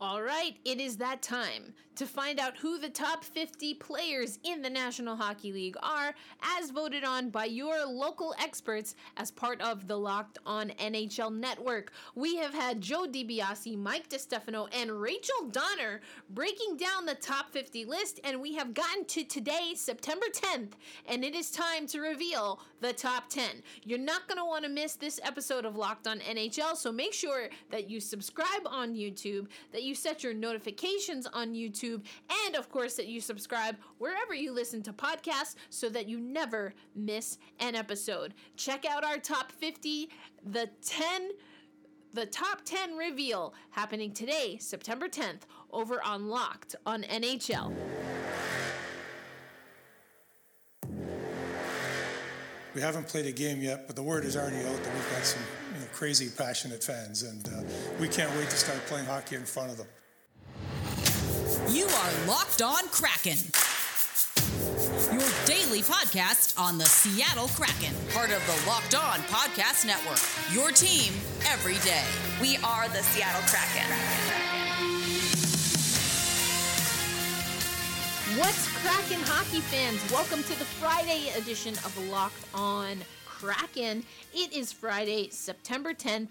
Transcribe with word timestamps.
All 0.00 0.22
right, 0.22 0.56
it 0.64 0.78
is 0.80 0.96
that 0.98 1.22
time 1.22 1.74
to 1.96 2.06
find 2.06 2.38
out 2.38 2.56
who 2.56 2.78
the 2.78 2.88
top 2.88 3.24
50 3.24 3.74
players 3.74 4.38
in 4.44 4.62
the 4.62 4.70
National 4.70 5.16
Hockey 5.16 5.52
League 5.52 5.76
are, 5.82 6.14
as 6.56 6.70
voted 6.70 7.02
on 7.02 7.30
by 7.30 7.46
your 7.46 7.84
local 7.84 8.32
experts 8.40 8.94
as 9.16 9.32
part 9.32 9.60
of 9.60 9.88
the 9.88 9.98
Locked 9.98 10.38
On 10.46 10.70
NHL 10.78 11.34
Network. 11.34 11.90
We 12.14 12.36
have 12.36 12.54
had 12.54 12.80
Joe 12.80 13.08
DiBiase, 13.08 13.76
Mike 13.76 14.08
DeStefano, 14.08 14.68
and 14.72 14.92
Rachel 15.00 15.48
Donner 15.50 16.00
breaking 16.30 16.76
down 16.76 17.04
the 17.04 17.16
top 17.16 17.50
50 17.50 17.84
list, 17.84 18.20
and 18.22 18.40
we 18.40 18.54
have 18.54 18.74
gotten 18.74 19.04
to 19.06 19.24
today, 19.24 19.72
September 19.74 20.26
10th, 20.32 20.74
and 21.06 21.24
it 21.24 21.34
is 21.34 21.50
time 21.50 21.88
to 21.88 21.98
reveal 21.98 22.60
the 22.80 22.92
top 22.92 23.28
10. 23.28 23.50
You're 23.82 23.98
not 23.98 24.28
going 24.28 24.38
to 24.38 24.44
want 24.44 24.64
to 24.64 24.70
miss 24.70 24.94
this 24.94 25.18
episode 25.24 25.64
of 25.64 25.74
Locked 25.74 26.06
On 26.06 26.20
NHL, 26.20 26.76
so 26.76 26.92
make 26.92 27.12
sure 27.12 27.48
that 27.72 27.90
you 27.90 27.98
subscribe 27.98 28.62
on 28.64 28.94
YouTube, 28.94 29.48
that 29.72 29.82
you 29.82 29.87
set 29.94 30.22
your 30.22 30.34
notifications 30.34 31.26
on 31.26 31.54
YouTube, 31.54 32.04
and 32.46 32.56
of 32.56 32.68
course, 32.70 32.94
that 32.94 33.06
you 33.06 33.20
subscribe 33.20 33.76
wherever 33.98 34.34
you 34.34 34.52
listen 34.52 34.82
to 34.82 34.92
podcasts 34.92 35.54
so 35.70 35.88
that 35.90 36.08
you 36.08 36.18
never 36.18 36.74
miss 36.94 37.38
an 37.60 37.74
episode. 37.74 38.34
Check 38.56 38.84
out 38.84 39.04
our 39.04 39.18
top 39.18 39.52
50, 39.52 40.10
the 40.44 40.68
10 40.84 41.30
the 42.14 42.24
top 42.24 42.62
10 42.64 42.96
reveal 42.96 43.52
happening 43.70 44.12
today, 44.12 44.56
September 44.58 45.08
10th, 45.08 45.42
over 45.70 46.02
on 46.02 46.28
Locked 46.28 46.74
on 46.86 47.02
NHL. 47.02 47.72
We 52.74 52.80
haven't 52.80 53.08
played 53.08 53.26
a 53.26 53.32
game 53.32 53.60
yet, 53.60 53.86
but 53.86 53.94
the 53.94 54.02
word 54.02 54.24
is 54.24 54.36
already 54.36 54.56
out 54.56 54.82
that 54.82 54.94
we've 54.94 55.10
got 55.10 55.24
some 55.24 55.42
you 55.42 55.57
crazy, 55.92 56.28
passionate 56.36 56.82
fans, 56.82 57.22
and 57.22 57.46
uh, 57.48 57.62
we 58.00 58.08
can't 58.08 58.34
wait 58.36 58.48
to 58.50 58.56
start 58.56 58.78
playing 58.86 59.06
hockey 59.06 59.36
in 59.36 59.44
front 59.44 59.70
of 59.70 59.76
them. 59.76 59.86
You 61.70 61.84
are 61.84 62.26
Locked 62.26 62.62
On 62.62 62.88
Kraken. 62.88 63.38
Your 65.12 65.28
daily 65.46 65.82
podcast 65.82 66.58
on 66.58 66.78
the 66.78 66.84
Seattle 66.84 67.48
Kraken, 67.48 67.94
part 68.12 68.30
of 68.30 68.44
the 68.46 68.68
Locked 68.68 68.94
On 68.94 69.18
Podcast 69.28 69.86
Network. 69.86 70.18
Your 70.52 70.70
team 70.70 71.12
every 71.50 71.78
day. 71.84 72.04
We 72.40 72.56
are 72.58 72.88
the 72.88 73.02
Seattle 73.02 73.42
Kraken. 73.46 73.88
What's 78.38 78.68
Kraken 78.82 79.20
hockey 79.26 79.60
fans? 79.60 80.00
Welcome 80.12 80.42
to 80.44 80.58
the 80.58 80.64
Friday 80.64 81.30
edition 81.36 81.74
of 81.84 81.96
Locked 82.10 82.44
On 82.54 82.98
Kraken. 83.40 84.02
It 84.34 84.52
is 84.52 84.72
Friday, 84.72 85.28
September 85.30 85.94
10th, 85.94 86.30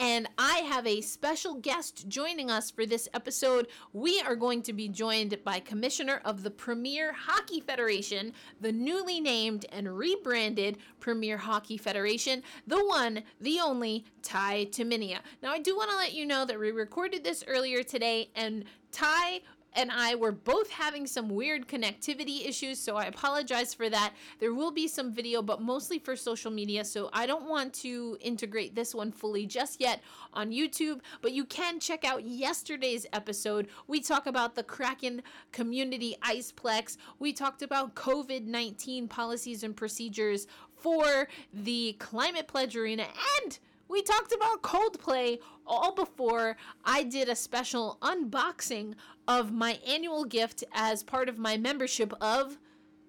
and 0.00 0.28
I 0.38 0.58
have 0.68 0.88
a 0.88 1.00
special 1.02 1.54
guest 1.54 2.08
joining 2.08 2.50
us 2.50 2.68
for 2.68 2.84
this 2.84 3.08
episode. 3.14 3.68
We 3.92 4.20
are 4.22 4.34
going 4.34 4.62
to 4.62 4.72
be 4.72 4.88
joined 4.88 5.38
by 5.44 5.60
Commissioner 5.60 6.20
of 6.24 6.42
the 6.42 6.50
Premier 6.50 7.12
Hockey 7.12 7.60
Federation, 7.60 8.32
the 8.60 8.72
newly 8.72 9.20
named 9.20 9.66
and 9.70 9.96
rebranded 9.96 10.78
Premier 10.98 11.36
Hockey 11.36 11.76
Federation, 11.76 12.42
the 12.66 12.84
one, 12.84 13.22
the 13.40 13.60
only, 13.60 14.04
Ty 14.22 14.66
Tumminia. 14.72 15.18
Now, 15.44 15.52
I 15.52 15.60
do 15.60 15.76
want 15.76 15.90
to 15.90 15.96
let 15.96 16.12
you 16.12 16.26
know 16.26 16.44
that 16.44 16.58
we 16.58 16.72
recorded 16.72 17.22
this 17.22 17.44
earlier 17.46 17.84
today, 17.84 18.30
and 18.34 18.64
Ty 18.90 19.42
and 19.74 19.90
I 19.92 20.14
were 20.14 20.32
both 20.32 20.70
having 20.70 21.06
some 21.06 21.28
weird 21.28 21.68
connectivity 21.68 22.46
issues, 22.46 22.78
so 22.78 22.96
I 22.96 23.04
apologize 23.04 23.74
for 23.74 23.88
that. 23.90 24.12
There 24.40 24.54
will 24.54 24.70
be 24.70 24.88
some 24.88 25.12
video, 25.12 25.42
but 25.42 25.60
mostly 25.60 25.98
for 25.98 26.16
social 26.16 26.50
media, 26.50 26.84
so 26.84 27.10
I 27.12 27.26
don't 27.26 27.48
want 27.48 27.74
to 27.74 28.16
integrate 28.20 28.74
this 28.74 28.94
one 28.94 29.12
fully 29.12 29.46
just 29.46 29.80
yet 29.80 30.00
on 30.32 30.50
YouTube, 30.50 31.00
but 31.22 31.32
you 31.32 31.44
can 31.44 31.80
check 31.80 32.04
out 32.04 32.24
yesterday's 32.24 33.06
episode. 33.12 33.68
We 33.86 34.00
talk 34.00 34.26
about 34.26 34.54
the 34.54 34.62
Kraken 34.62 35.22
Community 35.52 36.16
Iceplex, 36.22 36.96
we 37.18 37.32
talked 37.32 37.62
about 37.62 37.94
COVID 37.94 38.46
19 38.46 39.08
policies 39.08 39.62
and 39.62 39.76
procedures 39.76 40.46
for 40.76 41.28
the 41.52 41.94
Climate 41.98 42.46
Pledge 42.46 42.76
Arena, 42.76 43.06
and 43.42 43.58
we 43.88 44.02
talked 44.02 44.32
about 44.32 44.62
Coldplay 44.62 45.38
all 45.66 45.94
before. 45.94 46.56
I 46.84 47.02
did 47.02 47.28
a 47.28 47.36
special 47.36 47.98
unboxing 48.02 48.94
of 49.26 49.52
my 49.52 49.78
annual 49.86 50.24
gift 50.24 50.64
as 50.72 51.02
part 51.02 51.28
of 51.28 51.38
my 51.38 51.56
membership 51.56 52.12
of 52.20 52.58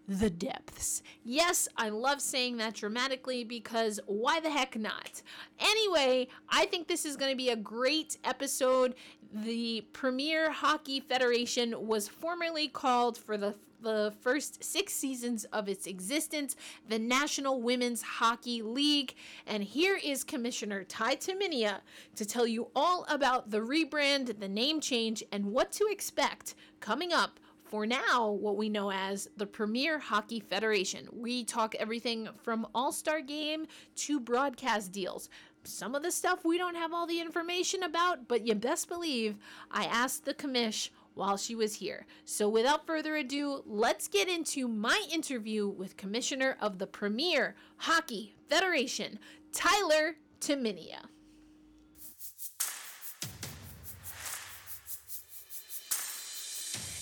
the 0.10 0.30
depths. 0.30 1.04
Yes, 1.24 1.68
I 1.78 1.90
love 1.90 2.20
saying 2.20 2.58
that 2.58 2.74
dramatically 2.74 3.44
because 3.44 4.00
why 4.08 4.40
the 4.40 4.50
heck 4.50 4.76
not? 4.76 5.22
Anyway, 5.60 6.28
I 6.50 6.66
think 6.66 6.88
this 6.88 7.06
is 7.06 7.16
going 7.16 7.32
to 7.32 7.38
be 7.38 7.50
a 7.50 7.56
great 7.56 8.18
episode. 8.24 8.96
The 9.32 9.86
Premier 9.94 10.52
Hockey 10.52 11.00
Federation 11.00 11.76
was 11.88 12.08
formerly 12.08 12.68
called 12.68 13.18
for 13.18 13.38
the 13.38 13.54
the 13.82 14.14
first 14.20 14.62
six 14.62 14.94
seasons 14.94 15.46
of 15.54 15.70
its 15.70 15.88
existence, 15.88 16.58
the 16.90 17.00
National 17.00 17.62
Women's 17.62 18.02
Hockey 18.02 18.62
League. 18.62 19.16
And 19.48 19.64
here 19.64 19.98
is 20.04 20.26
Commissioner 20.26 20.84
Ty 20.84 21.16
Tumminia 21.16 21.80
to 22.16 22.26
tell 22.26 22.46
you 22.46 22.68
all 22.76 23.06
about 23.08 23.52
the 23.52 23.60
rebrand, 23.60 24.38
the 24.38 24.50
name 24.50 24.82
change, 24.82 25.24
and 25.32 25.46
what 25.46 25.72
to 25.74 25.88
expect 25.90 26.56
coming 26.82 27.14
up 27.14 27.40
for 27.70 27.86
now, 27.86 28.32
what 28.32 28.58
we 28.58 28.68
know 28.68 28.92
as 28.92 29.30
the 29.38 29.46
Premier 29.46 30.00
Hockey 30.00 30.40
Federation. 30.40 31.08
We 31.14 31.44
talk 31.44 31.76
everything 31.76 32.28
from 32.42 32.68
All 32.74 32.92
Star 32.92 33.22
Game 33.22 33.68
to 33.98 34.20
broadcast 34.20 34.92
deals. 34.92 35.30
Some 35.64 35.94
of 35.94 36.02
the 36.02 36.12
stuff 36.12 36.44
we 36.44 36.58
don't 36.58 36.76
have 36.76 36.94
all 36.94 37.06
the 37.06 37.22
information 37.22 37.84
about, 37.84 38.28
but 38.28 38.48
you 38.48 38.56
best 38.56 38.90
believe 38.90 39.38
I 39.70 39.86
asked 39.86 40.26
the 40.26 40.34
commish 40.34 40.90
while 41.14 41.38
she 41.38 41.54
was 41.54 41.76
here. 41.76 42.08
So 42.26 42.50
without 42.50 42.88
further 42.88 43.16
ado, 43.16 43.62
let's 43.68 44.08
get 44.08 44.28
into 44.28 44.68
my 44.68 45.04
interview 45.12 45.68
with 45.68 45.98
Commissioner 45.98 46.58
of 46.60 46.80
the 46.80 46.88
Premier 46.88 47.56
Hockey 47.78 48.34
Federation, 48.50 49.20
Tyler 49.52 50.16
Tumminia. 50.42 51.06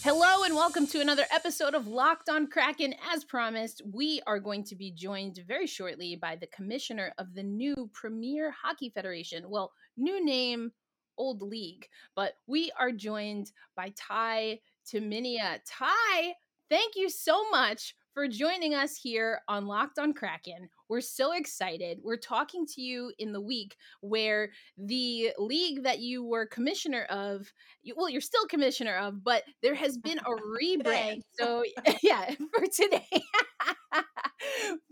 Hello 0.09 0.44
and 0.45 0.56
welcome 0.56 0.88
to 0.88 1.01
another 1.01 1.25
episode 1.31 1.73
of 1.73 1.85
Locked 1.85 2.29
on 2.29 2.47
Kraken. 2.47 2.95
As 3.13 3.25
promised, 3.25 3.81
we 3.94 4.22
are 4.25 4.40
going 4.40 4.63
to 4.63 4.73
be 4.73 4.90
joined 4.90 5.41
very 5.45 5.68
shortly 5.68 6.16
by 6.16 6.38
the 6.38 6.47
commissioner 6.47 7.12
of 7.18 7.34
the 7.34 7.44
new 7.44 7.90
Premier 7.91 8.50
Hockey 8.51 8.90
Federation. 8.90 9.50
Well, 9.50 9.73
new 9.97 10.23
name, 10.23 10.72
old 11.17 11.41
league, 11.41 11.90
but 12.16 12.35
we 12.47 12.72
are 12.79 12.94
joined 12.94 13.51
by 13.75 13.91
Ty 13.97 14.62
Tumminia. 14.90 15.59
Ty, 15.67 16.35
thank 16.69 16.96
you 16.96 17.09
so 17.09 17.50
much 17.50 17.94
for 18.13 18.29
joining 18.29 18.73
us 18.73 18.96
here 18.96 19.41
on 19.50 19.66
Locked 19.66 20.00
on 20.00 20.13
Kraken. 20.13 20.69
We're 20.90 21.02
so 21.02 21.34
excited. 21.34 22.00
We're 22.03 22.18
talking 22.18 22.66
to 22.75 22.81
you 22.81 23.12
in 23.18 23.34
the 23.34 23.42
week 23.42 23.75
where 24.02 24.52
the 24.78 25.31
league 25.38 25.84
that 25.84 26.00
you 26.00 26.24
were 26.24 26.46
commissioner 26.46 27.03
of, 27.09 27.52
well, 27.96 28.09
you're 28.09 28.22
still 28.22 28.46
commissioner 28.48 28.97
of, 28.97 29.24
but 29.24 29.44
there 29.62 29.76
has 29.76 29.97
been 30.03 30.20
a 30.20 30.31
rebrand. 30.31 31.22
so, 31.40 31.64
yeah, 32.03 32.34
for 32.56 32.66
today. 32.74 33.08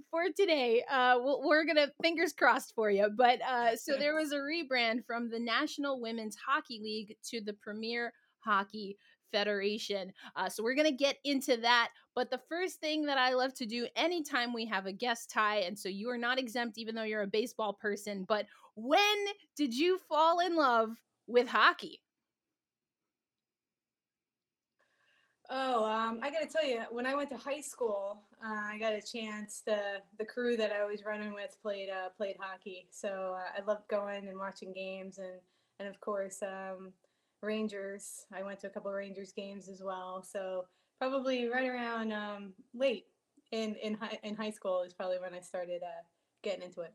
for 0.09 0.23
today, 0.35 0.84
uh, 0.89 1.17
we're 1.19 1.66
gonna 1.66 1.88
fingers 2.01 2.34
crossed 2.34 2.73
for 2.75 2.89
you. 2.89 3.09
But 3.16 3.39
uh, 3.41 3.75
so 3.75 3.97
there 3.97 4.16
was 4.16 4.31
a 4.31 4.38
rebrand 4.38 5.05
from 5.05 5.29
the 5.29 5.39
National 5.39 6.01
Women's 6.01 6.35
Hockey 6.35 6.79
League 6.81 7.16
to 7.29 7.41
the 7.41 7.53
Premier 7.53 8.13
Hockey 8.39 8.97
Federation. 9.35 10.13
Uh, 10.38 10.47
so 10.47 10.63
we're 10.63 10.75
going 10.75 10.88
to 10.88 10.96
get 10.96 11.18
into 11.25 11.57
that. 11.57 11.90
But 12.16 12.31
the 12.31 12.40
first 12.47 12.79
thing 12.79 13.06
that 13.07 13.18
I 13.18 13.34
love 13.34 13.53
to 13.56 13.66
do 13.66 13.85
anytime 13.97 14.53
we 14.53 14.66
have 14.68 14.85
a 14.85 14.94
guest 14.94 15.29
Ty, 15.29 15.57
and 15.57 15.78
so 15.78 15.90
you 15.90 16.09
are 16.09 16.18
not 16.18 16.40
exempt, 16.40 16.78
even 16.78 16.96
though 16.96 17.03
you're 17.03 17.23
a 17.23 17.28
baseball 17.28 17.73
person, 17.73 18.23
but 18.25 18.46
when 18.75 19.25
did 19.57 19.73
you 19.73 20.00
fall 20.07 20.40
in 20.40 20.56
love 20.56 20.91
with 21.28 21.50
hockey? 21.50 22.01
Oh, 25.49 25.84
um, 25.84 26.20
I 26.23 26.31
got 26.31 26.41
to 26.41 26.47
tell 26.47 26.66
you, 26.66 26.81
when 26.90 27.05
I 27.05 27.14
went 27.14 27.29
to 27.31 27.38
high 27.38 27.61
school, 27.61 28.22
uh, 28.43 28.61
I 28.73 28.78
got 28.79 28.93
a 28.93 29.02
chance. 29.02 29.61
The 29.66 30.02
the 30.17 30.26
crew 30.26 30.55
that 30.58 30.72
I 30.72 30.85
was 30.85 31.03
running 31.05 31.34
with 31.34 31.55
played 31.61 31.90
uh, 31.90 32.09
played 32.17 32.38
hockey, 32.40 32.88
so 32.90 33.35
uh, 33.38 33.59
I 33.61 33.66
loved 33.67 33.88
going 33.90 34.28
and 34.28 34.40
watching 34.40 34.73
games, 34.73 35.20
and 35.20 35.40
and 35.79 35.88
of 35.88 35.99
course, 35.99 36.41
um, 36.41 36.93
Rangers. 37.45 38.25
I 38.33 38.43
went 38.43 38.59
to 38.61 38.67
a 38.67 38.69
couple 38.69 38.91
Rangers 38.91 39.31
games 39.31 39.69
as 39.69 39.81
well. 39.83 40.23
So 40.23 40.65
probably 40.99 41.47
right 41.47 41.67
around 41.67 42.11
um, 42.11 42.53
late 42.73 43.05
in 43.51 43.75
in 43.75 43.93
high 43.95 44.19
in 44.23 44.35
high 44.35 44.49
school 44.49 44.83
is 44.83 44.93
probably 44.93 45.19
when 45.19 45.33
I 45.33 45.39
started 45.39 45.81
uh, 45.83 46.03
getting 46.43 46.63
into 46.63 46.81
it. 46.81 46.93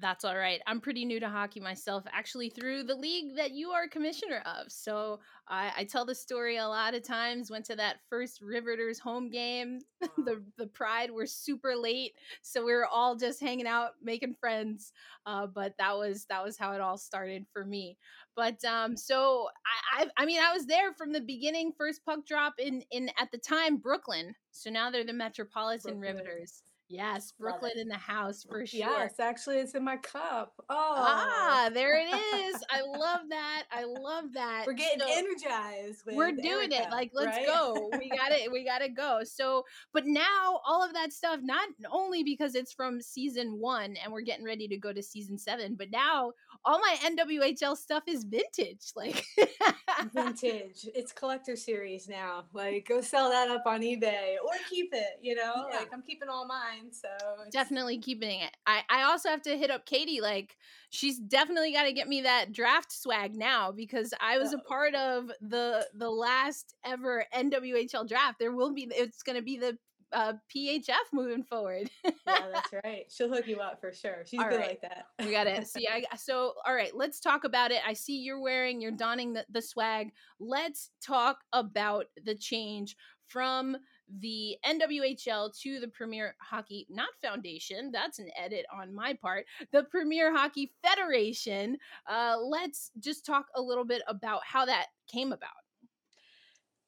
That's 0.00 0.24
all 0.24 0.36
right. 0.36 0.60
I'm 0.66 0.80
pretty 0.80 1.04
new 1.04 1.20
to 1.20 1.28
hockey 1.28 1.60
myself, 1.60 2.04
actually, 2.10 2.48
through 2.48 2.84
the 2.84 2.94
league 2.94 3.36
that 3.36 3.52
you 3.52 3.70
are 3.70 3.86
commissioner 3.86 4.42
of. 4.46 4.72
So 4.72 5.20
I, 5.48 5.72
I 5.76 5.84
tell 5.84 6.04
the 6.04 6.14
story 6.14 6.56
a 6.56 6.66
lot 6.66 6.94
of 6.94 7.06
times. 7.06 7.50
Went 7.50 7.66
to 7.66 7.76
that 7.76 7.98
first 8.08 8.40
Riveters 8.40 8.98
home 8.98 9.30
game. 9.30 9.80
the 10.16 10.42
the 10.56 10.66
Pride 10.66 11.10
were 11.10 11.26
super 11.26 11.76
late, 11.76 12.12
so 12.40 12.64
we 12.64 12.72
were 12.72 12.86
all 12.86 13.16
just 13.16 13.40
hanging 13.40 13.66
out, 13.66 13.90
making 14.02 14.34
friends. 14.34 14.92
Uh, 15.26 15.46
but 15.46 15.74
that 15.78 15.96
was 15.96 16.24
that 16.30 16.42
was 16.42 16.56
how 16.56 16.72
it 16.72 16.80
all 16.80 16.98
started 16.98 17.46
for 17.52 17.64
me. 17.64 17.96
But 18.34 18.64
um, 18.64 18.96
so 18.96 19.48
I, 19.94 20.04
I 20.04 20.22
I 20.22 20.26
mean 20.26 20.40
I 20.40 20.52
was 20.52 20.66
there 20.66 20.94
from 20.94 21.12
the 21.12 21.20
beginning. 21.20 21.72
First 21.76 22.04
puck 22.04 22.26
drop 22.26 22.54
in 22.58 22.82
in 22.90 23.10
at 23.20 23.30
the 23.30 23.38
time 23.38 23.76
Brooklyn. 23.76 24.34
So 24.50 24.70
now 24.70 24.90
they're 24.90 25.04
the 25.04 25.12
Metropolitan 25.12 26.00
Brooklyn. 26.00 26.16
Riveters. 26.16 26.62
Yes, 26.92 27.32
Brooklyn 27.40 27.72
in 27.78 27.88
the 27.88 27.94
house 27.96 28.44
for 28.44 28.66
sure. 28.66 28.80
Yes, 28.80 29.18
actually, 29.18 29.56
it's 29.60 29.74
in 29.74 29.82
my 29.82 29.96
cup. 29.96 30.52
Oh, 30.68 30.94
Ah, 30.98 31.70
there 31.72 31.98
it 31.98 32.14
is. 32.14 32.62
I 32.70 32.82
love 32.86 33.20
that. 33.30 33.62
I 33.72 33.84
love 33.84 34.24
that. 34.34 34.64
we're 34.66 34.74
getting 34.74 35.00
So- 35.00 35.06
energized. 35.10 36.02
We're 36.06 36.32
doing 36.32 36.70
it. 36.70 36.90
Like, 36.90 37.10
let's 37.14 37.34
right? 37.38 37.46
go. 37.46 37.88
We 37.98 38.10
got 38.16 38.32
it. 38.32 38.52
We 38.52 38.62
got 38.64 38.80
to 38.80 38.90
go. 38.90 39.20
So, 39.24 39.64
but 39.94 40.04
now 40.06 40.60
all 40.66 40.84
of 40.84 40.92
that 40.92 41.14
stuff, 41.14 41.40
not 41.42 41.66
only 41.90 42.22
because 42.22 42.54
it's 42.54 42.74
from 42.74 43.00
season 43.00 43.58
one 43.58 43.96
and 44.04 44.12
we're 44.12 44.20
getting 44.20 44.44
ready 44.44 44.68
to 44.68 44.76
go 44.76 44.92
to 44.92 45.02
season 45.02 45.38
seven, 45.38 45.74
but 45.76 45.90
now 45.90 46.32
all 46.66 46.78
my 46.78 46.96
NWHL 47.04 47.74
stuff 47.76 48.02
is 48.06 48.24
vintage. 48.24 48.92
Like, 48.94 49.24
vintage. 50.12 50.86
It's 50.94 51.12
collector 51.12 51.56
series 51.56 52.06
now. 52.08 52.44
Like, 52.52 52.86
go 52.88 53.00
sell 53.00 53.30
that 53.30 53.48
up 53.48 53.62
on 53.66 53.80
eBay 53.80 54.34
or 54.44 54.50
keep 54.68 54.90
it. 54.92 55.18
You 55.22 55.36
know, 55.36 55.66
Yeah. 55.70 55.78
like 55.78 55.88
I'm 55.92 56.02
keeping 56.02 56.28
all 56.28 56.46
mine. 56.46 56.81
So 56.90 57.08
it's- 57.40 57.52
definitely 57.52 57.98
keeping 57.98 58.40
it. 58.40 58.50
I, 58.66 58.82
I 58.90 59.02
also 59.04 59.28
have 59.28 59.42
to 59.42 59.56
hit 59.56 59.70
up 59.70 59.86
Katie. 59.86 60.20
Like, 60.20 60.56
she's 60.90 61.18
definitely 61.18 61.72
got 61.72 61.84
to 61.84 61.92
get 61.92 62.08
me 62.08 62.22
that 62.22 62.52
draft 62.52 62.92
swag 62.92 63.34
now 63.36 63.72
because 63.72 64.12
I 64.20 64.38
was 64.38 64.52
a 64.52 64.58
part 64.58 64.94
of 64.94 65.30
the 65.40 65.86
the 65.94 66.10
last 66.10 66.74
ever 66.84 67.24
NWHL 67.34 68.08
draft. 68.08 68.38
There 68.38 68.52
will 68.52 68.72
be. 68.72 68.88
It's 68.90 69.22
going 69.22 69.36
to 69.36 69.42
be 69.42 69.58
the 69.58 69.78
uh, 70.12 70.34
PHF 70.54 70.92
moving 71.12 71.42
forward. 71.42 71.90
yeah, 72.04 72.10
that's 72.26 72.72
right. 72.84 73.04
She'll 73.08 73.32
hook 73.32 73.46
you 73.46 73.60
up 73.60 73.80
for 73.80 73.92
sure. 73.92 74.24
She's 74.26 74.40
All 74.40 74.48
good 74.48 74.58
right. 74.60 74.68
like 74.68 74.82
that. 74.82 75.06
we 75.24 75.30
got 75.30 75.46
it. 75.46 75.66
see. 75.66 75.88
I 75.88 76.04
so 76.16 76.54
all 76.66 76.74
right. 76.74 76.94
Let's 76.94 77.20
talk 77.20 77.44
about 77.44 77.70
it. 77.70 77.80
I 77.86 77.94
see 77.94 78.18
you're 78.18 78.40
wearing. 78.40 78.80
You're 78.80 78.90
donning 78.92 79.32
the, 79.32 79.44
the 79.50 79.62
swag. 79.62 80.12
Let's 80.38 80.90
talk 81.04 81.38
about 81.52 82.06
the 82.24 82.34
change 82.34 82.96
from 83.26 83.76
the 84.20 84.56
NWHL 84.64 85.58
to 85.60 85.80
the 85.80 85.88
Premier 85.88 86.34
Hockey, 86.40 86.86
not 86.90 87.08
Foundation. 87.22 87.90
That's 87.92 88.18
an 88.18 88.28
edit 88.36 88.66
on 88.72 88.94
my 88.94 89.14
part. 89.14 89.46
The 89.72 89.84
Premier 89.84 90.34
Hockey 90.34 90.72
Federation. 90.82 91.78
Uh, 92.06 92.36
let's 92.40 92.90
just 92.98 93.24
talk 93.24 93.46
a 93.56 93.62
little 93.62 93.84
bit 93.84 94.02
about 94.08 94.42
how 94.44 94.64
that 94.66 94.86
came 95.10 95.32
about. 95.32 95.50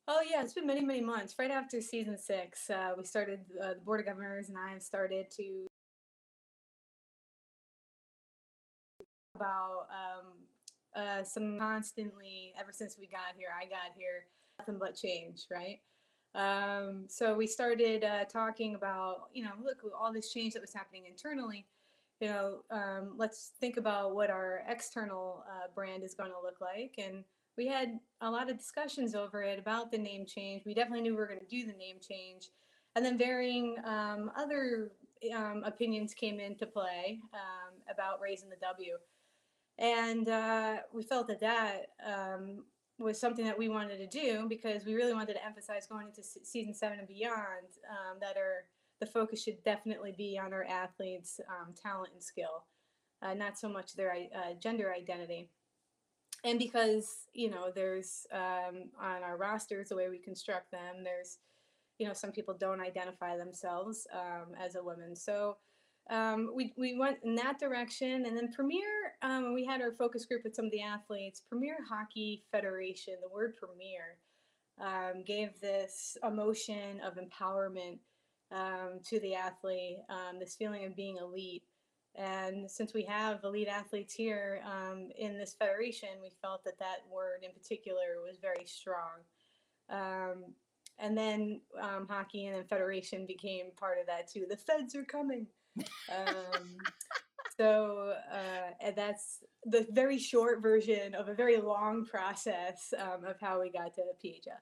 Oh 0.06 0.20
yeah, 0.28 0.42
it's 0.42 0.52
been 0.52 0.66
many 0.66 0.82
many 0.82 1.00
months. 1.00 1.34
Right 1.38 1.50
after 1.50 1.80
season 1.80 2.18
six, 2.18 2.68
uh, 2.68 2.90
we 2.96 3.04
started. 3.04 3.40
Uh, 3.62 3.74
the 3.74 3.80
board 3.80 4.00
of 4.00 4.06
governors 4.06 4.50
and 4.50 4.58
I 4.58 4.78
started 4.78 5.30
to 5.36 5.66
about 9.34 9.86
um, 9.90 11.02
uh, 11.02 11.24
some 11.24 11.58
constantly 11.58 12.52
ever 12.60 12.70
since 12.70 12.96
we 12.98 13.06
got 13.06 13.34
here. 13.36 13.48
I 13.58 13.64
got 13.64 13.96
here, 13.96 14.26
nothing 14.58 14.78
but 14.78 14.94
change, 14.94 15.46
right? 15.50 15.80
Um, 16.34 17.04
so 17.08 17.34
we 17.34 17.46
started 17.46 18.04
uh, 18.04 18.24
talking 18.24 18.74
about 18.74 19.28
you 19.32 19.44
know 19.44 19.52
look 19.62 19.78
all 19.98 20.12
this 20.12 20.32
change 20.32 20.54
that 20.54 20.62
was 20.62 20.72
happening 20.72 21.04
internally. 21.08 21.66
You 22.20 22.28
know, 22.28 22.58
um, 22.70 23.14
let's 23.16 23.52
think 23.60 23.76
about 23.76 24.14
what 24.14 24.30
our 24.30 24.62
external 24.68 25.44
uh, 25.48 25.66
brand 25.74 26.02
is 26.02 26.14
going 26.14 26.30
to 26.30 26.40
look 26.40 26.60
like 26.60 26.94
and 26.96 27.24
we 27.56 27.66
had 27.66 27.98
a 28.20 28.30
lot 28.30 28.50
of 28.50 28.58
discussions 28.58 29.14
over 29.14 29.42
it 29.42 29.58
about 29.58 29.90
the 29.90 29.98
name 29.98 30.26
change. 30.26 30.64
We 30.64 30.74
definitely 30.74 31.02
knew 31.02 31.12
we 31.12 31.18
were 31.18 31.26
going 31.26 31.40
to 31.40 31.46
do 31.46 31.66
the 31.66 31.78
name 31.78 31.96
change. 32.06 32.50
And 32.96 33.04
then 33.04 33.18
varying 33.18 33.76
um, 33.84 34.30
other 34.36 34.92
um, 35.34 35.62
opinions 35.64 36.14
came 36.14 36.40
into 36.40 36.66
play 36.66 37.20
um, 37.32 37.74
about 37.90 38.20
raising 38.20 38.48
the 38.48 38.56
W. 38.56 38.96
And 39.78 40.28
uh, 40.28 40.76
we 40.92 41.02
felt 41.02 41.26
that 41.28 41.40
that 41.40 41.86
um, 42.04 42.64
was 42.98 43.20
something 43.20 43.44
that 43.44 43.58
we 43.58 43.68
wanted 43.68 43.98
to 43.98 44.06
do 44.06 44.46
because 44.48 44.84
we 44.84 44.94
really 44.94 45.14
wanted 45.14 45.34
to 45.34 45.44
emphasize 45.44 45.86
going 45.86 46.08
into 46.08 46.22
season 46.22 46.74
seven 46.74 46.98
and 46.98 47.08
beyond 47.08 47.78
um, 47.90 48.18
that 48.20 48.36
our, 48.36 48.64
the 49.00 49.06
focus 49.06 49.42
should 49.42 49.62
definitely 49.64 50.14
be 50.16 50.38
on 50.38 50.52
our 50.52 50.64
athletes' 50.64 51.40
um, 51.48 51.74
talent 51.74 52.12
and 52.12 52.22
skill, 52.22 52.64
uh, 53.22 53.34
not 53.34 53.58
so 53.58 53.68
much 53.68 53.94
their 53.94 54.12
uh, 54.12 54.54
gender 54.60 54.92
identity. 54.96 55.48
And 56.44 56.58
because 56.58 57.26
you 57.32 57.50
know 57.50 57.72
there's 57.74 58.26
um, 58.32 58.90
on 59.00 59.22
our 59.22 59.36
rosters 59.38 59.88
the 59.88 59.96
way 59.96 60.10
we 60.10 60.18
construct 60.18 60.70
them 60.70 61.02
there's 61.02 61.38
you 61.98 62.06
know 62.06 62.12
some 62.12 62.32
people 62.32 62.54
don't 62.58 62.82
identify 62.82 63.36
themselves 63.36 64.06
um, 64.12 64.54
as 64.62 64.74
a 64.74 64.82
woman. 64.82 65.16
So 65.16 65.56
um, 66.10 66.50
we, 66.54 66.74
we 66.76 66.98
went 66.98 67.18
in 67.24 67.34
that 67.34 67.58
direction 67.58 68.26
and 68.26 68.36
then 68.36 68.52
premier 68.52 69.14
um, 69.22 69.54
we 69.54 69.64
had 69.64 69.80
our 69.80 69.92
focus 69.92 70.24
group 70.24 70.42
with 70.44 70.54
some 70.54 70.66
of 70.66 70.70
the 70.70 70.82
athletes 70.82 71.42
premier 71.48 71.78
hockey 71.88 72.44
federation 72.52 73.14
the 73.22 73.28
word 73.28 73.54
premier 73.56 74.18
um, 74.80 75.22
gave 75.24 75.60
this 75.60 76.16
emotion 76.26 77.00
of 77.04 77.14
empowerment 77.14 77.98
um, 78.52 79.00
to 79.04 79.18
the 79.20 79.34
athlete 79.34 79.98
um, 80.10 80.38
this 80.38 80.56
feeling 80.56 80.84
of 80.84 80.96
being 80.96 81.16
elite 81.16 81.64
and 82.16 82.70
since 82.70 82.94
we 82.94 83.02
have 83.02 83.42
elite 83.42 83.66
athletes 83.66 84.14
here 84.14 84.62
um, 84.64 85.08
in 85.18 85.36
this 85.36 85.56
federation, 85.58 86.10
we 86.22 86.30
felt 86.40 86.62
that 86.62 86.78
that 86.78 86.98
word 87.10 87.40
in 87.42 87.50
particular 87.50 88.22
was 88.24 88.38
very 88.40 88.64
strong. 88.66 89.18
And 90.98 91.16
then 91.16 91.60
um, 91.80 92.06
hockey 92.08 92.46
and 92.46 92.56
then 92.56 92.64
federation 92.64 93.26
became 93.26 93.66
part 93.76 93.98
of 93.98 94.06
that 94.06 94.30
too. 94.30 94.46
The 94.48 94.56
feds 94.56 94.94
are 94.94 95.04
coming. 95.04 95.46
Um, 96.08 96.76
so 97.56 98.14
uh, 98.32 98.70
and 98.80 98.94
that's 98.96 99.40
the 99.64 99.86
very 99.90 100.18
short 100.18 100.62
version 100.62 101.14
of 101.14 101.28
a 101.28 101.34
very 101.34 101.56
long 101.56 102.04
process 102.04 102.92
um, 102.98 103.24
of 103.24 103.36
how 103.40 103.60
we 103.60 103.70
got 103.70 103.94
to 103.94 104.02
PHF. 104.24 104.60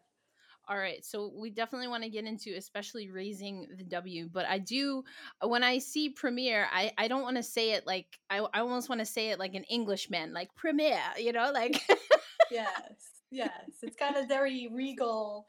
All 0.68 0.78
right, 0.78 1.04
so 1.04 1.32
we 1.34 1.50
definitely 1.50 1.88
want 1.88 2.04
to 2.04 2.08
get 2.08 2.24
into 2.24 2.54
especially 2.56 3.10
raising 3.10 3.66
the 3.76 3.84
W, 3.84 4.28
but 4.32 4.46
I 4.46 4.58
do 4.58 5.02
when 5.42 5.64
I 5.64 5.78
see 5.78 6.10
premiere, 6.10 6.68
I 6.72 6.92
I 6.96 7.08
don't 7.08 7.22
want 7.22 7.36
to 7.36 7.42
say 7.42 7.72
it 7.72 7.86
like 7.86 8.06
I 8.30 8.38
I 8.54 8.60
almost 8.60 8.88
want 8.88 9.00
to 9.00 9.06
say 9.06 9.30
it 9.30 9.38
like 9.38 9.54
an 9.54 9.64
Englishman, 9.64 10.32
like 10.32 10.54
premiere, 10.54 11.00
you 11.18 11.32
know, 11.32 11.50
like 11.52 11.82
yes, 12.50 12.68
yes, 13.30 13.50
it's 13.82 13.96
got 13.96 14.16
a 14.16 14.26
very 14.28 14.68
regal 14.72 15.46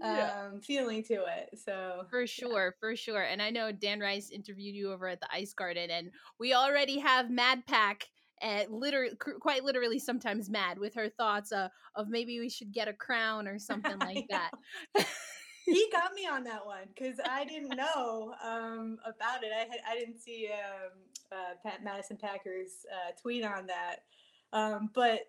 um, 0.00 0.08
Yeah. 0.16 0.50
feeling 0.62 1.02
to 1.04 1.14
it. 1.24 1.58
So 1.64 2.04
for 2.10 2.26
sure, 2.26 2.74
for 2.80 2.96
sure. 2.96 3.22
And 3.22 3.40
I 3.42 3.50
know 3.50 3.72
Dan 3.72 4.00
Rice 4.00 4.30
interviewed 4.30 4.74
you 4.74 4.92
over 4.92 5.08
at 5.08 5.20
the 5.20 5.28
Ice 5.32 5.52
Garden, 5.54 5.90
and 5.90 6.10
we 6.38 6.54
already 6.54 6.98
have 6.98 7.30
Mad 7.30 7.66
Pack. 7.66 8.08
And 8.42 8.68
literally, 8.70 9.14
quite 9.40 9.64
literally, 9.64 9.98
sometimes 9.98 10.50
mad 10.50 10.78
with 10.78 10.94
her 10.96 11.08
thoughts 11.08 11.52
uh, 11.52 11.68
of 11.94 12.08
maybe 12.08 12.40
we 12.40 12.50
should 12.50 12.72
get 12.72 12.88
a 12.88 12.92
crown 12.92 13.46
or 13.46 13.58
something 13.60 13.98
like 13.98 14.26
that. 14.28 14.50
he 15.64 15.88
got 15.92 16.12
me 16.14 16.26
on 16.26 16.44
that 16.44 16.66
one 16.66 16.88
because 16.88 17.18
I 17.24 17.44
didn't 17.44 17.74
know 17.76 18.34
um, 18.42 18.98
about 19.06 19.44
it. 19.44 19.50
I 19.54 19.60
had 19.60 19.80
I 19.88 19.94
didn't 19.98 20.20
see 20.20 20.50
um, 20.52 20.90
uh, 21.32 21.54
Pat 21.64 21.82
Madison 21.84 22.16
Packer's 22.16 22.84
uh, 22.92 23.12
tweet 23.20 23.44
on 23.44 23.66
that, 23.68 24.00
um, 24.52 24.90
but 24.94 25.20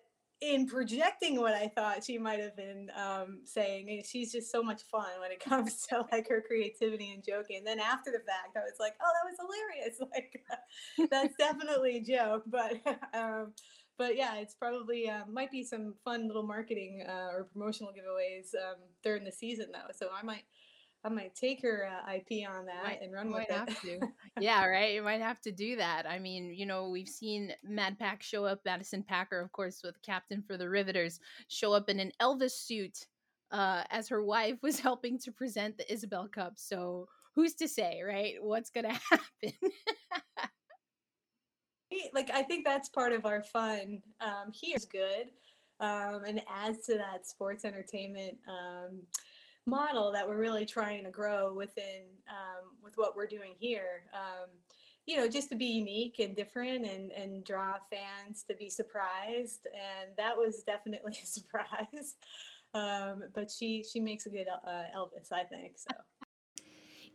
in 0.42 0.68
projecting 0.68 1.40
what 1.40 1.54
I 1.54 1.68
thought 1.68 2.04
she 2.04 2.18
might 2.18 2.40
have 2.40 2.56
been 2.56 2.90
um, 2.96 3.40
saying, 3.46 3.90
and 3.90 4.06
she's 4.06 4.32
just 4.32 4.52
so 4.52 4.62
much 4.62 4.84
fun 4.84 5.08
when 5.20 5.32
it 5.32 5.40
comes 5.44 5.86
to 5.88 6.06
like 6.12 6.28
her 6.30 6.44
creativity 6.46 7.12
and 7.12 7.24
joking. 7.24 7.58
And 7.58 7.68
then 7.68 7.80
after 7.80 8.12
the 8.12 8.20
fact, 8.20 8.56
I 8.56 8.60
was 8.60 8.76
like, 8.80 8.94
oh, 9.02 9.12
that 9.14 9.30
was 9.30 9.38
hilarious. 9.40 10.00
Like 10.16 11.10
that's 11.12 11.36
definitely 11.38 11.98
a 11.98 12.02
joke, 12.02 12.44
but. 12.48 12.76
Um, 13.14 13.54
but 13.98 14.18
yeah, 14.18 14.36
it's 14.36 14.56
probably 14.56 15.10
uh, 15.10 15.22
might 15.32 15.52
be 15.52 15.64
some 15.64 15.94
fun 16.04 16.28
little 16.28 16.46
marketing 16.46 17.06
uh, 17.08 17.30
or 17.32 17.46
promotional 17.46 17.94
giveaways 17.94 18.54
um, 18.62 18.76
during 19.04 19.24
the 19.24 19.32
season 19.32 19.68
though. 19.72 19.92
So 19.96 20.10
I 20.14 20.22
might 20.22 20.44
I 21.06 21.10
might 21.10 21.36
take 21.36 21.62
her 21.62 21.88
uh, 21.88 22.14
IP 22.14 22.50
on 22.50 22.66
that 22.66 22.84
Might- 22.84 23.02
and 23.02 23.14
run 23.14 23.30
might 23.30 23.48
with 23.48 23.58
have 23.58 23.70
it. 23.70 23.78
to. 23.82 24.00
yeah, 24.42 24.66
right. 24.66 24.96
You 24.96 25.04
might 25.04 25.22
have 25.22 25.40
to 25.42 25.52
do 25.52 25.76
that. 25.76 26.08
I 26.08 26.18
mean, 26.18 26.52
you 26.52 26.66
know, 26.66 26.90
we've 26.90 27.08
seen 27.08 27.54
Mad 27.64 28.00
Pack 28.00 28.24
show 28.24 28.44
up, 28.44 28.62
Madison 28.66 29.04
Packer, 29.04 29.40
of 29.40 29.52
course, 29.52 29.84
with 29.84 30.02
captain 30.02 30.42
for 30.42 30.58
the 30.58 30.68
Riveters, 30.68 31.20
show 31.48 31.74
up 31.74 31.90
in 31.90 32.00
an 32.00 32.12
Elvis 32.20 32.52
suit 32.54 33.06
uh, 33.52 33.84
as 33.92 34.10
her 34.10 34.24
wife 34.24 34.58
was 34.64 34.80
helping 34.88 35.20
to 35.20 35.32
present 35.32 35.78
the 35.78 35.86
Isobel 35.94 36.32
Cup. 36.32 36.54
So 36.56 37.08
who's 37.36 37.54
to 37.56 37.68
say, 37.68 38.02
right? 38.02 38.36
What's 38.42 38.72
going 38.72 38.86
to 38.90 39.00
happen? 39.12 39.54
like 42.14 42.30
I 42.34 42.44
think 42.44 42.66
that's 42.66 42.90
part 42.90 43.14
of 43.14 43.26
our 43.26 43.42
fun 43.42 44.02
um, 44.20 44.52
here 44.52 44.76
is 44.76 44.86
good 44.86 45.28
um, 45.80 46.24
and 46.28 46.42
adds 46.50 46.86
to 46.88 46.96
that 46.98 47.26
sports 47.28 47.64
entertainment 47.64 48.38
um, 48.50 49.02
model 49.66 50.12
that 50.12 50.28
we're 50.28 50.38
really 50.38 50.66
trying 50.66 51.04
to 51.04 51.12
grow 51.12 51.54
within 51.54 52.04
um, 52.30 52.70
with 52.84 52.94
what 52.98 53.16
we're 53.16 53.28
doing 53.28 53.54
here. 53.60 54.04
Um, 54.14 54.50
you 55.06 55.18
know, 55.18 55.28
just 55.28 55.50
to 55.50 55.56
be 55.56 55.66
unique 55.66 56.18
and 56.20 56.36
different 56.36 56.86
and, 56.86 57.12
and 57.12 57.44
draw 57.44 57.76
fans 57.92 58.44
to 58.50 58.56
be 58.56 58.70
surprised. 58.70 59.68
And 59.68 60.12
that 60.18 60.36
was 60.36 60.64
definitely 60.66 61.18
a 61.24 61.26
surprise. 61.26 62.16
Um, 62.74 63.24
but 63.34 63.50
she, 63.52 63.84
she 63.84 64.00
makes 64.00 64.26
a 64.26 64.30
good 64.30 64.48
uh, 64.50 64.84
Elvis, 64.96 65.32
I 65.32 65.44
think. 65.44 65.74
So. 65.78 65.96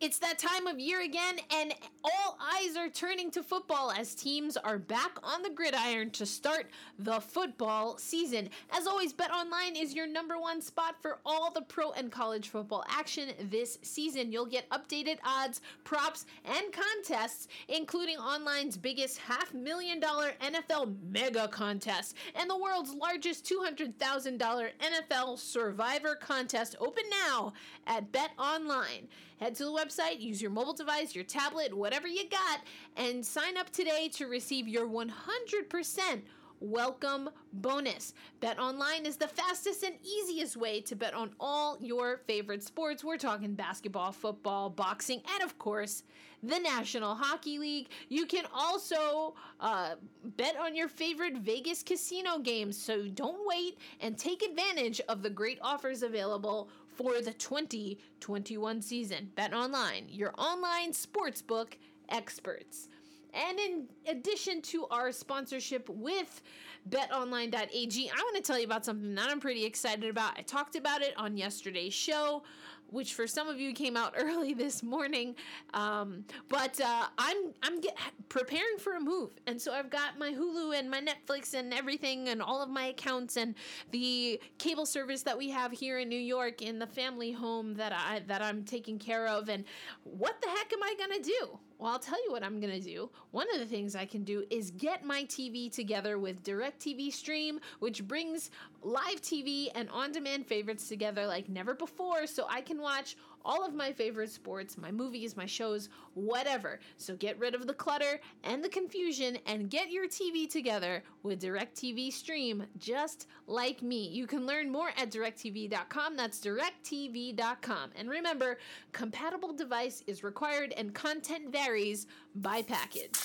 It's 0.00 0.18
that 0.20 0.38
time 0.38 0.66
of 0.66 0.80
year 0.80 1.02
again, 1.02 1.36
and 1.54 1.74
all 2.02 2.38
eyes 2.40 2.74
are 2.74 2.88
turning 2.88 3.30
to 3.32 3.42
football 3.42 3.92
as 3.92 4.14
teams 4.14 4.56
are 4.56 4.78
back 4.78 5.18
on 5.22 5.42
the 5.42 5.50
gridiron 5.50 6.08
to 6.12 6.24
start 6.24 6.70
the 6.98 7.20
football 7.20 7.98
season. 7.98 8.48
As 8.72 8.86
always, 8.86 9.12
Bet 9.12 9.30
Online 9.30 9.76
is 9.76 9.92
your 9.92 10.06
number 10.06 10.38
one 10.38 10.62
spot 10.62 10.94
for 11.02 11.18
all 11.26 11.50
the 11.50 11.60
pro 11.60 11.90
and 11.92 12.10
college 12.10 12.48
football 12.48 12.82
action 12.88 13.34
this 13.50 13.78
season. 13.82 14.32
You'll 14.32 14.46
get 14.46 14.70
updated 14.70 15.18
odds, 15.22 15.60
props, 15.84 16.24
and 16.46 16.72
contests, 16.72 17.48
including 17.68 18.16
online's 18.16 18.78
biggest 18.78 19.18
half 19.18 19.52
million 19.52 20.00
dollar 20.00 20.32
NFL 20.42 20.96
mega 21.10 21.46
contest 21.46 22.16
and 22.34 22.48
the 22.48 22.56
world's 22.56 22.94
largest 22.94 23.44
$200,000 23.44 24.70
NFL 24.80 25.38
Survivor 25.38 26.14
contest 26.14 26.74
open 26.80 27.04
now 27.28 27.52
at 27.86 28.10
Bet 28.12 28.30
Online. 28.38 29.06
Head 29.40 29.54
to 29.54 29.64
the 29.64 29.72
website, 29.72 30.20
use 30.20 30.42
your 30.42 30.50
mobile 30.50 30.74
device, 30.74 31.14
your 31.14 31.24
tablet, 31.24 31.74
whatever 31.74 32.06
you 32.06 32.28
got, 32.28 32.60
and 32.98 33.24
sign 33.24 33.56
up 33.56 33.70
today 33.70 34.10
to 34.12 34.26
receive 34.26 34.68
your 34.68 34.86
100% 34.86 36.20
welcome 36.60 37.30
bonus. 37.54 38.12
Bet 38.40 38.58
online 38.58 39.06
is 39.06 39.16
the 39.16 39.26
fastest 39.26 39.82
and 39.82 39.94
easiest 40.04 40.58
way 40.58 40.82
to 40.82 40.94
bet 40.94 41.14
on 41.14 41.30
all 41.40 41.78
your 41.80 42.18
favorite 42.26 42.62
sports. 42.62 43.02
We're 43.02 43.16
talking 43.16 43.54
basketball, 43.54 44.12
football, 44.12 44.68
boxing, 44.68 45.22
and 45.32 45.42
of 45.42 45.58
course, 45.58 46.02
the 46.42 46.58
National 46.58 47.14
Hockey 47.14 47.58
League. 47.58 47.88
You 48.10 48.26
can 48.26 48.44
also 48.54 49.34
uh, 49.58 49.94
bet 50.36 50.56
on 50.58 50.74
your 50.74 50.88
favorite 50.88 51.38
Vegas 51.38 51.82
casino 51.82 52.38
games, 52.38 52.80
so 52.80 53.06
don't 53.08 53.46
wait 53.46 53.78
and 54.00 54.18
take 54.18 54.42
advantage 54.42 55.00
of 55.08 55.22
the 55.22 55.30
great 55.30 55.58
offers 55.62 56.02
available 56.02 56.68
for 56.94 57.20
the 57.20 57.32
2021 57.32 58.82
season. 58.82 59.30
Bet 59.34 59.54
online, 59.54 60.06
your 60.08 60.32
online 60.38 60.92
sportsbook 60.92 61.74
experts. 62.08 62.88
And 63.34 63.58
in 63.58 63.88
addition 64.06 64.62
to 64.62 64.86
our 64.86 65.12
sponsorship 65.12 65.88
with 65.88 66.42
betonline.ag, 66.88 68.10
I 68.10 68.16
want 68.16 68.36
to 68.36 68.42
tell 68.42 68.58
you 68.58 68.64
about 68.64 68.84
something 68.84 69.14
that 69.14 69.28
I'm 69.30 69.40
pretty 69.40 69.64
excited 69.64 70.08
about. 70.08 70.38
I 70.38 70.42
talked 70.42 70.76
about 70.76 71.02
it 71.02 71.14
on 71.16 71.36
yesterday's 71.36 71.94
show 71.94 72.42
which 72.90 73.14
for 73.14 73.26
some 73.26 73.48
of 73.48 73.58
you 73.60 73.72
came 73.72 73.96
out 73.96 74.14
early 74.18 74.54
this 74.54 74.82
morning. 74.82 75.34
Um, 75.74 76.24
but 76.48 76.80
uh, 76.80 77.06
I'm 77.18 77.36
I'm 77.62 77.80
get, 77.80 77.96
preparing 78.28 78.78
for 78.78 78.94
a 78.94 79.00
move, 79.00 79.30
and 79.46 79.60
so 79.60 79.72
I've 79.72 79.90
got 79.90 80.18
my 80.18 80.32
Hulu 80.32 80.78
and 80.78 80.90
my 80.90 81.00
Netflix 81.00 81.54
and 81.54 81.72
everything, 81.72 82.28
and 82.28 82.42
all 82.42 82.62
of 82.62 82.68
my 82.68 82.86
accounts 82.86 83.36
and 83.36 83.54
the 83.90 84.40
cable 84.58 84.86
service 84.86 85.22
that 85.22 85.36
we 85.36 85.50
have 85.50 85.72
here 85.72 85.98
in 85.98 86.08
New 86.08 86.18
York 86.18 86.62
in 86.62 86.78
the 86.78 86.86
family 86.86 87.32
home 87.32 87.74
that 87.74 87.92
I 87.92 88.20
that 88.26 88.42
I'm 88.42 88.64
taking 88.64 88.98
care 88.98 89.26
of. 89.26 89.48
And 89.48 89.64
what 90.04 90.40
the 90.40 90.48
heck 90.48 90.72
am 90.72 90.82
I 90.82 90.94
gonna 90.98 91.22
do? 91.22 91.58
Well, 91.80 91.92
I'll 91.92 91.98
tell 91.98 92.22
you 92.22 92.30
what 92.30 92.42
I'm 92.42 92.60
going 92.60 92.74
to 92.74 92.86
do. 92.86 93.08
One 93.30 93.46
of 93.54 93.58
the 93.58 93.64
things 93.64 93.96
I 93.96 94.04
can 94.04 94.22
do 94.22 94.44
is 94.50 94.70
get 94.72 95.02
my 95.02 95.24
TV 95.24 95.72
together 95.72 96.18
with 96.18 96.42
DirecTV 96.42 97.10
Stream, 97.10 97.58
which 97.78 98.06
brings 98.06 98.50
live 98.82 99.22
TV 99.22 99.68
and 99.74 99.88
on 99.88 100.12
demand 100.12 100.46
favorites 100.46 100.88
together 100.88 101.26
like 101.26 101.48
never 101.48 101.72
before, 101.72 102.26
so 102.26 102.44
I 102.50 102.60
can 102.60 102.82
watch 102.82 103.16
all 103.44 103.64
of 103.64 103.74
my 103.74 103.92
favorite 103.92 104.30
sports, 104.30 104.78
my 104.78 104.90
movies, 104.90 105.36
my 105.36 105.46
shows, 105.46 105.88
whatever. 106.14 106.80
So 106.96 107.16
get 107.16 107.38
rid 107.38 107.54
of 107.54 107.66
the 107.66 107.74
clutter 107.74 108.20
and 108.44 108.62
the 108.62 108.68
confusion 108.68 109.38
and 109.46 109.70
get 109.70 109.90
your 109.90 110.08
TV 110.08 110.48
together 110.48 111.02
with 111.22 111.40
DirecTV 111.40 112.12
Stream, 112.12 112.64
just 112.78 113.26
like 113.46 113.82
me. 113.82 114.08
You 114.08 114.26
can 114.26 114.46
learn 114.46 114.70
more 114.70 114.90
at 114.96 115.10
directv.com. 115.10 116.16
That's 116.16 116.40
directv.com. 116.40 117.90
And 117.96 118.10
remember, 118.10 118.58
compatible 118.92 119.52
device 119.52 120.02
is 120.06 120.22
required 120.22 120.72
and 120.76 120.94
content 120.94 121.50
varies 121.50 122.06
by 122.34 122.62
package. 122.62 123.18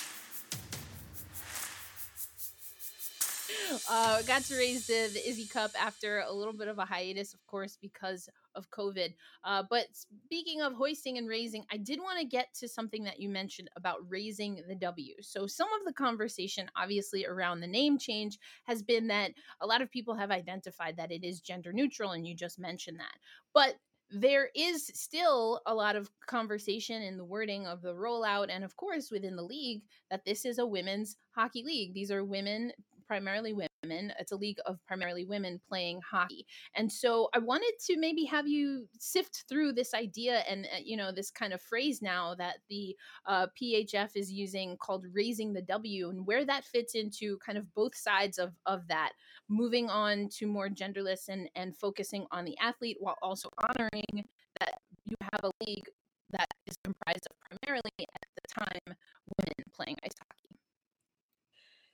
Uh, 3.90 4.22
got 4.22 4.42
to 4.44 4.56
raise 4.56 4.86
the, 4.86 5.10
the 5.12 5.28
Izzy 5.28 5.46
Cup 5.46 5.70
after 5.80 6.20
a 6.20 6.32
little 6.32 6.52
bit 6.52 6.68
of 6.68 6.78
a 6.78 6.84
hiatus, 6.84 7.34
of 7.34 7.44
course, 7.46 7.78
because 7.80 8.28
of 8.54 8.70
COVID. 8.70 9.14
Uh, 9.44 9.62
but 9.68 9.86
speaking 9.92 10.62
of 10.62 10.72
hoisting 10.72 11.18
and 11.18 11.28
raising, 11.28 11.64
I 11.70 11.76
did 11.76 12.00
want 12.00 12.18
to 12.18 12.26
get 12.26 12.52
to 12.60 12.68
something 12.68 13.04
that 13.04 13.20
you 13.20 13.28
mentioned 13.28 13.68
about 13.76 13.98
raising 14.08 14.62
the 14.68 14.74
W. 14.74 15.14
So, 15.20 15.46
some 15.46 15.68
of 15.72 15.84
the 15.84 15.92
conversation, 15.92 16.70
obviously, 16.76 17.26
around 17.26 17.60
the 17.60 17.66
name 17.66 17.98
change 17.98 18.38
has 18.64 18.82
been 18.82 19.08
that 19.08 19.32
a 19.60 19.66
lot 19.66 19.82
of 19.82 19.90
people 19.90 20.14
have 20.14 20.30
identified 20.30 20.96
that 20.96 21.12
it 21.12 21.24
is 21.24 21.40
gender 21.40 21.72
neutral, 21.72 22.12
and 22.12 22.26
you 22.26 22.34
just 22.34 22.58
mentioned 22.58 22.98
that. 22.98 23.18
But 23.54 23.76
there 24.10 24.50
is 24.54 24.86
still 24.94 25.60
a 25.66 25.74
lot 25.74 25.96
of 25.96 26.10
conversation 26.26 27.02
in 27.02 27.16
the 27.16 27.24
wording 27.24 27.66
of 27.66 27.82
the 27.82 27.92
rollout 27.92 28.46
and 28.50 28.62
of 28.62 28.76
course 28.76 29.10
within 29.10 29.34
the 29.34 29.42
league 29.42 29.82
that 30.10 30.24
this 30.24 30.44
is 30.44 30.58
a 30.58 30.66
women's 30.66 31.16
hockey 31.32 31.64
league 31.64 31.92
these 31.92 32.10
are 32.10 32.24
women 32.24 32.70
primarily 33.06 33.52
women. 33.52 34.12
It's 34.18 34.32
a 34.32 34.36
league 34.36 34.58
of 34.66 34.78
primarily 34.86 35.24
women 35.24 35.60
playing 35.68 36.00
hockey. 36.00 36.46
And 36.74 36.90
so 36.90 37.28
I 37.34 37.38
wanted 37.38 37.72
to 37.86 37.98
maybe 37.98 38.24
have 38.24 38.46
you 38.46 38.88
sift 38.98 39.44
through 39.48 39.72
this 39.72 39.94
idea 39.94 40.42
and, 40.48 40.66
uh, 40.66 40.78
you 40.84 40.96
know, 40.96 41.12
this 41.12 41.30
kind 41.30 41.52
of 41.52 41.60
phrase 41.60 42.02
now 42.02 42.34
that 42.36 42.56
the 42.68 42.96
uh, 43.26 43.46
PHF 43.60 44.10
is 44.14 44.30
using 44.30 44.76
called 44.76 45.06
raising 45.12 45.52
the 45.52 45.62
W 45.62 46.10
and 46.10 46.26
where 46.26 46.44
that 46.44 46.64
fits 46.64 46.94
into 46.94 47.38
kind 47.38 47.58
of 47.58 47.72
both 47.74 47.94
sides 47.94 48.38
of, 48.38 48.52
of 48.66 48.86
that, 48.88 49.12
moving 49.48 49.88
on 49.88 50.28
to 50.30 50.46
more 50.46 50.68
genderless 50.68 51.28
and, 51.28 51.48
and 51.54 51.76
focusing 51.76 52.26
on 52.30 52.44
the 52.44 52.56
athlete 52.58 52.96
while 53.00 53.16
also 53.22 53.48
honoring 53.58 54.24
that 54.60 54.74
you 55.04 55.16
have 55.20 55.40
a 55.44 55.64
league 55.64 55.88
that 56.30 56.48
is 56.66 56.76
comprised 56.82 57.26
of 57.30 57.36
primarily 57.38 57.92
at 57.98 58.28
the 58.34 58.60
time 58.60 58.96
women 59.38 59.54
playing 59.74 59.96
ice 60.04 60.12
hockey. 60.18 60.45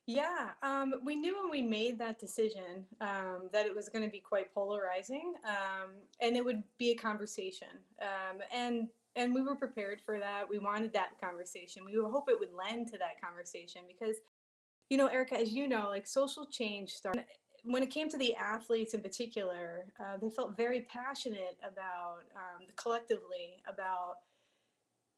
Yeah, 0.06 0.50
um, 0.62 0.94
we 1.04 1.14
knew 1.14 1.36
when 1.40 1.50
we 1.50 1.62
made 1.62 1.98
that 2.00 2.18
decision 2.18 2.84
um, 3.00 3.48
that 3.52 3.66
it 3.66 3.74
was 3.74 3.88
going 3.88 4.04
to 4.04 4.10
be 4.10 4.18
quite 4.18 4.52
polarizing, 4.52 5.34
um, 5.44 5.90
and 6.20 6.36
it 6.36 6.44
would 6.44 6.62
be 6.76 6.90
a 6.90 6.96
conversation. 6.96 7.68
Um, 8.00 8.40
and 8.52 8.88
and 9.14 9.34
we 9.34 9.42
were 9.42 9.54
prepared 9.54 10.00
for 10.00 10.18
that. 10.18 10.48
We 10.48 10.58
wanted 10.58 10.92
that 10.94 11.20
conversation. 11.20 11.84
We 11.84 11.92
hope 11.94 12.28
it 12.28 12.40
would 12.40 12.52
lend 12.52 12.88
to 12.92 12.98
that 12.98 13.20
conversation 13.22 13.82
because, 13.86 14.16
you 14.88 14.96
know, 14.96 15.06
Erica, 15.06 15.38
as 15.38 15.52
you 15.52 15.68
know, 15.68 15.88
like 15.88 16.06
social 16.06 16.46
change 16.46 16.92
started 16.92 17.24
when 17.64 17.82
it 17.82 17.90
came 17.90 18.08
to 18.08 18.16
the 18.16 18.34
athletes 18.34 18.94
in 18.94 19.02
particular. 19.02 19.84
Uh, 20.00 20.16
they 20.20 20.30
felt 20.30 20.56
very 20.56 20.80
passionate 20.82 21.58
about 21.62 22.24
um, 22.34 22.66
collectively 22.76 23.62
about 23.68 24.16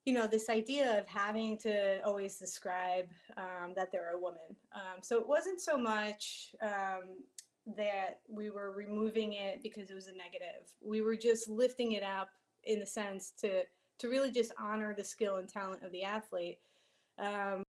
you 0.04 0.12
know 0.12 0.26
this 0.26 0.50
idea 0.50 0.99
of 0.99 1.06
having 1.06 1.56
to 1.58 2.02
always 2.04 2.37
describe 2.37 3.06
um, 3.37 3.73
that 3.75 3.90
they're 3.90 4.14
a 4.14 4.18
woman. 4.18 4.56
Um, 4.75 5.00
so 5.02 5.18
it 5.18 5.26
wasn't 5.26 5.61
so 5.61 5.78
much 5.78 6.54
um, 6.62 7.16
that 7.76 8.20
we 8.28 8.50
were 8.50 8.73
removing 8.73 9.32
it 9.32 9.62
because 9.62 9.90
it 9.90 9.94
was 9.94 10.08
a 10.08 10.12
negative. 10.12 10.70
We 10.82 11.00
were 11.00 11.16
just 11.16 11.49
lifting 11.49 11.92
it 11.92 12.02
up 12.02 12.28
in 12.64 12.80
the 12.80 12.87
sense 12.87 13.32
to 13.40 13.62
to 14.00 14.08
really 14.08 14.30
just 14.30 14.52
honor 14.58 14.94
the 14.94 15.04
skill 15.04 15.37
and 15.37 15.49
talent 15.49 15.82
of 15.82 15.92
the 15.92 16.02
athlete. 16.02 16.58
Um, 17.18 17.62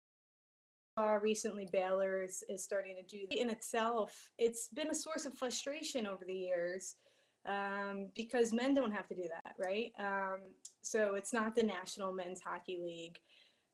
recently 1.21 1.67
Baylor 1.71 2.21
is, 2.23 2.43
is 2.49 2.63
starting 2.63 2.95
to 2.95 3.03
do 3.03 3.25
in 3.31 3.49
itself 3.49 4.29
it's 4.37 4.67
been 4.69 4.89
a 4.91 4.95
source 4.95 5.25
of 5.25 5.33
frustration 5.33 6.05
over 6.05 6.23
the 6.23 6.33
years 6.33 6.97
um, 7.45 8.07
because 8.15 8.53
men 8.53 8.73
don't 8.73 8.91
have 8.91 9.07
to 9.07 9.15
do 9.15 9.23
that, 9.23 9.55
right? 9.57 9.91
Um, 9.99 10.39
so 10.81 11.15
it's 11.15 11.33
not 11.33 11.55
the 11.55 11.63
National 11.63 12.13
Men's 12.13 12.41
Hockey 12.41 12.79
League. 12.83 13.19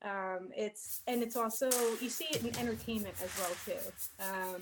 Um, 0.04 0.50
it's 0.56 1.02
and 1.08 1.22
it's 1.22 1.36
also 1.36 1.70
you 2.02 2.10
see 2.10 2.28
it 2.32 2.44
in 2.44 2.56
entertainment 2.58 3.16
as 3.22 3.32
well 3.38 3.52
too. 3.66 4.24
Um, 4.24 4.62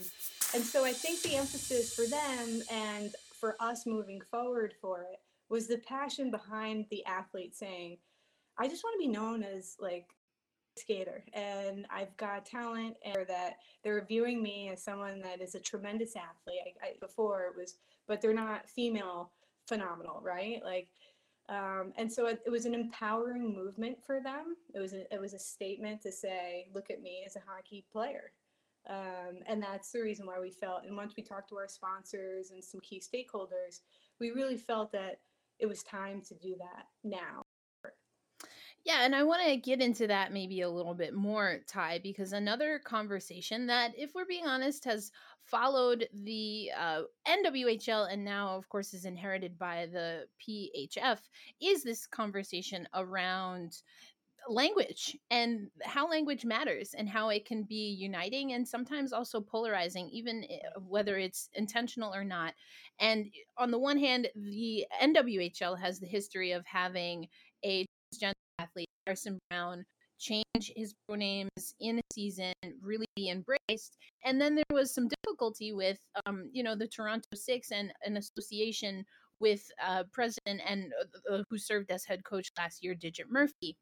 and 0.54 0.64
so 0.64 0.84
I 0.84 0.92
think 0.92 1.22
the 1.22 1.36
emphasis 1.36 1.94
for 1.94 2.06
them 2.06 2.62
and 2.70 3.14
for 3.38 3.54
us 3.60 3.86
moving 3.86 4.20
forward 4.32 4.74
for 4.80 5.02
it 5.02 5.20
was 5.48 5.68
the 5.68 5.78
passion 5.78 6.30
behind 6.30 6.86
the 6.90 7.04
athlete 7.06 7.54
saying, 7.54 7.98
"I 8.58 8.66
just 8.66 8.82
want 8.82 8.94
to 8.94 9.06
be 9.06 9.12
known 9.12 9.44
as 9.44 9.76
like 9.78 10.08
skater 10.78 11.24
and 11.34 11.86
I've 11.90 12.16
got 12.16 12.46
talent 12.46 12.96
and 13.04 13.26
that 13.28 13.56
they're 13.82 14.04
viewing 14.04 14.42
me 14.42 14.70
as 14.70 14.82
someone 14.82 15.20
that 15.22 15.40
is 15.40 15.54
a 15.54 15.60
tremendous 15.60 16.14
athlete. 16.16 16.60
I, 16.82 16.86
I, 16.86 16.90
before 17.00 17.46
it 17.46 17.56
was, 17.56 17.76
but 18.08 18.20
they're 18.20 18.34
not 18.34 18.68
female 18.68 19.30
phenomenal, 19.68 20.20
right? 20.22 20.60
Like, 20.64 20.88
um, 21.48 21.92
and 21.96 22.12
so 22.12 22.26
it, 22.26 22.40
it, 22.44 22.50
was 22.50 22.66
an 22.66 22.74
empowering 22.74 23.54
movement 23.54 23.98
for 24.04 24.20
them. 24.20 24.56
It 24.74 24.80
was 24.80 24.92
a, 24.92 25.12
it 25.12 25.20
was 25.20 25.34
a 25.34 25.38
statement 25.38 26.02
to 26.02 26.12
say, 26.12 26.66
look 26.74 26.90
at 26.90 27.00
me 27.00 27.22
as 27.24 27.36
a 27.36 27.42
hockey 27.46 27.84
player. 27.90 28.32
Um, 28.88 29.38
and 29.46 29.62
that's 29.62 29.92
the 29.92 30.02
reason 30.02 30.26
why 30.26 30.40
we 30.40 30.50
felt, 30.50 30.84
and 30.84 30.96
once 30.96 31.14
we 31.16 31.22
talked 31.22 31.50
to 31.50 31.56
our 31.56 31.68
sponsors 31.68 32.50
and 32.50 32.64
some 32.64 32.80
key 32.80 33.00
stakeholders, 33.00 33.80
we 34.18 34.30
really 34.30 34.56
felt 34.56 34.92
that 34.92 35.20
it 35.58 35.66
was 35.66 35.82
time 35.82 36.22
to 36.28 36.34
do 36.34 36.56
that 36.58 36.86
now. 37.04 37.44
Yeah, 38.84 39.04
and 39.04 39.14
I 39.14 39.22
want 39.24 39.42
to 39.44 39.56
get 39.56 39.82
into 39.82 40.06
that 40.06 40.32
maybe 40.32 40.60
a 40.60 40.70
little 40.70 40.94
bit 40.94 41.12
more, 41.12 41.60
Ty, 41.66 41.98
because 41.98 42.32
another 42.32 42.78
conversation 42.78 43.66
that, 43.66 43.92
if 43.98 44.14
we're 44.14 44.24
being 44.24 44.46
honest, 44.46 44.84
has 44.84 45.10
followed 45.42 46.08
the 46.12 46.70
uh, 46.76 47.02
NWHL 47.26 48.10
and 48.10 48.24
now, 48.24 48.56
of 48.56 48.68
course, 48.68 48.94
is 48.94 49.04
inherited 49.04 49.58
by 49.58 49.86
the 49.86 50.28
PHF 50.38 51.28
is 51.60 51.82
this 51.82 52.06
conversation 52.06 52.88
around 52.94 53.82
language 54.48 55.16
and 55.30 55.70
how 55.84 56.08
language 56.08 56.44
matters 56.44 56.94
and 56.94 57.08
how 57.08 57.28
it 57.30 57.44
can 57.46 57.64
be 57.64 57.90
uniting 57.90 58.52
and 58.52 58.68
sometimes 58.68 59.12
also 59.12 59.40
polarizing 59.40 60.08
even 60.10 60.46
whether 60.80 61.18
it's 61.18 61.50
intentional 61.54 62.14
or 62.14 62.24
not. 62.24 62.54
And 62.98 63.32
on 63.58 63.70
the 63.72 63.78
one 63.78 63.98
hand 63.98 64.30
the 64.34 64.86
nwhl 65.02 65.78
has 65.78 66.00
the 66.00 66.06
history 66.06 66.52
of 66.52 66.66
having 66.66 67.28
a 67.64 67.86
athlete 68.58 68.88
Harrison 69.06 69.38
Browne 69.50 69.84
change 70.18 70.72
his 70.74 70.94
pronouns 71.08 71.74
in 71.80 71.98
a 71.98 72.02
season 72.12 72.52
really 72.82 73.06
be 73.14 73.30
embraced. 73.30 73.96
And 74.24 74.40
then 74.40 74.54
there 74.56 74.64
was 74.70 74.92
some 74.92 75.08
difficulty 75.24 75.72
with 75.72 75.98
um, 76.26 76.50
you 76.52 76.62
know 76.62 76.74
the 76.74 76.88
toronto 76.88 77.28
six 77.34 77.70
and 77.70 77.92
an 78.04 78.16
association 78.16 79.04
with 79.40 79.62
uh, 79.86 80.02
president 80.12 80.60
and 80.68 80.92
uh, 81.30 81.42
who 81.48 81.58
served 81.58 81.90
as 81.90 82.04
head 82.04 82.24
coach 82.24 82.48
last 82.58 82.82
year 82.82 82.94
digit 82.94 83.26
murphy 83.30 83.76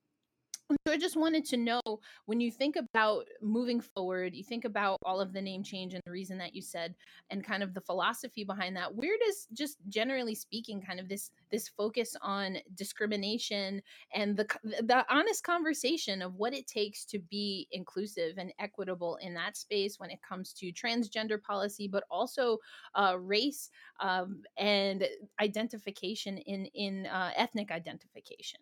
so 0.70 0.92
I 0.92 0.98
just 0.98 1.16
wanted 1.16 1.44
to 1.46 1.56
know 1.56 1.80
when 2.26 2.40
you 2.40 2.50
think 2.50 2.74
about 2.76 3.26
moving 3.40 3.80
forward, 3.80 4.34
you 4.34 4.42
think 4.42 4.64
about 4.64 4.98
all 5.04 5.20
of 5.20 5.32
the 5.32 5.40
name 5.40 5.62
change 5.62 5.94
and 5.94 6.02
the 6.04 6.10
reason 6.10 6.38
that 6.38 6.54
you 6.54 6.62
said 6.62 6.94
and 7.30 7.44
kind 7.44 7.62
of 7.62 7.72
the 7.72 7.80
philosophy 7.80 8.42
behind 8.42 8.76
that. 8.76 8.94
Where 8.94 9.16
does 9.24 9.46
just 9.52 9.78
generally 9.88 10.34
speaking 10.34 10.82
kind 10.82 10.98
of 10.98 11.08
this 11.08 11.30
this 11.52 11.68
focus 11.68 12.16
on 12.20 12.58
discrimination 12.74 13.80
and 14.12 14.36
the 14.36 14.46
the 14.64 15.04
honest 15.08 15.44
conversation 15.44 16.20
of 16.20 16.34
what 16.34 16.52
it 16.52 16.66
takes 16.66 17.04
to 17.06 17.18
be 17.18 17.68
inclusive 17.70 18.38
and 18.38 18.52
equitable 18.58 19.16
in 19.16 19.34
that 19.34 19.56
space 19.56 20.00
when 20.00 20.10
it 20.10 20.18
comes 20.28 20.52
to 20.54 20.72
transgender 20.72 21.40
policy 21.40 21.86
but 21.86 22.04
also 22.10 22.58
uh, 22.94 23.16
race 23.18 23.70
um, 24.00 24.42
and 24.56 25.06
identification 25.40 26.38
in 26.38 26.66
in 26.74 27.06
uh, 27.06 27.30
ethnic 27.36 27.70
identification? 27.70 28.60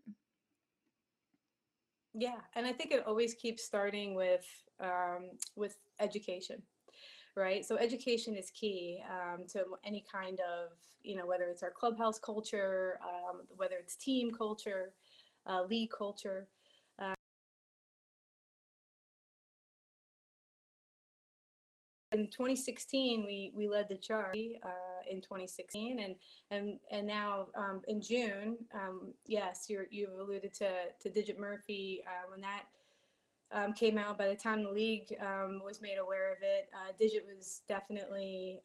Yeah, 2.14 2.36
and 2.54 2.66
I 2.66 2.72
think 2.72 2.92
it 2.92 3.04
always 3.06 3.34
keeps 3.34 3.64
starting 3.64 4.14
with 4.14 4.44
um, 4.80 5.30
with 5.56 5.76
education, 6.00 6.62
right? 7.36 7.64
So 7.64 7.76
education 7.76 8.36
is 8.36 8.50
key 8.50 9.02
um, 9.10 9.46
to 9.52 9.64
any 9.84 10.04
kind 10.12 10.40
of 10.40 10.70
you 11.02 11.16
know 11.16 11.26
whether 11.26 11.44
it's 11.44 11.62
our 11.62 11.70
clubhouse 11.72 12.18
culture, 12.18 12.98
um, 13.04 13.42
whether 13.56 13.76
it's 13.76 13.96
team 13.96 14.32
culture, 14.32 14.92
uh, 15.46 15.64
league 15.68 15.90
culture. 15.96 16.48
in 22.12 22.28
2016 22.28 23.24
we 23.26 23.52
we 23.54 23.68
led 23.68 23.88
the 23.88 23.96
charge 23.96 24.36
uh, 24.62 24.93
in 25.10 25.20
2016 25.20 26.00
and 26.00 26.14
and 26.50 26.78
and 26.90 27.06
now 27.06 27.46
um, 27.56 27.82
in 27.88 28.00
June 28.00 28.56
um, 28.74 29.12
yes 29.26 29.66
you 29.68 29.84
you 29.90 30.08
alluded 30.20 30.52
to 30.54 30.70
to 31.00 31.10
Digit 31.10 31.38
Murphy 31.38 32.02
uh, 32.06 32.30
when 32.30 32.40
that 32.40 32.64
um, 33.52 33.72
came 33.72 33.98
out. 33.98 34.18
By 34.18 34.28
the 34.28 34.34
time 34.34 34.64
the 34.64 34.70
league 34.70 35.14
um, 35.20 35.62
was 35.64 35.80
made 35.80 35.98
aware 35.98 36.32
of 36.32 36.38
it 36.42 36.68
uh, 36.74 36.92
Digit 36.98 37.26
was 37.26 37.62
definitely 37.68 38.60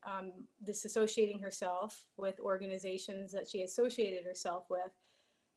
disassociating 0.67 1.41
herself 1.41 2.03
with 2.17 2.39
organizations 2.39 3.31
that 3.31 3.47
she 3.49 3.63
associated 3.63 4.25
herself 4.25 4.65
with. 4.69 4.91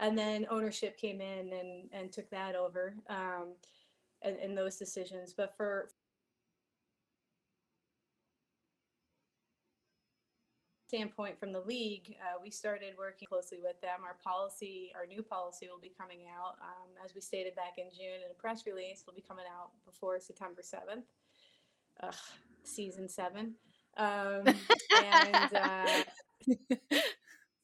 And 0.01 0.19
then 0.19 0.47
ownership 0.51 0.99
came 0.99 1.21
in 1.21 1.53
and 1.53 1.89
and 1.93 2.13
took 2.13 2.29
that 2.31 2.57
over 2.57 2.95
um, 3.09 3.55
and, 4.23 4.37
and 4.37 4.57
those 4.57 4.77
decisions. 4.77 5.33
But 5.37 5.57
for 5.57 5.89
standpoint 10.93 11.41
from 11.41 11.53
the 11.53 11.61
league, 11.61 12.17
uh, 12.21 12.39
we 12.43 12.51
started 12.51 12.93
working 12.99 13.27
closely 13.27 13.59
with 13.63 13.81
them. 13.81 14.05
Our 14.05 14.17
policy, 14.23 14.93
our 14.95 15.07
new 15.07 15.23
policy 15.23 15.67
will 15.71 15.81
be 15.81 15.93
coming 15.99 16.27
out, 16.29 16.57
um, 16.61 16.89
as 17.03 17.15
we 17.15 17.23
stated 17.23 17.55
back 17.55 17.79
in 17.79 17.87
June 17.97 18.21
in 18.23 18.31
a 18.31 18.35
press 18.35 18.65
release, 18.67 19.03
will 19.07 19.15
be 19.15 19.25
coming 19.27 19.47
out 19.51 19.71
before 19.87 20.21
September 20.21 20.61
7th, 20.61 21.05
Ugh, 22.03 22.15
season 22.63 23.09
seven. 23.09 23.55
Um, 23.97 24.45
and 25.03 25.55
uh, 25.55 26.03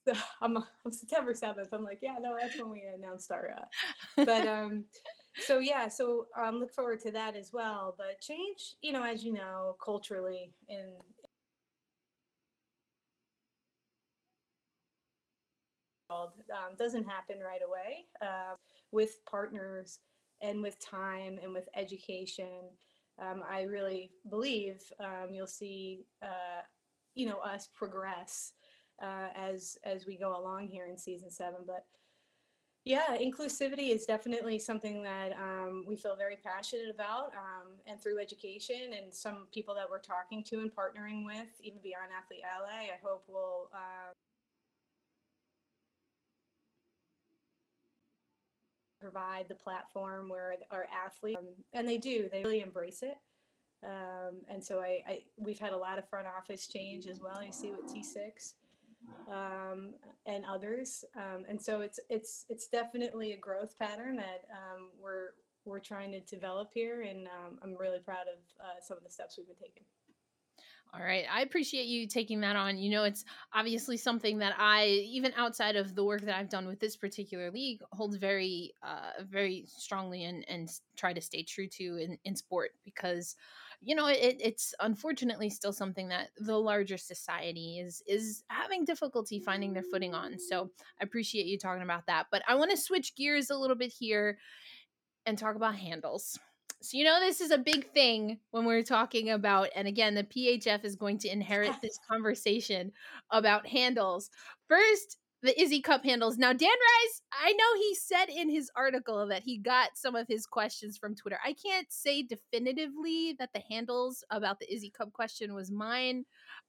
so 0.06 0.14
I'm, 0.40 0.56
I'm, 0.56 0.92
September 0.92 1.34
7th. 1.34 1.68
I'm 1.70 1.84
like, 1.84 1.98
yeah, 2.00 2.16
no, 2.18 2.34
that's 2.40 2.56
when 2.56 2.70
we 2.70 2.82
announced 2.96 3.30
our, 3.30 3.54
uh, 3.58 4.24
but 4.24 4.46
um, 4.46 4.84
so 5.40 5.58
yeah, 5.58 5.88
so 5.88 6.28
um, 6.34 6.60
look 6.60 6.72
forward 6.72 7.00
to 7.00 7.10
that 7.10 7.36
as 7.36 7.50
well. 7.52 7.94
But 7.98 8.22
change, 8.22 8.76
you 8.80 8.92
know, 8.92 9.04
as 9.04 9.22
you 9.22 9.34
know, 9.34 9.76
culturally 9.84 10.50
in 10.70 10.94
um, 16.10 16.76
doesn't 16.78 17.04
happen 17.04 17.36
right 17.40 17.60
away 17.66 18.06
uh, 18.22 18.54
with 18.92 19.18
partners 19.28 19.98
and 20.40 20.62
with 20.62 20.78
time 20.84 21.38
and 21.42 21.52
with 21.52 21.68
education. 21.76 22.70
Um, 23.20 23.42
I 23.48 23.62
really 23.62 24.12
believe 24.30 24.80
um, 25.00 25.28
you'll 25.32 25.46
see, 25.46 26.06
uh, 26.22 26.62
you 27.14 27.26
know, 27.26 27.38
us 27.38 27.68
progress 27.74 28.52
uh, 29.02 29.28
as 29.36 29.76
as 29.84 30.06
we 30.06 30.16
go 30.16 30.38
along 30.40 30.68
here 30.68 30.86
in 30.86 30.96
season 30.96 31.30
seven. 31.30 31.60
But 31.66 31.84
yeah, 32.84 33.18
inclusivity 33.20 33.90
is 33.94 34.06
definitely 34.06 34.58
something 34.58 35.02
that 35.02 35.32
um, 35.32 35.84
we 35.86 35.96
feel 35.96 36.16
very 36.16 36.38
passionate 36.42 36.88
about, 36.94 37.32
um, 37.36 37.74
and 37.86 38.00
through 38.00 38.18
education 38.18 38.94
and 38.96 39.12
some 39.12 39.48
people 39.52 39.74
that 39.74 39.90
we're 39.90 39.98
talking 39.98 40.42
to 40.44 40.60
and 40.60 40.70
partnering 40.70 41.24
with, 41.26 41.48
even 41.60 41.80
beyond 41.82 42.10
Athlete 42.16 42.44
Ally, 42.56 42.84
I 42.84 42.98
hope 43.02 43.24
will 43.28 43.68
provide 49.00 49.46
the 49.48 49.54
platform 49.54 50.28
where 50.28 50.54
our 50.70 50.86
athletes, 51.04 51.38
um, 51.40 51.46
and 51.72 51.88
they 51.88 51.98
do, 51.98 52.28
they 52.30 52.42
really 52.42 52.60
embrace 52.60 53.02
it. 53.02 53.16
Um, 53.84 54.40
and 54.48 54.62
so 54.62 54.80
I, 54.80 55.02
I, 55.06 55.18
we've 55.36 55.58
had 55.58 55.72
a 55.72 55.76
lot 55.76 55.98
of 55.98 56.08
front 56.08 56.26
office 56.26 56.66
change 56.66 57.06
as 57.06 57.20
well. 57.20 57.42
You 57.42 57.52
see 57.52 57.70
with 57.70 57.86
T6 57.86 58.54
um, 59.32 59.94
and 60.26 60.44
others, 60.44 61.04
um, 61.16 61.44
and 61.48 61.60
so 61.60 61.80
it's 61.80 62.00
it's 62.10 62.44
it's 62.48 62.66
definitely 62.66 63.32
a 63.32 63.36
growth 63.36 63.78
pattern 63.78 64.16
that 64.16 64.46
um, 64.50 64.88
we're 65.00 65.30
we're 65.64 65.78
trying 65.78 66.10
to 66.12 66.20
develop 66.20 66.70
here, 66.74 67.02
and 67.02 67.28
um, 67.28 67.58
I'm 67.62 67.76
really 67.76 68.00
proud 68.00 68.26
of 68.26 68.38
uh, 68.60 68.80
some 68.82 68.96
of 68.96 69.04
the 69.04 69.10
steps 69.10 69.36
we've 69.38 69.46
been 69.46 69.56
taking. 69.56 69.84
All 70.94 71.04
right. 71.04 71.26
I 71.30 71.42
appreciate 71.42 71.84
you 71.86 72.06
taking 72.06 72.40
that 72.40 72.56
on. 72.56 72.78
You 72.78 72.90
know, 72.90 73.04
it's 73.04 73.24
obviously 73.52 73.98
something 73.98 74.38
that 74.38 74.54
I, 74.58 74.86
even 74.86 75.34
outside 75.36 75.76
of 75.76 75.94
the 75.94 76.02
work 76.02 76.22
that 76.22 76.34
I've 76.34 76.48
done 76.48 76.66
with 76.66 76.80
this 76.80 76.96
particular 76.96 77.50
league, 77.50 77.82
holds 77.92 78.16
very, 78.16 78.72
uh, 78.82 79.22
very 79.22 79.66
strongly 79.66 80.24
and, 80.24 80.46
and 80.48 80.70
try 80.96 81.12
to 81.12 81.20
stay 81.20 81.42
true 81.42 81.68
to 81.68 81.98
in, 81.98 82.18
in 82.24 82.34
sport 82.34 82.70
because, 82.86 83.36
you 83.82 83.94
know, 83.94 84.06
it, 84.06 84.36
it's 84.40 84.74
unfortunately 84.80 85.50
still 85.50 85.74
something 85.74 86.08
that 86.08 86.30
the 86.38 86.58
larger 86.58 86.96
society 86.96 87.80
is 87.80 88.02
is 88.06 88.42
having 88.48 88.86
difficulty 88.86 89.40
finding 89.40 89.74
their 89.74 89.82
footing 89.82 90.14
on. 90.14 90.38
So 90.38 90.70
I 90.98 91.04
appreciate 91.04 91.44
you 91.44 91.58
talking 91.58 91.82
about 91.82 92.06
that. 92.06 92.28
But 92.30 92.42
I 92.48 92.54
want 92.54 92.70
to 92.70 92.78
switch 92.78 93.14
gears 93.14 93.50
a 93.50 93.58
little 93.58 93.76
bit 93.76 93.92
here 93.92 94.38
and 95.26 95.38
talk 95.38 95.56
about 95.56 95.76
handles. 95.76 96.38
So 96.80 96.96
you 96.96 97.04
know 97.04 97.18
this 97.18 97.40
is 97.40 97.50
a 97.50 97.58
big 97.58 97.92
thing 97.92 98.38
when 98.52 98.64
we're 98.64 98.84
talking 98.84 99.30
about 99.30 99.68
and 99.74 99.88
again 99.88 100.14
the 100.14 100.22
PHF 100.22 100.84
is 100.84 100.94
going 100.94 101.18
to 101.18 101.28
inherit 101.28 101.72
this 101.82 101.98
conversation 102.08 102.92
about 103.30 103.66
handles. 103.66 104.30
First, 104.68 105.18
the 105.42 105.60
Izzy 105.60 105.80
Cup 105.80 106.04
handles. 106.04 106.38
Now 106.38 106.52
Dan 106.52 106.68
Rice, 106.68 107.22
I 107.32 107.52
know 107.52 107.74
he 107.76 107.94
said 107.96 108.26
in 108.26 108.48
his 108.48 108.70
article 108.76 109.26
that 109.28 109.42
he 109.42 109.58
got 109.58 109.90
some 109.96 110.14
of 110.14 110.28
his 110.28 110.46
questions 110.46 110.96
from 110.96 111.16
Twitter. 111.16 111.38
I 111.44 111.52
can't 111.52 111.86
say 111.92 112.22
definitively 112.22 113.34
that 113.40 113.50
the 113.52 113.62
handles 113.68 114.24
about 114.30 114.60
the 114.60 114.72
Izzy 114.72 114.90
Cup 114.90 115.12
question 115.12 115.54
was 115.54 115.72
mine. 115.72 116.24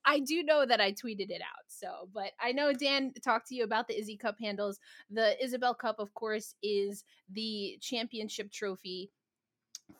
I 0.05 0.19
do 0.19 0.43
know 0.43 0.65
that 0.65 0.81
I 0.81 0.91
tweeted 0.91 1.29
it 1.29 1.41
out. 1.41 1.65
So, 1.67 2.09
but 2.13 2.31
I 2.39 2.51
know 2.51 2.73
Dan 2.73 3.11
talked 3.23 3.47
to 3.49 3.55
you 3.55 3.63
about 3.63 3.87
the 3.87 3.99
Izzy 3.99 4.17
Cup 4.17 4.37
handles. 4.39 4.79
The 5.11 5.35
Isobel 5.43 5.77
Cup 5.77 5.99
of 5.99 6.13
course 6.15 6.55
is 6.61 7.03
the 7.31 7.77
championship 7.79 8.51
trophy 8.51 9.11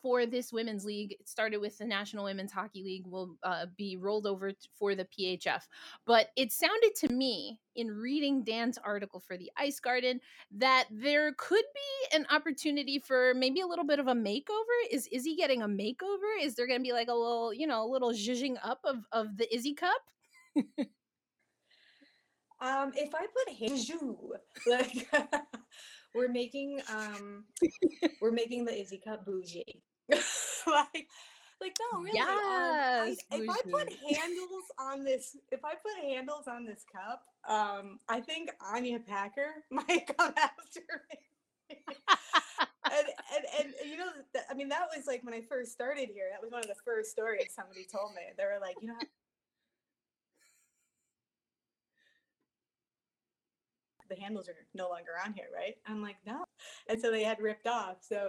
for 0.02 0.26
this 0.26 0.52
women's 0.52 0.84
league. 0.84 1.12
It 1.12 1.28
started 1.28 1.58
with 1.58 1.78
the 1.78 1.84
National 1.84 2.24
Women's 2.24 2.52
Hockey 2.52 2.82
League, 2.82 3.06
will 3.06 3.36
uh, 3.42 3.66
be 3.76 3.96
rolled 3.96 4.26
over 4.26 4.52
for 4.78 4.94
the 4.94 5.06
PHF. 5.06 5.62
But 6.06 6.28
it 6.36 6.52
sounded 6.52 6.94
to 6.96 7.08
me 7.12 7.58
in 7.76 7.88
reading 7.88 8.42
Dan's 8.42 8.78
article 8.78 9.20
for 9.20 9.36
the 9.36 9.50
Ice 9.56 9.80
Garden 9.80 10.20
that 10.56 10.86
there 10.90 11.32
could 11.36 11.64
be 11.74 12.16
an 12.16 12.26
opportunity 12.30 12.98
for 12.98 13.32
maybe 13.34 13.60
a 13.60 13.66
little 13.66 13.84
bit 13.84 13.98
of 13.98 14.08
a 14.08 14.14
makeover. 14.14 14.76
Is 14.90 15.08
Izzy 15.12 15.36
getting 15.36 15.62
a 15.62 15.68
makeover? 15.68 16.42
Is 16.42 16.54
there 16.54 16.66
going 16.66 16.80
to 16.80 16.84
be 16.84 16.92
like 16.92 17.08
a 17.08 17.14
little, 17.14 17.52
you 17.54 17.66
know, 17.66 17.84
a 17.84 17.90
little 17.90 18.12
zhuzhing 18.12 18.56
up 18.62 18.80
of, 18.84 19.04
of 19.12 19.36
the 19.36 19.52
Izzy 19.54 19.74
Cup? 19.74 20.02
um, 22.60 22.92
if 22.94 23.14
I 23.14 23.26
put 23.26 23.54
Hejou, 23.58 24.16
like 24.66 25.08
we're 26.14 26.28
making 26.28 26.80
um 26.92 27.44
we're 28.20 28.32
making 28.32 28.64
the 28.64 28.78
Izzy 28.78 28.98
Cup 28.98 29.24
bougie. 29.24 29.82
like 30.66 31.06
like 31.60 31.76
no 31.92 32.00
really 32.00 32.18
um, 32.18 32.26
I, 32.28 33.06
Yes, 33.06 33.18
if 33.32 33.50
i 33.50 33.60
put 33.70 33.92
handles 33.92 34.64
on 34.78 35.04
this 35.04 35.36
if 35.52 35.64
i 35.64 35.74
put 35.74 36.02
handles 36.02 36.48
on 36.48 36.64
this 36.64 36.84
cup 36.90 37.22
um 37.48 37.98
i 38.08 38.20
think 38.20 38.50
anya 38.74 38.98
packer. 38.98 39.54
Might 39.70 40.16
come 40.16 40.32
after 40.36 40.80
me. 41.10 41.76
And, 42.92 43.06
and 43.36 43.44
and 43.60 43.90
you 43.90 43.96
know 43.96 44.10
i 44.50 44.54
mean 44.54 44.68
that 44.70 44.88
was 44.94 45.06
like 45.06 45.22
when 45.22 45.34
i 45.34 45.42
first 45.42 45.72
started 45.72 46.08
here 46.12 46.28
that 46.32 46.42
was 46.42 46.50
one 46.50 46.60
of 46.60 46.68
the 46.68 46.80
first 46.84 47.10
stories 47.10 47.46
somebody 47.54 47.86
told 47.90 48.14
me. 48.14 48.22
They 48.36 48.44
were 48.44 48.58
like 48.60 48.76
you 48.80 48.88
know 48.88 48.98
the 54.10 54.20
handles 54.20 54.48
are 54.48 54.66
no 54.74 54.88
longer 54.88 55.12
on 55.24 55.32
here 55.32 55.46
right 55.54 55.76
i'm 55.86 56.02
like 56.02 56.16
no 56.26 56.44
and 56.88 57.00
so 57.00 57.10
they 57.10 57.22
had 57.22 57.40
ripped 57.40 57.66
off 57.66 57.96
so 58.00 58.28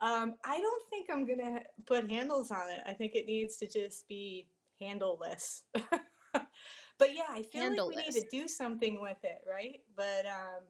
um, 0.00 0.34
I 0.44 0.60
don't 0.60 0.82
think 0.90 1.08
I'm 1.10 1.26
gonna 1.26 1.60
put 1.86 2.10
handles 2.10 2.50
on 2.50 2.70
it. 2.70 2.80
I 2.86 2.92
think 2.92 3.14
it 3.14 3.26
needs 3.26 3.56
to 3.58 3.66
just 3.66 4.06
be 4.08 4.46
handleless. 4.80 5.62
but 5.72 7.14
yeah, 7.14 7.24
I 7.30 7.42
feel 7.42 7.70
like 7.70 7.88
we 7.88 7.96
need 7.96 8.12
to 8.12 8.26
do 8.30 8.46
something 8.46 9.00
with 9.00 9.16
it, 9.22 9.38
right? 9.50 9.80
But 9.96 10.26
um, 10.26 10.64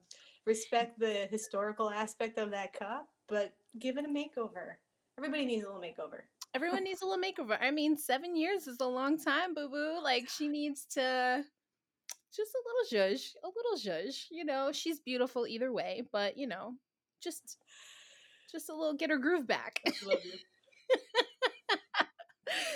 respect 0.46 1.00
the 1.00 1.26
historical 1.30 1.90
aspect 1.90 2.38
of 2.38 2.50
that 2.52 2.72
cup, 2.72 3.09
but 3.28 3.52
give 3.80 3.98
it 3.98 4.04
a 4.04 4.09
makeover. 4.09 4.74
Everybody 5.18 5.44
needs 5.44 5.64
a 5.64 5.72
little 5.72 5.82
makeover. 5.82 6.20
Everyone 6.54 6.85
needs 6.85 7.02
a 7.02 7.06
little 7.06 7.22
makeover. 7.22 7.59
I 7.61 7.70
mean, 7.70 7.96
seven 7.96 8.37
years 8.37 8.66
is 8.68 8.80
a 8.80 8.87
long 8.87 9.18
time, 9.18 9.54
boo 9.54 9.68
boo. 9.68 9.98
Like 10.02 10.28
she 10.28 10.46
needs 10.46 10.87
to 10.92 11.42
just 12.35 12.53
a 12.55 12.62
little 12.67 13.15
zhuzh, 13.15 13.35
a 13.45 13.49
little 13.49 13.77
zhuzh. 13.77 14.25
You 14.31 14.45
know, 14.45 14.71
she's 14.73 15.01
beautiful 15.01 15.47
either 15.47 15.73
way, 15.73 16.03
but 16.12 16.37
you 16.37 16.47
know, 16.47 16.75
just 17.23 17.59
just 18.51 18.69
a 18.71 18.75
little 18.75 18.95
get 18.95 19.11
her 19.11 19.19
groove 19.19 19.47
back. 19.47 19.81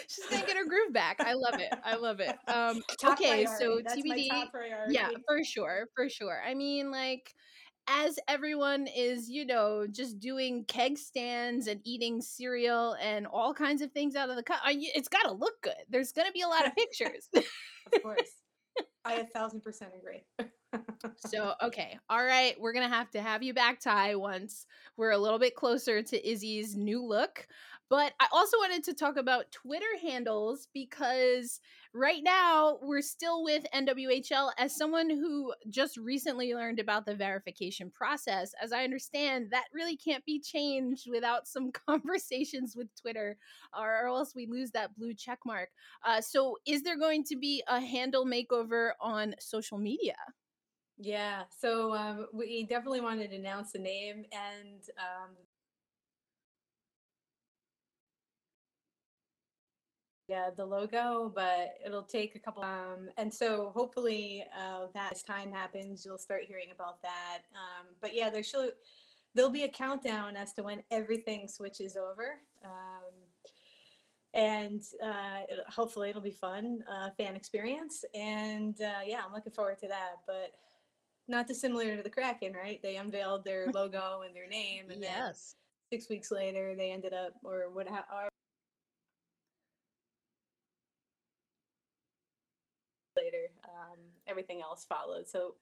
She's 0.09 0.27
gonna 0.27 0.45
get 0.45 0.57
her 0.57 0.65
groove 0.67 0.93
back. 0.93 1.21
I 1.21 1.35
love 1.35 1.61
it. 1.61 1.73
I 1.85 1.95
love 1.95 2.21
it. 2.21 2.37
Um, 2.49 2.83
okay, 3.05 3.47
so 3.47 3.81
priority. 3.81 3.83
That's 3.85 4.05
my 4.05 4.17
TBD. 4.17 4.29
Yeah, 4.89 5.09
for 5.27 5.45
sure, 5.45 5.87
for 5.95 6.09
sure. 6.09 6.43
I 6.45 6.55
mean, 6.55 6.91
like, 6.91 7.33
as 7.87 8.19
everyone 8.27 8.89
is, 8.89 9.29
you 9.29 9.47
know, 9.47 9.87
just 9.91 10.19
doing 10.19 10.65
keg 10.67 10.99
stands 10.99 11.69
and 11.69 11.81
eating 11.85 12.21
cereal 12.21 12.97
and 13.01 13.27
all 13.27 13.55
kinds 13.55 13.83
of 13.83 13.93
things 13.93 14.17
out 14.17 14.31
of 14.31 14.37
the 14.37 14.43
cup, 14.43 14.61
it's 14.67 15.09
got 15.09 15.23
to 15.23 15.33
look 15.33 15.63
good. 15.63 15.75
There's 15.89 16.13
gonna 16.13 16.33
be 16.33 16.43
a 16.43 16.49
lot 16.49 16.67
of 16.67 16.75
pictures. 16.75 17.29
Of 17.93 18.03
course. 18.03 18.31
I 19.11 19.14
a 19.14 19.25
thousand 19.27 19.62
percent 19.62 19.92
agree. 19.99 20.25
so, 21.16 21.54
okay, 21.62 21.98
all 22.09 22.24
right, 22.24 22.54
we're 22.61 22.72
gonna 22.72 22.88
have 22.88 23.11
to 23.12 23.20
have 23.20 23.42
you 23.42 23.54
back, 23.54 23.80
Ty, 23.80 24.16
once 24.16 24.66
we're 24.96 25.11
a 25.11 25.18
little 25.18 25.38
bit 25.38 25.54
closer 25.54 26.02
to 26.02 26.28
Izzy's 26.30 26.76
new 26.76 27.04
look. 27.04 27.46
But 27.90 28.12
I 28.20 28.28
also 28.30 28.56
wanted 28.59 28.85
to 28.85 28.94
talk 28.94 29.16
about 29.16 29.50
Twitter 29.50 29.98
handles 30.00 30.68
because 30.72 31.59
right 31.92 32.22
now 32.22 32.78
we're 32.80 33.02
still 33.02 33.42
with 33.42 33.66
NWHL. 33.74 34.52
As 34.56 34.76
someone 34.76 35.11
who 35.11 35.52
just 35.68 35.96
recently 35.96 36.54
learned 36.54 36.78
about 36.78 37.04
the 37.04 37.16
verification 37.16 37.90
process, 37.90 38.52
as 38.62 38.72
I 38.72 38.85
understand, 38.85 39.48
that 39.50 39.64
really 39.74 39.96
can't 39.96 40.24
be 40.24 40.40
changed 40.40 41.11
without 41.11 41.48
some 41.48 41.72
conversations 41.88 42.76
with 42.76 42.87
Twitter, 42.94 43.37
or 43.76 44.06
else 44.06 44.37
we 44.37 44.46
lose 44.46 44.70
that 44.70 44.96
blue 44.96 45.12
check 45.12 45.40
mark. 45.44 45.70
Uh, 46.06 46.20
so, 46.20 46.59
is 46.66 46.85
there 46.85 46.96
going 46.96 47.24
to 47.24 47.37
be 47.37 47.61
a 47.66 47.80
handle 47.80 48.24
makeover 48.24 48.92
on 49.00 49.35
social 49.40 49.78
media? 49.78 50.14
Yeah, 51.03 51.45
so 51.49 51.95
um, 51.95 52.27
we 52.33 52.65
definitely 52.65 53.01
wanted 53.01 53.31
to 53.31 53.37
announce 53.37 53.73
the 53.73 53.79
name 53.79 54.27
and 54.33 54.83
um, 54.99 55.31
yeah, 60.29 60.51
the 60.57 60.65
logo, 60.65 61.33
but 61.35 61.75
it'll 61.85 62.05
take 62.05 62.37
a 62.37 62.39
couple. 62.39 62.63
Um, 62.63 63.09
and 63.17 63.33
so 63.33 63.73
hopefully, 63.75 64.45
uh, 64.57 64.87
that 64.95 65.13
as 65.13 65.23
time 65.25 65.51
happens, 65.51 66.05
you'll 66.05 66.19
start 66.19 66.43
hearing 66.47 66.69
about 66.73 67.03
that. 67.03 67.39
Um, 67.53 67.87
but 68.01 68.15
yeah, 68.15 68.31
there 68.31 68.45
should 68.45 68.73
there'll 69.35 69.51
be 69.51 69.65
a 69.65 69.69
countdown 69.69 70.37
as 70.37 70.53
to 70.55 70.63
when 70.63 70.83
everything 70.91 71.49
switches 71.49 71.97
over. 71.97 72.41
Um, 72.65 73.13
and 74.33 74.83
uh, 75.03 75.41
it- 75.49 75.65
hopefully 75.69 76.11
it'll 76.11 76.23
be 76.23 76.31
fun, 76.31 76.85
uh, 76.91 77.11
fan 77.17 77.35
experience. 77.35 78.05
And 78.15 78.81
uh, 78.81 79.01
yeah, 79.05 79.21
I'm 79.27 79.33
looking 79.33 79.53
forward 79.53 79.79
to 79.81 79.89
that. 79.89 80.17
But 80.27 80.53
not 81.31 81.47
dissimilar 81.47 81.97
to 81.97 82.03
the 82.03 82.11
Kraken, 82.11 82.53
right? 82.53 82.81
They 82.83 82.97
unveiled 82.97 83.45
their 83.45 83.69
logo 83.73 84.23
and 84.27 84.35
their 84.35 84.49
name, 84.49 84.90
and 84.90 85.03
then 85.03 85.33
six 85.93 86.09
weeks 86.09 86.31
later 86.31 86.75
they 86.77 86.90
ended 86.90 87.14
up, 87.14 87.35
or 87.43 87.71
what? 87.73 87.87
later, 93.16 93.51
um, 93.64 93.99
everything 94.27 94.61
else 94.61 94.85
followed. 94.88 95.29
So 95.29 95.55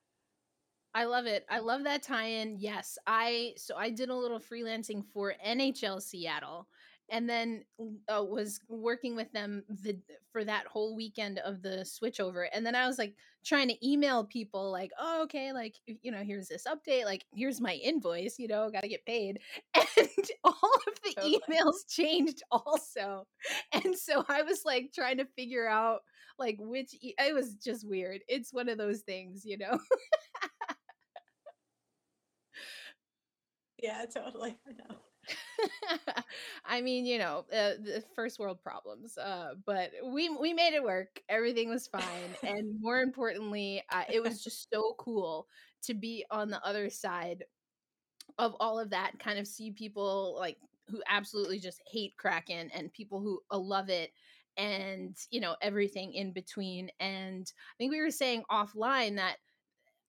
I 0.95 1.05
love 1.05 1.27
it. 1.27 1.45
I 1.51 1.59
love 1.59 1.85
that 1.85 2.03
tie-in. 2.03 2.57
Yes, 2.59 2.99
I 3.07 3.55
so 3.57 3.77
I 3.77 3.91
did 3.91 4.09
a 4.09 4.15
little 4.15 4.41
freelancing 4.41 5.05
for 5.05 5.35
NHL 5.47 6.01
Seattle, 6.01 6.67
and 7.11 7.29
then 7.29 7.65
uh, 8.09 8.23
was 8.25 8.61
working 8.69 9.17
with 9.17 9.33
them 9.33 9.65
the 9.69 9.99
for 10.33 10.45
that 10.45 10.67
whole 10.67 10.95
weekend 10.97 11.39
of 11.41 11.63
the 11.63 11.85
switchover. 11.87 12.47
And 12.53 12.65
then 12.67 12.75
I 12.75 12.87
was 12.87 12.99
like 12.99 13.15
trying 13.45 13.69
to 13.69 13.89
email 13.89 14.25
people, 14.25 14.71
like, 14.71 14.91
"Oh, 14.99 15.23
okay, 15.25 15.53
like 15.53 15.77
you 15.87 16.11
know, 16.13 16.23
here's 16.23 16.49
this 16.49 16.65
update. 16.67 17.05
Like, 17.05 17.25
here's 17.35 17.61
my 17.61 17.75
invoice. 17.75 18.39
You 18.39 18.49
know, 18.49 18.71
got 18.71 18.83
to 18.83 18.89
get 18.89 19.05
paid." 19.07 19.41
And 19.97 20.27
all 20.45 20.71
of 20.87 20.95
the 21.05 21.17
Totally. 21.17 21.43
emails 21.49 21.87
changed 21.89 22.43
also, 22.51 23.27
and 23.73 23.97
so 23.97 24.25
I 24.29 24.43
was 24.43 24.65
like 24.65 24.93
trying 24.95 25.19
to 25.19 25.27
figure 25.37 25.69
out 25.69 26.01
like 26.39 26.57
which 26.61 26.95
e- 27.01 27.15
it 27.19 27.35
was 27.35 27.55
just 27.57 27.87
weird. 27.89 28.23
It's 28.29 28.53
one 28.53 28.69
of 28.69 28.79
those 28.79 29.01
things, 29.01 29.45
you 29.45 29.59
know. 29.59 29.79
yeah, 33.83 34.05
totally. 34.07 34.59
I 34.67 34.73
know. 34.73 34.97
I 36.65 36.81
mean, 36.81 37.07
you 37.07 37.19
know, 37.19 37.45
uh, 37.53 37.75
the 37.83 38.03
first 38.15 38.39
world 38.39 38.63
problems. 38.63 39.17
Uh, 39.19 39.55
but 39.65 39.91
we 40.05 40.29
we 40.29 40.53
made 40.53 40.75
it 40.75 40.83
work. 40.83 41.21
Everything 41.29 41.69
was 41.69 41.87
fine, 41.87 42.37
and 42.43 42.75
more 42.81 43.01
importantly, 43.01 43.83
uh, 43.91 44.05
it 44.13 44.23
was 44.23 44.43
just 44.45 44.69
so 44.73 44.95
cool 44.99 45.47
to 45.83 45.95
be 45.95 46.25
on 46.31 46.51
the 46.51 46.65
other 46.65 46.91
side 46.91 47.45
of 48.39 48.55
all 48.61 48.79
of 48.79 48.91
that. 48.91 49.13
Kind 49.19 49.39
of 49.39 49.47
see 49.47 49.71
people 49.71 50.37
like 50.39 50.59
who 50.89 51.03
absolutely 51.09 51.59
just 51.59 51.83
hate 51.91 52.17
Kraken, 52.17 52.71
and 52.75 52.93
people 52.93 53.21
who 53.21 53.41
uh, 53.51 53.59
love 53.59 53.89
it, 53.91 54.13
and 54.57 55.17
you 55.31 55.41
know 55.41 55.57
everything 55.63 56.15
in 56.15 56.33
between. 56.33 56.91
And 57.01 57.51
I 57.51 57.75
think 57.79 57.93
we 57.93 58.03
were 58.03 58.11
saying 58.11 58.45
offline 58.51 59.17
that 59.17 59.37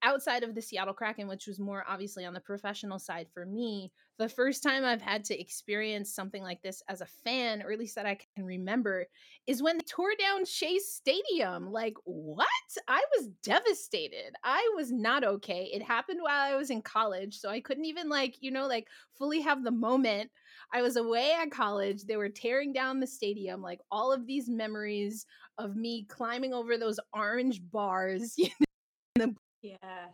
outside 0.01 0.43
of 0.43 0.55
the 0.55 0.61
Seattle 0.61 0.93
Kraken, 0.93 1.27
which 1.27 1.47
was 1.47 1.59
more 1.59 1.83
obviously 1.87 2.25
on 2.25 2.33
the 2.33 2.39
professional 2.39 2.99
side 2.99 3.27
for 3.33 3.45
me, 3.45 3.91
the 4.19 4.29
first 4.29 4.61
time 4.61 4.83
I've 4.85 5.01
had 5.01 5.23
to 5.25 5.39
experience 5.39 6.13
something 6.13 6.43
like 6.43 6.61
this 6.61 6.83
as 6.89 7.01
a 7.01 7.05
fan, 7.07 7.63
or 7.63 7.71
at 7.71 7.79
least 7.79 7.95
that 7.95 8.05
I 8.05 8.19
can 8.35 8.45
remember, 8.45 9.07
is 9.47 9.63
when 9.63 9.77
they 9.77 9.83
tore 9.83 10.13
down 10.19 10.45
Shea 10.45 10.77
Stadium. 10.79 11.71
Like, 11.71 11.95
what? 12.03 12.47
I 12.87 13.01
was 13.17 13.29
devastated. 13.41 14.35
I 14.43 14.69
was 14.75 14.91
not 14.91 15.23
okay. 15.23 15.71
It 15.73 15.81
happened 15.81 16.19
while 16.21 16.41
I 16.53 16.55
was 16.55 16.69
in 16.69 16.81
college, 16.81 17.39
so 17.39 17.49
I 17.49 17.61
couldn't 17.61 17.85
even, 17.85 18.09
like, 18.09 18.35
you 18.41 18.51
know, 18.51 18.67
like 18.67 18.89
fully 19.17 19.41
have 19.41 19.63
the 19.63 19.71
moment. 19.71 20.29
I 20.73 20.81
was 20.81 20.97
away 20.97 21.31
at 21.33 21.51
college. 21.51 22.03
They 22.03 22.17
were 22.17 22.29
tearing 22.29 22.73
down 22.73 22.99
the 22.99 23.07
stadium, 23.07 23.61
like 23.61 23.79
all 23.89 24.11
of 24.11 24.27
these 24.27 24.49
memories 24.49 25.25
of 25.57 25.75
me 25.77 26.03
climbing 26.05 26.53
over 26.53 26.77
those 26.77 26.99
orange 27.13 27.61
bars, 27.71 28.35
Yeah. 29.61 30.09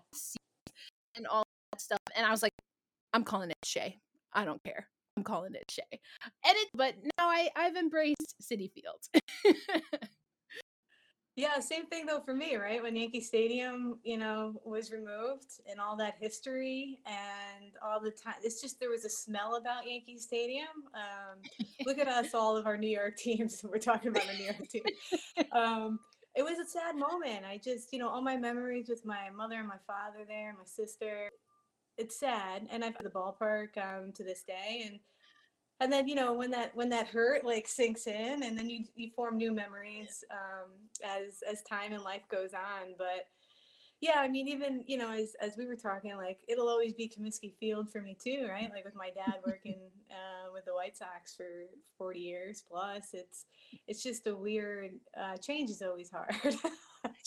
and 1.16 1.28
all 1.28 1.44
that 1.72 1.82
stuff. 1.82 2.00
And 2.16 2.26
I 2.26 2.32
was 2.32 2.42
like, 2.44 2.54
I'm 3.16 3.24
calling 3.24 3.50
it 3.50 3.58
Shay. 3.64 3.98
I 4.34 4.44
don't 4.44 4.62
care. 4.66 4.90
I'm 5.16 5.24
calling 5.24 5.56
it 5.56 5.64
Shay. 5.72 6.00
And 6.46 6.58
it, 6.58 6.68
but 6.76 6.96
now 7.18 7.30
I 7.30 7.50
I've 7.56 7.78
embraced 7.78 8.36
Citi 8.44 8.70
Field. 8.72 9.54
Yeah, 11.38 11.60
same 11.60 11.86
thing 11.88 12.06
though 12.06 12.22
for 12.22 12.34
me, 12.34 12.56
right? 12.56 12.82
When 12.82 12.96
Yankee 12.96 13.20
Stadium, 13.20 14.00
you 14.04 14.18
know, 14.18 14.54
was 14.64 14.90
removed 14.90 15.60
and 15.70 15.82
all 15.82 15.98
that 15.98 16.14
history 16.18 17.00
and 17.06 17.74
all 17.84 18.00
the 18.00 18.12
time, 18.12 18.36
it's 18.42 18.62
just 18.62 18.80
there 18.80 18.90
was 18.90 19.04
a 19.04 19.10
smell 19.10 19.56
about 19.56 19.86
Yankee 19.86 20.18
Stadium. 20.18 20.68
Um, 20.94 21.42
look 21.86 22.00
at 22.00 22.08
us, 22.08 22.34
all 22.34 22.56
of 22.56 22.66
our 22.66 22.78
New 22.78 22.88
York 22.88 23.18
teams. 23.18 23.66
We're 23.70 23.80
talking 23.80 24.12
about 24.12 24.24
the 24.28 24.38
New 24.38 24.46
York 24.46 24.70
team. 24.70 24.84
Um, 25.52 26.00
it 26.36 26.44
was 26.44 26.58
a 26.58 26.66
sad 26.66 26.96
moment. 26.96 27.46
I 27.46 27.58
just, 27.58 27.92
you 27.92 28.00
know, 28.00 28.08
all 28.08 28.22
my 28.22 28.38
memories 28.38 28.88
with 28.88 29.06
my 29.06 29.30
mother 29.36 29.56
and 29.56 29.68
my 29.68 29.80
father 29.86 30.26
there, 30.26 30.54
my 30.58 30.66
sister. 30.66 31.30
It's 31.98 32.20
sad, 32.20 32.68
and 32.72 32.84
I've 32.84 32.98
the 33.02 33.10
ballpark 33.10 33.78
um, 33.78 34.12
to 34.14 34.24
this 34.24 34.44
day, 34.44 34.84
and 34.88 35.00
and 35.80 35.92
then 35.92 36.08
you 36.08 36.16
know 36.16 36.34
when 36.34 36.52
that 36.52 36.76
when 36.76 36.90
that 36.90 37.08
hurt 37.08 37.44
like 37.44 37.68
sinks 37.68 38.08
in 38.08 38.44
and 38.44 38.58
then 38.58 38.70
you 38.70 38.86
you 38.96 39.12
form 39.14 39.36
new 39.36 39.54
memories 39.54 40.24
um 40.32 40.72
as 41.04 41.44
as 41.50 41.62
time 41.64 41.92
and 41.92 42.02
life 42.02 42.22
goes 42.30 42.54
on 42.54 42.94
but 42.98 43.28
yeah, 44.02 44.20
I 44.20 44.28
mean, 44.28 44.48
even 44.48 44.84
you 44.86 44.98
know, 44.98 45.12
as 45.12 45.36
as 45.42 45.56
we 45.58 45.66
were 45.66 45.76
talking, 45.76 46.16
like 46.18 46.40
it'll 46.48 46.68
always 46.68 46.94
be 46.94 47.10
Comiskey 47.10 47.56
Field 47.60 47.90
for 47.92 48.02
me 48.02 48.18
too, 48.22 48.46
right? 48.50 48.70
Like 48.72 48.84
with 48.84 48.96
my 48.96 49.10
dad 49.10 49.36
working 49.46 49.80
uh, 50.12 50.52
with 50.54 50.66
the 50.66 50.74
White 50.74 50.98
Sox 50.98 51.34
for 51.36 51.48
forty 51.98 52.20
years 52.20 52.64
plus, 52.70 53.10
it's 53.14 53.46
it's 53.88 54.04
just 54.04 54.28
a 54.28 54.36
weird 54.36 54.92
uh, 55.20 55.38
change 55.38 55.70
is 55.70 55.82
always 55.82 56.12
hard. 56.12 56.36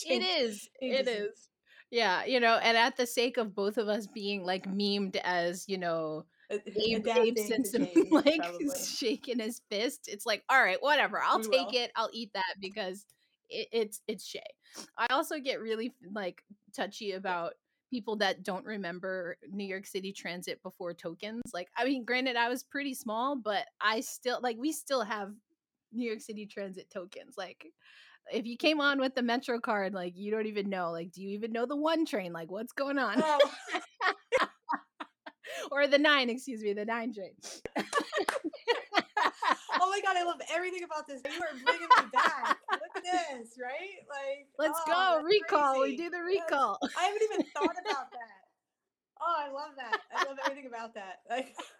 it 0.05 0.23
is. 0.23 0.69
It 0.79 1.07
is. 1.07 1.49
Yeah, 1.91 2.23
you 2.25 2.39
know, 2.39 2.59
and 2.61 2.77
at 2.77 2.97
the 2.97 3.07
sake 3.07 3.37
of 3.37 3.55
both 3.55 3.77
of 3.77 3.87
us 3.87 4.05
being 4.05 4.43
like 4.45 4.71
memed 4.71 5.15
as, 5.23 5.65
you 5.67 5.77
know, 5.77 6.25
Abe, 6.51 7.07
Abe 7.07 7.37
Simpson 7.37 7.87
like 8.11 8.41
probably. 8.41 8.69
shaking 8.85 9.39
his 9.39 9.61
fist, 9.69 10.07
it's 10.07 10.25
like, 10.25 10.43
all 10.49 10.61
right, 10.61 10.81
whatever. 10.81 11.19
I'll 11.19 11.39
we 11.39 11.49
take 11.49 11.71
will. 11.71 11.81
it. 11.81 11.91
I'll 11.95 12.09
eat 12.13 12.31
that 12.33 12.55
because 12.59 13.05
it, 13.49 13.67
it's 13.71 14.01
it's 14.07 14.25
Shay. 14.25 14.41
I 14.97 15.07
also 15.11 15.39
get 15.39 15.59
really 15.59 15.93
like 16.13 16.43
touchy 16.75 17.13
about 17.13 17.53
people 17.89 18.15
that 18.17 18.43
don't 18.43 18.65
remember 18.65 19.37
New 19.51 19.65
York 19.65 19.85
City 19.85 20.13
Transit 20.13 20.61
before 20.61 20.93
tokens. 20.93 21.41
Like, 21.53 21.69
I 21.75 21.85
mean, 21.85 22.05
granted, 22.05 22.35
I 22.35 22.49
was 22.49 22.63
pretty 22.63 22.93
small, 22.93 23.35
but 23.35 23.65
I 23.81 24.01
still 24.01 24.39
like 24.41 24.57
we 24.59 24.71
still 24.71 25.03
have 25.03 25.33
New 25.91 26.07
York 26.07 26.21
City 26.21 26.45
Transit 26.45 26.89
tokens. 26.91 27.35
Like, 27.37 27.65
if 28.31 28.45
you 28.45 28.57
came 28.57 28.79
on 28.81 28.99
with 28.99 29.15
the 29.15 29.21
Metro 29.21 29.59
card, 29.59 29.93
like 29.93 30.13
you 30.15 30.31
don't 30.31 30.47
even 30.47 30.69
know. 30.69 30.91
Like, 30.91 31.11
do 31.11 31.21
you 31.21 31.29
even 31.29 31.51
know 31.51 31.65
the 31.65 31.75
one 31.75 32.05
train? 32.05 32.33
Like, 32.33 32.51
what's 32.51 32.73
going 32.73 32.97
on? 32.97 33.21
Oh. 33.23 33.39
or 35.71 35.87
the 35.87 35.97
nine, 35.97 36.29
excuse 36.29 36.61
me, 36.61 36.73
the 36.73 36.85
nine 36.85 37.13
train. 37.13 37.33
oh 39.81 39.89
my 39.89 40.01
god, 40.01 40.17
I 40.17 40.23
love 40.23 40.41
everything 40.53 40.83
about 40.83 41.07
this. 41.07 41.21
You 41.25 41.41
are 41.41 41.47
bringing 41.63 41.81
me 41.81 42.09
back. 42.13 42.57
Look 42.71 42.97
at 42.97 43.03
this, 43.03 43.57
right? 43.61 43.99
Like, 44.09 44.47
let's 44.57 44.79
oh, 44.87 45.21
go 45.21 45.23
recall. 45.23 45.81
Crazy. 45.81 45.97
We 45.97 45.97
do 45.97 46.09
the 46.09 46.21
recall. 46.21 46.79
I 46.97 47.03
haven't 47.03 47.21
even 47.33 47.45
thought 47.53 47.75
about 47.85 48.11
that. 48.11 48.39
Oh, 49.21 49.35
I 49.37 49.51
love 49.51 49.71
that. 49.77 49.99
I 50.15 50.25
love 50.25 50.37
everything 50.45 50.67
about 50.67 50.93
that. 50.95 51.21
Like. 51.29 51.55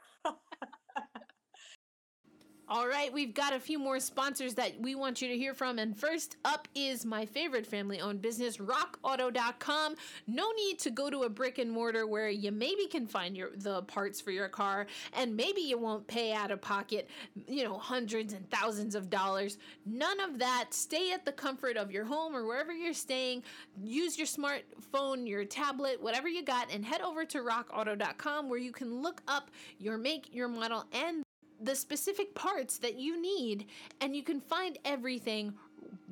All 2.71 2.87
right, 2.87 3.11
we've 3.11 3.33
got 3.33 3.51
a 3.51 3.59
few 3.59 3.79
more 3.79 3.99
sponsors 3.99 4.53
that 4.53 4.79
we 4.79 4.93
want 4.93 5.23
you 5.23 5.27
to 5.27 5.35
hear 5.35 5.55
from. 5.55 5.79
And 5.79 5.97
first 5.97 6.37
up 6.45 6.67
is 6.75 7.03
my 7.03 7.25
favorite 7.25 7.65
family 7.65 7.99
owned 7.99 8.21
business, 8.21 8.57
rockauto.com. 8.57 9.95
No 10.27 10.51
need 10.51 10.77
to 10.77 10.91
go 10.91 11.09
to 11.09 11.23
a 11.23 11.29
brick 11.29 11.57
and 11.57 11.71
mortar 11.71 12.05
where 12.05 12.29
you 12.29 12.51
maybe 12.51 12.85
can 12.85 13.07
find 13.07 13.35
your 13.35 13.49
the 13.55 13.81
parts 13.81 14.21
for 14.21 14.29
your 14.29 14.49
car 14.49 14.85
and 15.13 15.35
maybe 15.35 15.61
you 15.61 15.79
won't 15.79 16.05
pay 16.05 16.31
out 16.31 16.51
of 16.51 16.61
pocket, 16.61 17.09
you 17.47 17.63
know, 17.63 17.75
hundreds 17.75 18.33
and 18.33 18.47
thousands 18.51 18.93
of 18.93 19.09
dollars. 19.09 19.57
None 19.87 20.19
of 20.19 20.37
that. 20.37 20.67
Stay 20.69 21.11
at 21.11 21.25
the 21.25 21.31
comfort 21.31 21.75
of 21.75 21.91
your 21.91 22.05
home 22.05 22.35
or 22.35 22.45
wherever 22.45 22.71
you're 22.71 22.93
staying. 22.93 23.41
Use 23.81 24.15
your 24.15 24.27
smartphone, 24.27 25.27
your 25.27 25.43
tablet, 25.43 25.99
whatever 25.99 26.27
you 26.27 26.43
got, 26.43 26.71
and 26.71 26.85
head 26.85 27.01
over 27.01 27.25
to 27.25 27.39
rockauto.com 27.39 28.47
where 28.47 28.59
you 28.59 28.71
can 28.71 29.01
look 29.01 29.23
up 29.27 29.49
your 29.79 29.97
make, 29.97 30.31
your 30.31 30.47
model, 30.47 30.85
and 30.93 31.23
the 31.61 31.75
specific 31.75 32.33
parts 32.35 32.77
that 32.79 32.95
you 32.95 33.21
need, 33.21 33.67
and 34.01 34.15
you 34.15 34.23
can 34.23 34.39
find 34.39 34.77
everything 34.85 35.53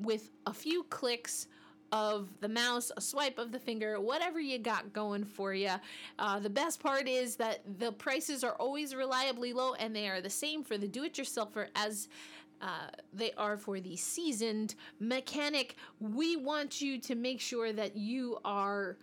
with 0.00 0.30
a 0.46 0.52
few 0.52 0.84
clicks 0.84 1.48
of 1.90 2.28
the 2.40 2.48
mouse, 2.48 2.92
a 2.98 3.00
swipe 3.00 3.38
of 3.38 3.50
the 3.50 3.58
finger, 3.58 3.98
whatever 3.98 4.38
you 4.38 4.58
got 4.58 4.92
going 4.92 5.24
for 5.24 5.54
you. 5.54 5.70
Uh, 6.18 6.38
the 6.38 6.50
best 6.50 6.82
part 6.82 7.08
is 7.08 7.36
that 7.36 7.60
the 7.78 7.92
prices 7.92 8.44
are 8.44 8.54
always 8.56 8.94
reliably 8.94 9.52
low, 9.54 9.72
and 9.74 9.96
they 9.96 10.06
are 10.06 10.20
the 10.20 10.28
same 10.28 10.62
for 10.62 10.76
the 10.76 10.86
do-it-yourselfer 10.86 11.68
as 11.74 12.08
uh, 12.60 12.88
they 13.14 13.32
are 13.38 13.56
for 13.56 13.80
the 13.80 13.96
seasoned 13.96 14.74
mechanic. 15.00 15.76
We 15.98 16.36
want 16.36 16.82
you 16.82 16.98
to 17.00 17.14
make 17.14 17.40
sure 17.40 17.72
that 17.72 17.96
you 17.96 18.38
are 18.44 18.98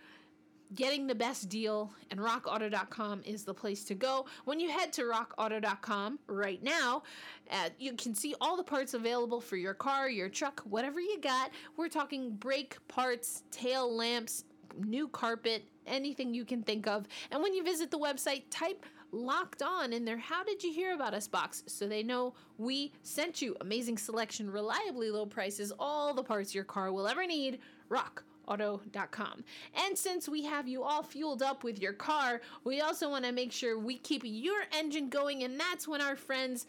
getting 0.74 1.06
the 1.06 1.14
best 1.14 1.48
deal, 1.48 1.92
and 2.10 2.20
rockauto.com 2.20 3.22
is 3.24 3.44
the 3.44 3.54
place 3.54 3.84
to 3.84 3.94
go. 3.94 4.26
When 4.44 4.60
you 4.60 4.70
head 4.70 4.92
to 4.94 5.02
rockauto.com 5.02 6.18
right 6.26 6.62
now, 6.62 7.02
uh, 7.50 7.70
you 7.78 7.94
can 7.94 8.14
see 8.14 8.34
all 8.40 8.56
the 8.56 8.64
parts 8.64 8.94
available 8.94 9.40
for 9.40 9.56
your 9.56 9.74
car, 9.74 10.08
your 10.08 10.28
truck, 10.28 10.60
whatever 10.60 11.00
you 11.00 11.18
got. 11.20 11.50
We're 11.76 11.88
talking 11.88 12.30
brake 12.30 12.76
parts, 12.88 13.44
tail 13.50 13.94
lamps, 13.94 14.44
new 14.78 15.08
carpet, 15.08 15.64
anything 15.86 16.34
you 16.34 16.44
can 16.44 16.62
think 16.62 16.86
of. 16.86 17.06
And 17.30 17.42
when 17.42 17.54
you 17.54 17.62
visit 17.62 17.90
the 17.90 17.98
website, 17.98 18.44
type 18.50 18.84
locked 19.12 19.62
on 19.62 19.92
in 19.92 20.04
their 20.04 20.18
how 20.18 20.42
did 20.44 20.62
you 20.62 20.72
hear 20.72 20.92
about 20.94 21.14
us 21.14 21.28
box 21.28 21.62
so 21.66 21.86
they 21.86 22.02
know 22.02 22.34
we 22.58 22.92
sent 23.02 23.40
you 23.40 23.56
amazing 23.60 23.96
selection 23.96 24.50
reliably 24.50 25.10
low 25.10 25.24
prices 25.24 25.72
all 25.78 26.12
the 26.12 26.22
parts 26.22 26.54
your 26.54 26.64
car 26.64 26.92
will 26.92 27.06
ever 27.06 27.24
need 27.24 27.60
rock 27.88 28.24
auto.com. 28.48 29.44
And 29.86 29.96
since 29.96 30.28
we 30.28 30.44
have 30.44 30.68
you 30.68 30.82
all 30.82 31.02
fueled 31.02 31.42
up 31.42 31.64
with 31.64 31.80
your 31.80 31.92
car, 31.92 32.40
we 32.64 32.80
also 32.80 33.10
want 33.10 33.24
to 33.24 33.32
make 33.32 33.52
sure 33.52 33.78
we 33.78 33.98
keep 33.98 34.22
your 34.24 34.62
engine 34.72 35.08
going, 35.08 35.42
and 35.42 35.58
that's 35.58 35.86
when 35.88 36.00
our 36.00 36.16
friends 36.16 36.66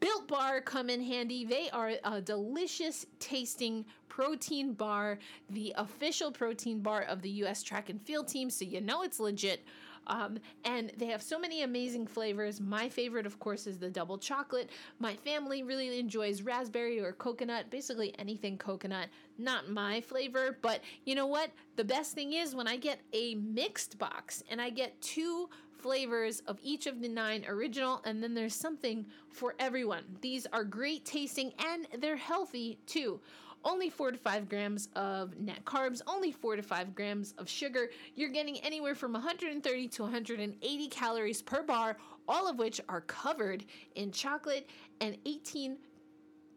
Built 0.00 0.28
Bar 0.28 0.60
come 0.60 0.88
in 0.88 1.02
handy. 1.02 1.44
They 1.44 1.68
are 1.70 1.92
a 2.04 2.20
delicious 2.20 3.04
tasting 3.18 3.84
protein 4.08 4.74
bar, 4.74 5.18
the 5.50 5.74
official 5.76 6.30
protein 6.30 6.80
bar 6.80 7.02
of 7.02 7.22
the 7.22 7.30
US 7.44 7.62
track 7.62 7.88
and 7.88 8.00
field 8.00 8.28
team, 8.28 8.50
so 8.50 8.64
you 8.64 8.80
know 8.80 9.02
it's 9.02 9.18
legit. 9.18 9.64
Um, 10.06 10.38
and 10.64 10.92
they 10.96 11.06
have 11.06 11.22
so 11.22 11.38
many 11.38 11.62
amazing 11.62 12.06
flavors. 12.06 12.60
My 12.60 12.88
favorite, 12.88 13.26
of 13.26 13.38
course, 13.38 13.66
is 13.66 13.78
the 13.78 13.90
double 13.90 14.18
chocolate. 14.18 14.70
My 14.98 15.14
family 15.16 15.62
really 15.62 15.98
enjoys 15.98 16.42
raspberry 16.42 17.00
or 17.00 17.12
coconut, 17.12 17.70
basically 17.70 18.14
anything 18.18 18.58
coconut. 18.58 19.08
Not 19.38 19.68
my 19.68 20.00
flavor, 20.00 20.58
but 20.62 20.80
you 21.04 21.14
know 21.14 21.26
what? 21.26 21.50
The 21.76 21.84
best 21.84 22.14
thing 22.14 22.32
is 22.32 22.54
when 22.54 22.68
I 22.68 22.76
get 22.76 23.00
a 23.12 23.34
mixed 23.36 23.98
box 23.98 24.42
and 24.50 24.60
I 24.60 24.70
get 24.70 25.00
two 25.00 25.48
flavors 25.82 26.40
of 26.46 26.58
each 26.62 26.86
of 26.86 27.00
the 27.00 27.08
nine 27.08 27.44
original, 27.48 28.00
and 28.04 28.22
then 28.22 28.34
there's 28.34 28.54
something 28.54 29.04
for 29.28 29.54
everyone. 29.58 30.04
These 30.20 30.46
are 30.52 30.62
great 30.62 31.04
tasting 31.04 31.52
and 31.58 31.88
they're 32.00 32.16
healthy 32.16 32.78
too 32.86 33.20
only 33.64 33.90
4 33.90 34.12
to 34.12 34.18
5 34.18 34.48
grams 34.48 34.88
of 34.96 35.38
net 35.38 35.64
carbs, 35.64 36.00
only 36.06 36.32
4 36.32 36.56
to 36.56 36.62
5 36.62 36.94
grams 36.94 37.32
of 37.38 37.48
sugar. 37.48 37.90
You're 38.14 38.30
getting 38.30 38.58
anywhere 38.60 38.94
from 38.94 39.12
130 39.12 39.88
to 39.88 40.02
180 40.02 40.88
calories 40.88 41.42
per 41.42 41.62
bar, 41.62 41.96
all 42.28 42.48
of 42.48 42.58
which 42.58 42.80
are 42.88 43.02
covered 43.02 43.64
in 43.94 44.12
chocolate 44.12 44.68
and 45.00 45.16
18 45.26 45.76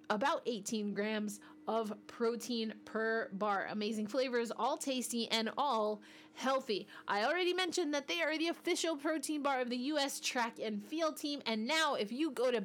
about 0.10 0.42
18 0.46 0.94
grams 0.94 1.40
of 1.68 1.94
protein 2.08 2.74
per 2.86 3.30
bar. 3.34 3.68
Amazing 3.72 4.08
flavors, 4.08 4.52
all 4.52 4.78
tasty 4.78 5.30
and 5.32 5.50
all 5.58 6.02
healthy. 6.34 6.88
I 7.08 7.26
already 7.26 7.54
mentioned 7.54 7.94
that 7.94 8.08
they 8.08 8.22
are 8.22 8.38
the 8.38 8.50
official 8.50 8.96
protein 8.96 9.42
bar 9.42 9.62
of 9.62 9.70
the 9.70 9.78
US 9.78 10.20
track 10.20 10.60
and 10.62 10.84
field 10.84 11.18
team. 11.18 11.42
And 11.46 11.66
now, 11.66 11.96
if 11.96 12.12
you 12.12 12.32
go 12.32 12.52
to 12.52 12.62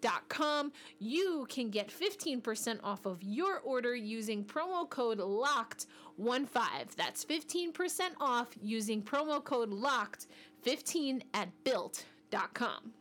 built.com, 0.00 0.72
you 0.98 1.46
can 1.48 1.70
get 1.70 1.88
15% 1.88 2.80
off 2.82 3.06
of 3.06 3.22
your 3.22 3.58
order 3.60 3.94
using 3.94 4.44
promo 4.44 4.88
code 4.88 5.18
LOCKED15. 5.18 6.94
That's 6.96 7.24
15% 7.24 8.00
off 8.20 8.48
using 8.60 9.02
promo 9.02 9.42
code 9.42 9.70
LOCKED15 9.70 11.22
at 11.34 11.48
built.com. 11.64 12.92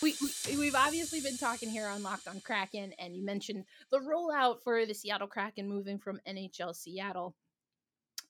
we, 0.00 0.14
we 0.56 0.66
have 0.66 0.74
obviously 0.76 1.20
been 1.20 1.36
talking 1.36 1.68
here 1.68 1.88
on 1.88 2.02
Locked 2.02 2.28
on 2.28 2.40
Kraken, 2.40 2.92
and 2.98 3.16
you 3.16 3.24
mentioned 3.24 3.64
the 3.90 3.98
rollout 3.98 4.62
for 4.62 4.86
the 4.86 4.94
Seattle 4.94 5.26
Kraken 5.26 5.68
moving 5.68 5.98
from 5.98 6.20
NHL 6.26 6.74
Seattle. 6.74 7.34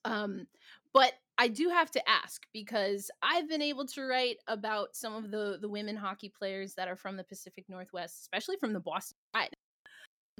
Um, 0.04 0.46
but 0.94 1.12
I 1.38 1.48
do 1.48 1.68
have 1.68 1.90
to 1.92 2.08
ask 2.08 2.42
because 2.52 3.10
I've 3.22 3.48
been 3.48 3.62
able 3.62 3.86
to 3.86 4.02
write 4.02 4.38
about 4.48 4.96
some 4.96 5.14
of 5.14 5.30
the 5.30 5.58
the 5.60 5.68
women 5.68 5.96
hockey 5.96 6.32
players 6.36 6.74
that 6.74 6.88
are 6.88 6.96
from 6.96 7.16
the 7.16 7.24
Pacific 7.24 7.64
Northwest, 7.68 8.20
especially 8.20 8.56
from 8.58 8.72
the 8.72 8.80
Boston 8.80 9.16
side. 9.34 9.54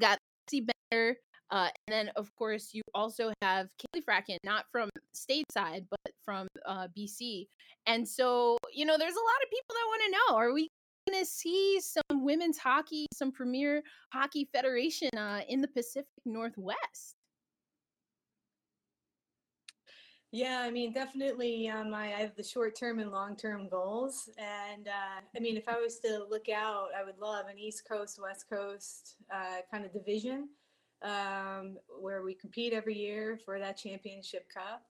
Got 0.01 0.19
see 0.51 0.67
better. 0.91 1.17
Uh, 1.51 1.69
and 1.87 1.95
then, 1.95 2.11
of 2.17 2.35
course, 2.37 2.71
you 2.75 2.83
also 2.95 3.33
have 3.41 3.69
Kaleigh 3.79 4.05
Fratkin, 4.05 4.37
not 4.45 4.67
from 4.71 4.91
stateside, 5.17 5.87
but 5.91 6.13
from 6.23 6.47
uh, 6.67 6.89
BC. 6.97 7.47
And 7.87 8.07
so, 8.07 8.59
you 8.75 8.85
know, 8.85 8.99
there's 8.99 9.15
a 9.15 9.17
lot 9.17 9.43
of 9.43 9.51
people 9.51 9.75
that 9.75 9.87
want 9.87 10.03
to 10.05 10.11
know: 10.11 10.37
Are 10.37 10.53
we 10.53 10.69
going 11.09 11.25
to 11.25 11.31
see 11.31 11.81
some 11.81 12.25
women's 12.25 12.59
hockey, 12.59 13.07
some 13.13 13.33
premier 13.33 13.83
hockey 14.13 14.49
federation 14.53 15.09
uh, 15.17 15.41
in 15.49 15.61
the 15.61 15.69
Pacific 15.69 16.07
Northwest. 16.25 17.15
Yeah, 20.31 20.61
I 20.61 20.71
mean, 20.71 20.93
definitely 20.93 21.71
on 21.71 21.91
my, 21.91 22.09
I 22.15 22.21
have 22.21 22.37
the 22.37 22.43
short 22.43 22.77
term 22.79 22.99
and 22.99 23.11
long 23.11 23.35
term 23.35 23.69
goals. 23.69 24.29
And 24.37 24.87
uh, 24.87 25.23
I 25.35 25.41
mean, 25.41 25.57
if 25.57 25.69
I 25.69 25.79
was 25.79 25.99
to 26.01 26.27
look 26.29 26.51
out, 26.51 26.89
I 26.99 27.03
would 27.03 27.19
love 27.19 27.47
an 27.47 27.59
East 27.59 27.89
Coast, 27.89 28.21
West 28.23 28.45
Coast 28.49 29.17
uh, 29.35 29.63
kind 29.71 29.87
of 29.87 29.93
division 29.93 30.49
um, 31.03 31.79
where 32.01 32.23
we 32.23 32.35
compete 32.35 32.75
every 32.75 32.97
year 32.97 33.39
for 33.45 33.59
that 33.59 33.79
championship 33.79 34.47
cup. 34.53 34.83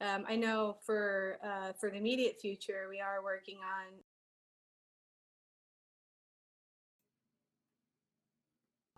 Um, 0.00 0.24
I 0.26 0.36
know 0.36 0.78
for 0.86 1.38
uh, 1.44 1.72
for 1.78 1.90
the 1.90 1.96
immediate 1.96 2.40
future, 2.40 2.86
we 2.88 3.00
are 3.00 3.22
working 3.22 3.58
on 3.58 3.92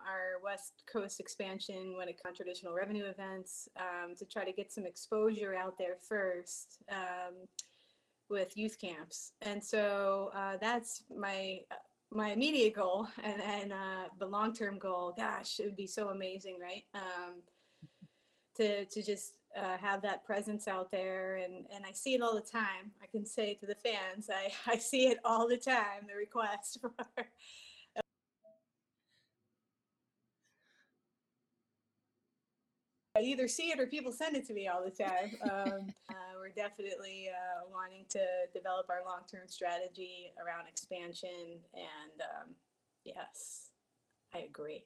our 0.07 0.41
West 0.43 0.83
Coast 0.91 1.19
expansion 1.19 1.95
when 1.97 2.07
it 2.07 2.21
comes 2.21 2.37
to 2.37 2.43
traditional 2.43 2.73
revenue 2.73 3.05
events 3.05 3.67
um, 3.77 4.15
to 4.15 4.25
try 4.25 4.43
to 4.45 4.51
get 4.51 4.71
some 4.71 4.85
exposure 4.85 5.55
out 5.55 5.77
there 5.77 5.95
first 6.07 6.79
um, 6.91 7.33
with 8.29 8.57
youth 8.57 8.77
camps. 8.79 9.33
And 9.41 9.63
so 9.63 10.31
uh, 10.35 10.57
that's 10.59 11.03
my 11.15 11.59
my 12.11 12.29
immediate 12.31 12.75
goal 12.75 13.07
and, 13.23 13.41
and 13.41 13.73
uh, 13.73 14.07
the 14.19 14.25
long-term 14.25 14.77
goal 14.77 15.13
gosh 15.17 15.59
it 15.59 15.65
would 15.65 15.75
be 15.75 15.87
so 15.87 16.09
amazing 16.09 16.57
right? 16.61 16.83
Um, 16.93 17.41
to, 18.55 18.85
to 18.85 19.01
just 19.01 19.33
uh, 19.57 19.77
have 19.77 20.03
that 20.03 20.23
presence 20.23 20.67
out 20.67 20.91
there. 20.91 21.37
And, 21.43 21.65
and 21.73 21.83
i 21.87 21.91
see 21.91 22.13
it 22.13 22.21
all 22.21 22.35
the 22.35 22.41
time. 22.41 22.91
I 23.01 23.07
can 23.07 23.25
say 23.25 23.55
to 23.55 23.65
the 23.65 23.75
fans 23.75 24.29
i, 24.29 24.51
I 24.71 24.77
see 24.77 25.07
it 25.07 25.19
all 25.25 25.47
the 25.47 25.57
time 25.57 26.07
the 26.07 26.15
request 26.15 26.79
for 26.81 26.91
I 33.15 33.21
either 33.21 33.47
see 33.47 33.69
it 33.69 33.79
or 33.79 33.85
people 33.85 34.11
send 34.11 34.35
it 34.35 34.47
to 34.47 34.53
me 34.53 34.67
all 34.67 34.83
the 34.83 34.91
time. 34.91 35.31
Um, 35.43 35.93
uh, 36.09 36.33
we're 36.39 36.49
definitely 36.49 37.29
uh, 37.29 37.65
wanting 37.71 38.05
to 38.09 38.19
develop 38.53 38.87
our 38.89 39.01
long 39.05 39.21
term 39.31 39.47
strategy 39.47 40.31
around 40.43 40.67
expansion. 40.67 41.59
And 41.73 42.21
um, 42.21 42.55
yes, 43.03 43.69
I 44.33 44.39
agree. 44.39 44.85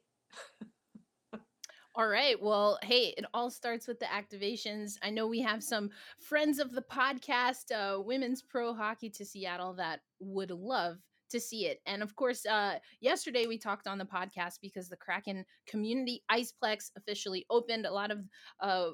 All 1.95 2.07
right. 2.07 2.39
Well, 2.41 2.77
hey, 2.83 3.13
it 3.17 3.25
all 3.33 3.49
starts 3.49 3.87
with 3.87 3.99
the 3.99 4.05
activations. 4.05 4.97
I 5.01 5.09
know 5.09 5.25
we 5.25 5.41
have 5.41 5.63
some 5.63 5.89
friends 6.19 6.59
of 6.59 6.73
the 6.73 6.83
podcast, 6.83 7.71
uh, 7.71 8.01
Women's 8.01 8.41
Pro 8.41 8.73
Hockey 8.73 9.09
to 9.11 9.25
Seattle, 9.25 9.73
that 9.73 10.01
would 10.19 10.51
love 10.51 10.97
to 11.29 11.39
see 11.39 11.65
it. 11.65 11.79
And 11.85 12.01
of 12.01 12.15
course, 12.15 12.45
uh, 12.45 12.79
yesterday 13.01 13.47
we 13.47 13.57
talked 13.57 13.87
on 13.87 13.97
the 13.97 14.05
podcast 14.05 14.59
because 14.61 14.89
the 14.89 14.97
Kraken 14.97 15.45
Community 15.67 16.23
Iceplex 16.31 16.91
officially 16.97 17.45
opened. 17.49 17.85
A 17.85 17.93
lot 17.93 18.11
of 18.11 18.19
uh, 18.59 18.89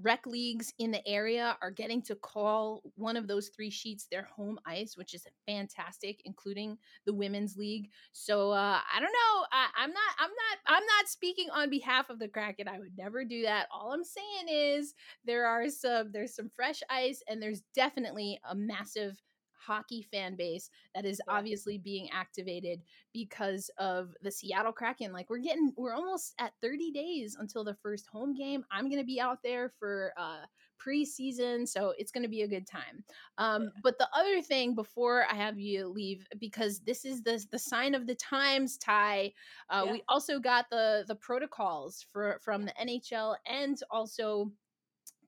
rec 0.00 0.26
leagues 0.26 0.72
in 0.78 0.90
the 0.90 1.06
area 1.06 1.56
are 1.60 1.70
getting 1.70 2.00
to 2.02 2.14
call 2.14 2.82
one 2.96 3.16
of 3.16 3.26
those 3.26 3.48
three 3.48 3.70
sheets 3.70 4.06
their 4.10 4.24
home 4.34 4.58
ice, 4.64 4.96
which 4.96 5.14
is 5.14 5.26
fantastic, 5.46 6.22
including 6.24 6.78
the 7.04 7.12
women's 7.12 7.56
league. 7.56 7.90
So 8.12 8.50
uh, 8.50 8.80
I 8.94 9.00
don't 9.00 9.12
know. 9.12 9.46
I, 9.52 9.84
am 9.84 9.90
not. 9.90 10.14
I'm 10.18 10.30
not. 10.30 10.58
I'm 10.66 10.86
not 10.86 11.08
speaking 11.08 11.48
on 11.50 11.70
behalf 11.70 12.10
of 12.10 12.18
the 12.18 12.28
Kraken. 12.28 12.68
I 12.68 12.78
would 12.78 12.96
never 12.96 13.24
do 13.24 13.42
that. 13.42 13.66
All 13.72 13.92
I'm 13.92 14.04
saying 14.04 14.48
is 14.48 14.94
there 15.24 15.46
are 15.46 15.68
some. 15.68 16.10
There's 16.12 16.34
some 16.34 16.48
fresh 16.48 16.80
ice, 16.88 17.22
and 17.28 17.42
there's 17.42 17.62
definitely 17.74 18.40
a 18.48 18.54
massive 18.54 19.20
hockey 19.64 20.02
fan 20.02 20.36
base 20.36 20.70
that 20.94 21.04
is 21.04 21.20
obviously 21.28 21.78
being 21.78 22.08
activated 22.10 22.82
because 23.12 23.70
of 23.78 24.14
the 24.22 24.30
Seattle 24.30 24.72
Kraken. 24.72 25.12
Like 25.12 25.30
we're 25.30 25.38
getting 25.38 25.72
we're 25.76 25.94
almost 25.94 26.34
at 26.38 26.52
30 26.62 26.90
days 26.92 27.36
until 27.38 27.64
the 27.64 27.76
first 27.82 28.06
home 28.06 28.34
game. 28.34 28.64
I'm 28.70 28.88
going 28.88 29.00
to 29.00 29.06
be 29.06 29.20
out 29.20 29.38
there 29.42 29.72
for 29.78 30.12
uh 30.16 30.46
preseason, 30.84 31.68
so 31.68 31.94
it's 31.98 32.10
going 32.10 32.22
to 32.22 32.28
be 32.28 32.42
a 32.42 32.48
good 32.48 32.66
time. 32.66 33.04
Um, 33.38 33.64
yeah. 33.64 33.68
But 33.82 33.98
the 33.98 34.08
other 34.14 34.42
thing 34.42 34.74
before 34.74 35.26
I 35.30 35.34
have 35.34 35.58
you 35.58 35.88
leave, 35.88 36.26
because 36.38 36.80
this 36.80 37.04
is 37.04 37.22
the 37.22 37.44
the 37.50 37.58
sign 37.58 37.94
of 37.94 38.06
the 38.06 38.14
times, 38.14 38.78
Ty. 38.78 39.32
Uh, 39.70 39.82
yeah. 39.86 39.92
We 39.92 40.02
also 40.08 40.38
got 40.38 40.66
the 40.70 41.04
the 41.06 41.14
protocols 41.16 42.04
for 42.12 42.40
from 42.42 42.64
the 42.64 42.74
NHL 42.80 43.36
and 43.46 43.78
also 43.90 44.50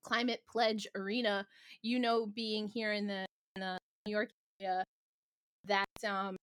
Climate 0.03 0.43
Pledge 0.51 0.87
Arena. 0.95 1.47
You 1.83 1.99
know, 1.99 2.27
being 2.27 2.69
here 2.69 2.93
in 2.93 3.07
the 3.07 3.27
New 4.07 4.13
York 4.13 4.31
area 4.61 4.85
that 5.67 5.87
um 6.07 6.37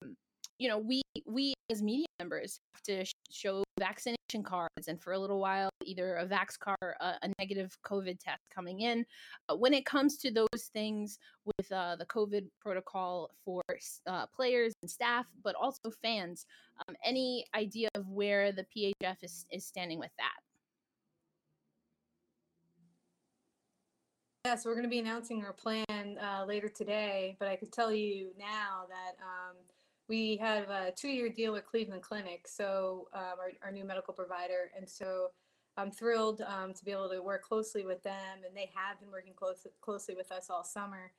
you 0.57 0.67
know 0.67 0.77
we 0.77 1.01
we 1.25 1.53
as 1.69 1.81
media 1.81 2.05
members 2.19 2.59
have 2.73 2.81
to 2.83 3.05
sh- 3.05 3.11
show 3.31 3.63
vaccination 3.79 4.43
cards 4.43 4.87
and 4.87 5.01
for 5.01 5.13
a 5.13 5.19
little 5.19 5.39
while 5.39 5.69
either 5.85 6.15
a 6.15 6.25
vax 6.25 6.57
card 6.59 6.95
a, 7.01 7.13
a 7.23 7.29
negative 7.39 7.75
covid 7.85 8.19
test 8.19 8.41
coming 8.53 8.81
in. 8.81 9.05
Uh, 9.49 9.55
when 9.55 9.73
it 9.73 9.85
comes 9.85 10.17
to 10.17 10.31
those 10.31 10.69
things 10.73 11.17
with 11.45 11.71
uh, 11.71 11.95
the 11.95 12.05
covid 12.05 12.45
protocol 12.59 13.31
for 13.43 13.61
uh, 14.07 14.25
players 14.27 14.73
and 14.81 14.89
staff 14.89 15.25
but 15.43 15.55
also 15.55 15.91
fans 16.01 16.45
um, 16.87 16.95
any 17.05 17.45
idea 17.55 17.89
of 17.95 18.07
where 18.07 18.51
the 18.51 18.65
phf 18.75 19.17
is, 19.23 19.45
is 19.51 19.65
standing 19.65 19.99
with 19.99 20.11
that 20.17 20.40
Yeah, 24.43 24.55
so 24.55 24.71
we're 24.71 24.75
going 24.75 24.87
to 24.87 24.89
be 24.89 24.97
announcing 24.97 25.45
our 25.45 25.53
plan 25.53 25.85
uh, 26.19 26.45
later 26.47 26.67
today, 26.67 27.35
but 27.37 27.47
I 27.47 27.55
could 27.55 27.71
tell 27.71 27.93
you 27.93 28.31
now 28.39 28.85
that 28.89 29.21
um, 29.21 29.55
we 30.09 30.37
have 30.37 30.67
a 30.67 30.91
two-year 30.95 31.29
deal 31.29 31.53
with 31.53 31.63
Cleveland 31.67 32.01
Clinic, 32.01 32.47
so 32.47 33.07
um, 33.13 33.37
our, 33.39 33.51
our, 33.63 33.71
new 33.71 33.85
medical 33.85 34.15
provider, 34.15 34.71
and 34.75 34.89
so 34.89 35.27
I'm 35.77 35.91
thrilled 35.91 36.41
um, 36.41 36.73
to 36.73 36.83
be 36.83 36.89
able 36.89 37.07
to 37.11 37.21
work 37.21 37.43
closely 37.43 37.85
with 37.85 38.01
them, 38.01 38.39
and 38.43 38.57
they 38.57 38.71
have 38.73 38.99
been 38.99 39.11
working 39.11 39.33
close, 39.35 39.67
closely 39.79 40.15
with 40.15 40.31
us 40.31 40.49
all 40.49 40.63
summer. 40.63 41.11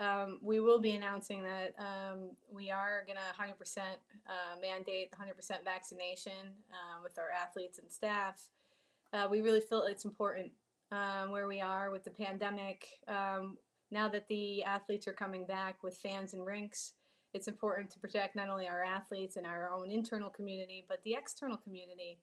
Um, 0.00 0.40
we 0.42 0.58
will 0.58 0.80
be 0.80 0.96
announcing 0.96 1.44
that 1.44 1.76
um, 1.78 2.30
we 2.52 2.72
are 2.72 3.04
going 3.06 3.18
to 3.18 3.40
100% 3.40 3.78
uh, 3.78 4.60
mandate 4.60 5.12
100% 5.12 5.64
vaccination 5.64 6.50
uh, 6.72 7.00
with 7.04 7.20
our 7.20 7.30
athletes 7.30 7.78
and 7.78 7.88
staff. 7.88 8.48
Uh, 9.12 9.28
we 9.30 9.42
really 9.42 9.60
feel 9.60 9.82
it's 9.82 10.04
important 10.04 10.50
um, 10.92 11.30
where 11.30 11.46
we 11.46 11.60
are 11.60 11.90
with 11.90 12.04
the 12.04 12.10
pandemic. 12.10 12.86
Um, 13.08 13.56
now 13.90 14.08
that 14.08 14.28
the 14.28 14.62
athletes 14.64 15.06
are 15.06 15.12
coming 15.12 15.46
back 15.46 15.82
with 15.82 15.96
fans 15.98 16.34
and 16.34 16.44
rinks, 16.44 16.92
it's 17.32 17.48
important 17.48 17.90
to 17.90 17.98
protect 17.98 18.36
not 18.36 18.48
only 18.48 18.68
our 18.68 18.84
athletes 18.84 19.36
and 19.36 19.46
our 19.46 19.70
own 19.70 19.90
internal 19.90 20.30
community, 20.30 20.84
but 20.88 21.02
the 21.04 21.14
external 21.14 21.56
community. 21.56 22.18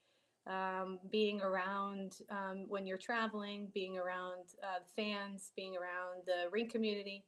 Um, 0.48 0.98
being 1.12 1.40
around 1.40 2.14
um, 2.32 2.66
when 2.68 2.88
you're 2.88 2.98
traveling, 2.98 3.68
being 3.76 4.00
around 4.00 4.56
uh, 4.64 4.80
fans, 4.96 5.52
being 5.56 5.76
around 5.76 6.24
the 6.26 6.50
rink 6.52 6.72
community. 6.72 7.26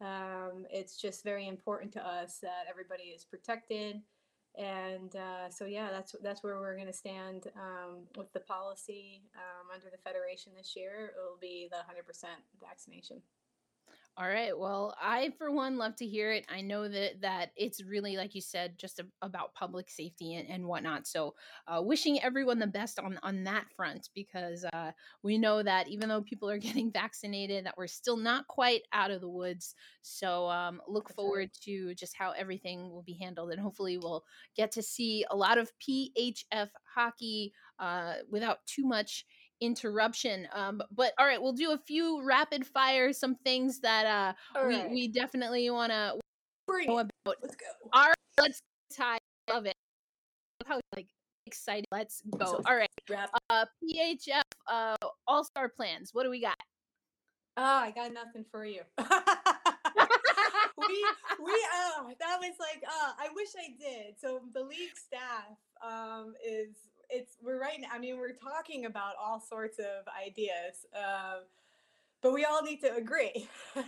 Um, 0.00 0.64
it's 0.70 0.96
just 0.96 1.24
very 1.24 1.46
important 1.46 1.92
to 1.92 2.06
us 2.06 2.38
that 2.40 2.64
everybody 2.70 3.04
is 3.14 3.26
protected 3.26 4.00
and 4.58 5.14
uh, 5.14 5.48
so 5.50 5.64
yeah 5.64 5.88
that's 5.90 6.14
that's 6.22 6.42
where 6.42 6.58
we're 6.58 6.74
going 6.74 6.86
to 6.86 6.92
stand 6.92 7.46
um, 7.56 8.00
with 8.16 8.32
the 8.32 8.40
policy 8.40 9.22
um, 9.36 9.68
under 9.72 9.86
the 9.90 9.98
federation 9.98 10.52
this 10.56 10.74
year. 10.76 11.12
It 11.16 11.20
will 11.22 11.38
be 11.40 11.68
the 11.70 11.76
100% 11.76 12.24
vaccination 12.60 13.22
all 14.20 14.26
right. 14.26 14.58
Well, 14.58 14.96
I 15.00 15.30
for 15.38 15.52
one 15.52 15.78
love 15.78 15.94
to 15.96 16.06
hear 16.06 16.32
it. 16.32 16.44
I 16.48 16.60
know 16.60 16.88
that 16.88 17.20
that 17.20 17.52
it's 17.56 17.84
really 17.84 18.16
like 18.16 18.34
you 18.34 18.40
said, 18.40 18.76
just 18.76 18.98
a, 18.98 19.06
about 19.22 19.54
public 19.54 19.88
safety 19.88 20.34
and, 20.34 20.48
and 20.50 20.66
whatnot. 20.66 21.06
So, 21.06 21.36
uh, 21.68 21.80
wishing 21.84 22.20
everyone 22.20 22.58
the 22.58 22.66
best 22.66 22.98
on 22.98 23.20
on 23.22 23.44
that 23.44 23.66
front 23.76 24.08
because 24.16 24.64
uh, 24.72 24.90
we 25.22 25.38
know 25.38 25.62
that 25.62 25.86
even 25.86 26.08
though 26.08 26.20
people 26.22 26.50
are 26.50 26.58
getting 26.68 26.90
vaccinated, 26.90 27.64
that 27.66 27.76
we're 27.78 27.86
still 27.86 28.16
not 28.16 28.48
quite 28.48 28.82
out 28.92 29.12
of 29.12 29.20
the 29.20 29.28
woods. 29.28 29.76
So, 30.02 30.48
um, 30.48 30.80
look 30.88 31.06
That's 31.06 31.14
forward 31.14 31.50
right. 31.50 31.52
to 31.62 31.94
just 31.94 32.16
how 32.16 32.32
everything 32.32 32.90
will 32.90 33.04
be 33.04 33.18
handled, 33.22 33.52
and 33.52 33.60
hopefully, 33.60 33.98
we'll 33.98 34.24
get 34.56 34.72
to 34.72 34.82
see 34.82 35.24
a 35.30 35.36
lot 35.36 35.58
of 35.58 35.70
PHF 35.78 36.70
hockey 36.92 37.52
uh, 37.78 38.14
without 38.28 38.66
too 38.66 38.84
much 38.84 39.24
interruption. 39.60 40.48
Um, 40.52 40.82
but 40.94 41.12
all 41.18 41.26
right, 41.26 41.40
we'll 41.40 41.52
do 41.52 41.72
a 41.72 41.78
few 41.78 42.22
rapid 42.22 42.66
fire, 42.66 43.12
some 43.12 43.34
things 43.36 43.80
that 43.80 44.06
uh, 44.06 44.66
we, 44.66 44.76
right. 44.76 44.90
we 44.90 45.08
definitely 45.08 45.68
want 45.70 45.92
to 45.92 46.18
know 46.86 46.98
about. 46.98 47.36
Let's 47.42 47.56
go. 47.56 47.66
All 47.92 48.06
right, 48.06 48.14
let's 48.40 48.60
tie. 48.94 49.18
Love 49.50 49.66
it. 49.66 49.74
How 50.66 50.80
like 50.94 51.08
excited. 51.46 51.86
Let's 51.90 52.22
go. 52.38 52.46
So 52.46 52.62
all 52.66 52.76
right. 52.76 52.88
Wrap. 53.08 53.30
Uh, 53.50 53.64
PHF 53.82 54.42
uh, 54.68 54.96
All 55.26 55.44
Star 55.44 55.68
plans. 55.68 56.10
What 56.12 56.24
do 56.24 56.30
we 56.30 56.40
got? 56.40 56.56
Oh, 57.56 57.62
I 57.62 57.90
got 57.90 58.12
nothing 58.12 58.44
for 58.50 58.64
you. 58.64 58.82
we 58.98 59.04
we 61.44 61.52
uh 61.74 62.04
that 62.20 62.38
was 62.38 62.54
like 62.60 62.84
uh 62.86 63.12
I 63.18 63.28
wish 63.34 63.48
I 63.58 63.74
did. 63.78 64.14
So 64.20 64.42
the 64.54 64.62
league 64.62 64.94
staff 64.94 65.58
um 65.82 66.34
is 66.46 66.68
it's 67.10 67.36
we're 67.42 67.60
right 67.60 67.80
now. 67.80 67.88
I 67.92 67.98
mean, 67.98 68.18
we're 68.18 68.32
talking 68.32 68.84
about 68.86 69.14
all 69.20 69.40
sorts 69.40 69.78
of 69.78 70.06
ideas, 70.26 70.86
um, 70.94 71.42
but 72.22 72.32
we 72.32 72.44
all 72.44 72.62
need 72.62 72.80
to 72.80 72.94
agree. 72.94 73.48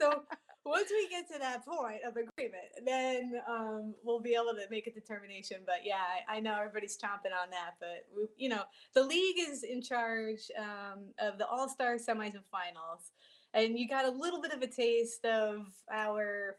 so 0.00 0.22
once 0.64 0.90
we 0.90 1.08
get 1.08 1.28
to 1.32 1.38
that 1.38 1.64
point 1.64 2.00
of 2.06 2.16
agreement, 2.16 2.64
then 2.84 3.40
um, 3.48 3.94
we'll 4.02 4.20
be 4.20 4.34
able 4.34 4.52
to 4.54 4.66
make 4.70 4.86
a 4.86 4.92
determination. 4.92 5.58
But 5.64 5.80
yeah, 5.84 6.02
I, 6.28 6.36
I, 6.36 6.40
know 6.40 6.56
everybody's 6.58 6.98
chomping 6.98 7.32
on 7.40 7.50
that. 7.50 7.74
But 7.78 8.06
we, 8.14 8.26
you 8.36 8.48
know, 8.48 8.62
the 8.94 9.04
league 9.04 9.36
is 9.38 9.62
in 9.62 9.80
charge 9.80 10.50
um, 10.58 11.04
of 11.20 11.38
the 11.38 11.46
All 11.46 11.68
Star 11.68 11.96
semis 11.96 12.34
and 12.34 12.44
finals, 12.50 13.12
and 13.54 13.78
you 13.78 13.88
got 13.88 14.04
a 14.04 14.10
little 14.10 14.42
bit 14.42 14.52
of 14.52 14.62
a 14.62 14.66
taste 14.66 15.24
of 15.24 15.66
our 15.90 16.56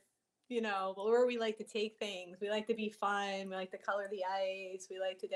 you 0.49 0.61
know, 0.61 0.93
where 0.97 1.25
we 1.25 1.37
like 1.37 1.57
to 1.57 1.63
take 1.63 1.97
things. 1.99 2.37
We 2.41 2.49
like 2.49 2.67
to 2.67 2.73
be 2.73 2.89
fun. 2.89 3.49
We 3.49 3.55
like 3.55 3.71
to 3.71 3.77
color 3.77 4.07
the 4.09 4.23
ice. 4.23 4.87
We 4.89 4.99
like 4.99 5.19
to 5.19 5.27
do. 5.27 5.35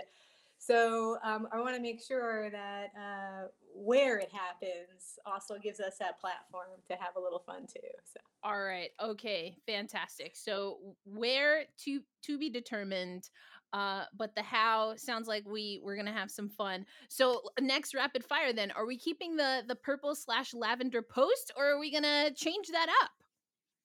So 0.58 1.18
um, 1.24 1.48
I 1.52 1.60
want 1.60 1.76
to 1.76 1.82
make 1.82 2.04
sure 2.04 2.52
that 2.52 2.92
uh, 2.96 3.48
where 3.74 4.20
it 4.20 4.30
happens 4.32 5.18
also 5.26 5.58
gives 5.58 5.80
us 5.80 5.98
that 5.98 6.20
platform 6.22 6.68
to 6.88 6.94
have 6.94 7.16
a 7.18 7.20
little 7.20 7.40
fun 7.40 7.66
too. 7.66 7.80
So. 8.04 8.20
All 8.44 8.62
right. 8.62 8.92
Okay. 9.02 9.58
Fantastic. 9.66 10.36
So 10.36 10.78
where 11.04 11.66
to 11.86 12.02
to 12.24 12.38
be 12.38 12.50
determined. 12.50 13.30
Uh, 13.74 14.04
but 14.18 14.36
the 14.36 14.42
how 14.44 14.96
sounds 14.98 15.28
like 15.28 15.46
we 15.48 15.80
we're 15.84 15.96
gonna 15.96 16.12
have 16.12 16.30
some 16.30 16.50
fun. 16.50 16.86
So 17.08 17.42
next 17.60 17.96
rapid 17.96 18.24
fire, 18.24 18.54
then 18.54 18.70
are 18.72 18.86
we 18.86 18.98
keeping 18.98 19.38
the 19.38 19.64
the 19.68 19.76
purple 19.76 20.14
slash 20.14 20.54
lavender 20.54 21.02
post, 21.02 21.52
or 21.56 21.72
are 21.72 21.80
we 21.80 21.92
gonna 21.92 22.32
change 22.36 22.68
that 22.68 22.90
up? 23.02 23.12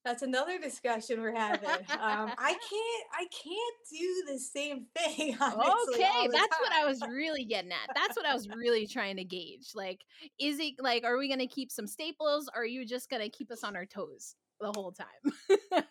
That's 0.06 0.22
another 0.22 0.56
discussion 0.60 1.20
we're 1.20 1.34
having. 1.34 1.68
Um, 1.68 2.30
I 2.38 2.56
can't, 2.70 3.06
I 3.12 3.26
can't 3.32 3.76
do 3.90 4.32
the 4.32 4.38
same 4.38 4.86
thing. 4.96 5.36
Honestly, 5.40 5.94
okay, 5.94 6.28
that's 6.30 6.60
what 6.60 6.70
I 6.72 6.84
was 6.84 7.00
really 7.08 7.44
getting 7.44 7.72
at. 7.72 7.90
That's 7.92 8.16
what 8.16 8.24
I 8.24 8.32
was 8.32 8.48
really 8.56 8.86
trying 8.86 9.16
to 9.16 9.24
gauge. 9.24 9.70
Like, 9.74 10.02
is 10.38 10.60
it 10.60 10.74
like, 10.78 11.02
are 11.02 11.18
we 11.18 11.28
gonna 11.28 11.48
keep 11.48 11.72
some 11.72 11.88
staples, 11.88 12.48
or 12.54 12.62
are 12.62 12.66
you 12.66 12.86
just 12.86 13.10
gonna 13.10 13.28
keep 13.28 13.50
us 13.50 13.64
on 13.64 13.74
our 13.74 13.84
toes 13.84 14.36
the 14.60 14.72
whole 14.76 14.92
time? 14.92 15.84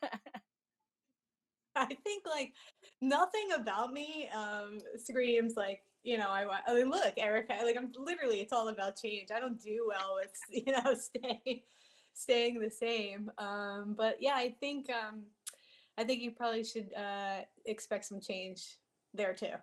I 1.76 1.88
think 1.88 2.24
like 2.26 2.54
nothing 3.02 3.50
about 3.54 3.92
me 3.92 4.30
um, 4.34 4.80
screams 4.96 5.56
like 5.58 5.82
you 6.04 6.18
know 6.18 6.30
I, 6.30 6.46
I 6.66 6.74
mean 6.74 6.90
look 6.90 7.16
Erica 7.18 7.58
like 7.66 7.76
I'm 7.76 7.92
literally 8.00 8.40
it's 8.40 8.54
all 8.54 8.70
about 8.70 8.96
change. 8.96 9.28
I 9.36 9.42
don't 9.42 9.62
do 9.62 9.86
well 9.90 10.16
with 10.22 10.32
you 10.66 10.72
know 10.72 10.96
staying 10.96 11.64
staying 12.16 12.60
the 12.60 12.72
same. 12.72 13.32
Um, 13.38 13.94
but 13.96 14.18
yeah, 14.20 14.36
I 14.36 14.56
think 14.60 14.90
um, 14.90 15.24
I 15.98 16.04
think 16.04 16.22
you 16.22 16.32
probably 16.32 16.64
should 16.64 16.92
uh, 16.96 17.42
expect 17.66 18.06
some 18.06 18.20
change 18.20 18.78
there 19.18 19.34
too. 19.34 19.54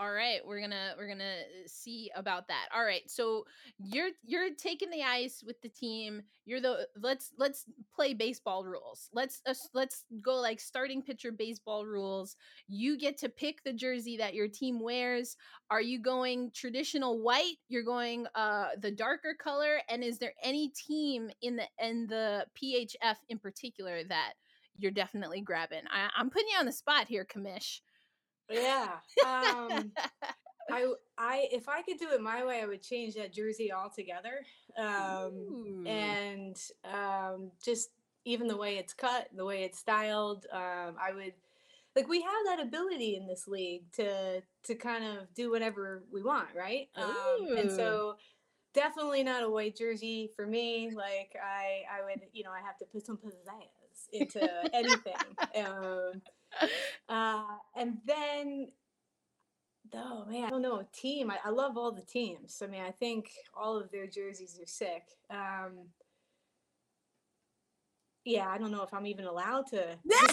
All 0.00 0.12
right, 0.12 0.40
we're 0.44 0.60
gonna 0.60 0.94
we're 0.98 1.06
gonna 1.06 1.22
uh, 1.24 1.68
see 1.68 2.10
about 2.16 2.48
that. 2.48 2.66
All 2.74 2.84
right, 2.84 3.08
so 3.08 3.44
you're 3.78 4.10
you're 4.24 4.52
taking 4.52 4.90
the 4.90 5.04
ice 5.04 5.44
with 5.46 5.60
the 5.62 5.68
team. 5.68 6.22
You're 6.46 6.60
the 6.60 6.88
let's 7.00 7.30
let's 7.38 7.64
play 7.94 8.12
baseball 8.12 8.64
rules. 8.64 9.08
Let's 9.12 9.40
uh, 9.46 9.54
let's 9.72 10.04
go 10.20 10.34
like 10.34 10.58
starting 10.58 11.00
pitcher 11.00 11.30
baseball 11.30 11.86
rules. 11.86 12.36
You 12.66 12.98
get 12.98 13.18
to 13.18 13.28
pick 13.28 13.62
the 13.62 13.72
jersey 13.72 14.16
that 14.16 14.34
your 14.34 14.48
team 14.48 14.80
wears. 14.80 15.36
Are 15.70 15.82
you 15.82 16.00
going 16.00 16.50
traditional 16.52 17.22
white? 17.22 17.56
You're 17.68 17.84
going 17.84 18.26
uh 18.34 18.70
the 18.80 18.90
darker 18.90 19.36
color. 19.38 19.78
And 19.88 20.02
is 20.02 20.18
there 20.18 20.34
any 20.42 20.70
team 20.70 21.30
in 21.40 21.54
the 21.54 21.68
in 21.78 22.08
the 22.08 22.46
PHF 22.60 23.16
in 23.28 23.38
particular 23.38 24.02
that 24.08 24.32
you're 24.76 24.90
definitely 24.90 25.40
grabbing? 25.40 25.82
I, 25.88 26.08
I'm 26.16 26.30
putting 26.30 26.48
you 26.48 26.58
on 26.58 26.66
the 26.66 26.72
spot 26.72 27.06
here, 27.06 27.24
commish. 27.24 27.78
Yeah. 28.50 28.96
Um, 29.24 29.92
I 30.70 30.92
I 31.18 31.48
if 31.52 31.68
I 31.68 31.82
could 31.82 31.98
do 31.98 32.10
it 32.12 32.20
my 32.20 32.44
way, 32.44 32.62
I 32.62 32.66
would 32.66 32.82
change 32.82 33.14
that 33.14 33.32
jersey 33.32 33.72
altogether. 33.72 34.44
Um, 34.78 35.84
and 35.86 36.56
um, 36.84 37.50
just 37.62 37.90
even 38.24 38.48
the 38.48 38.56
way 38.56 38.76
it's 38.78 38.94
cut, 38.94 39.28
the 39.34 39.44
way 39.44 39.64
it's 39.64 39.78
styled, 39.78 40.46
um, 40.52 40.96
I 41.00 41.12
would 41.14 41.34
like 41.94 42.08
we 42.08 42.22
have 42.22 42.32
that 42.46 42.60
ability 42.60 43.16
in 43.16 43.26
this 43.26 43.46
league 43.46 43.90
to 43.92 44.42
to 44.64 44.74
kind 44.74 45.04
of 45.04 45.32
do 45.34 45.50
whatever 45.50 46.02
we 46.12 46.22
want, 46.22 46.48
right? 46.56 46.88
Um, 46.96 47.46
and 47.56 47.70
so 47.70 48.16
definitely 48.72 49.22
not 49.22 49.42
a 49.44 49.48
white 49.48 49.76
jersey 49.76 50.30
for 50.34 50.46
me. 50.46 50.90
Like 50.94 51.36
I 51.42 51.82
I 51.92 52.04
would 52.04 52.20
you 52.32 52.42
know 52.44 52.50
I 52.50 52.64
have 52.64 52.78
to 52.78 52.84
put 52.86 53.06
some 53.06 53.18
pizzazz 53.18 54.08
into 54.12 54.48
anything. 54.74 55.14
uh, 57.08 57.44
and 57.76 57.98
then, 58.06 58.68
oh 59.94 60.24
man, 60.26 60.44
I 60.44 60.50
don't 60.50 60.62
know, 60.62 60.86
team. 60.92 61.30
I, 61.30 61.38
I, 61.44 61.50
love 61.50 61.76
all 61.76 61.92
the 61.92 62.02
teams. 62.02 62.60
I 62.62 62.66
mean, 62.66 62.82
I 62.82 62.90
think 62.90 63.30
all 63.54 63.78
of 63.78 63.90
their 63.90 64.06
jerseys 64.06 64.58
are 64.60 64.66
sick. 64.66 65.02
Um, 65.30 65.88
yeah, 68.24 68.48
I 68.48 68.56
don't 68.56 68.70
know 68.70 68.82
if 68.82 68.94
I'm 68.94 69.06
even 69.06 69.26
allowed 69.26 69.66
to. 69.68 69.98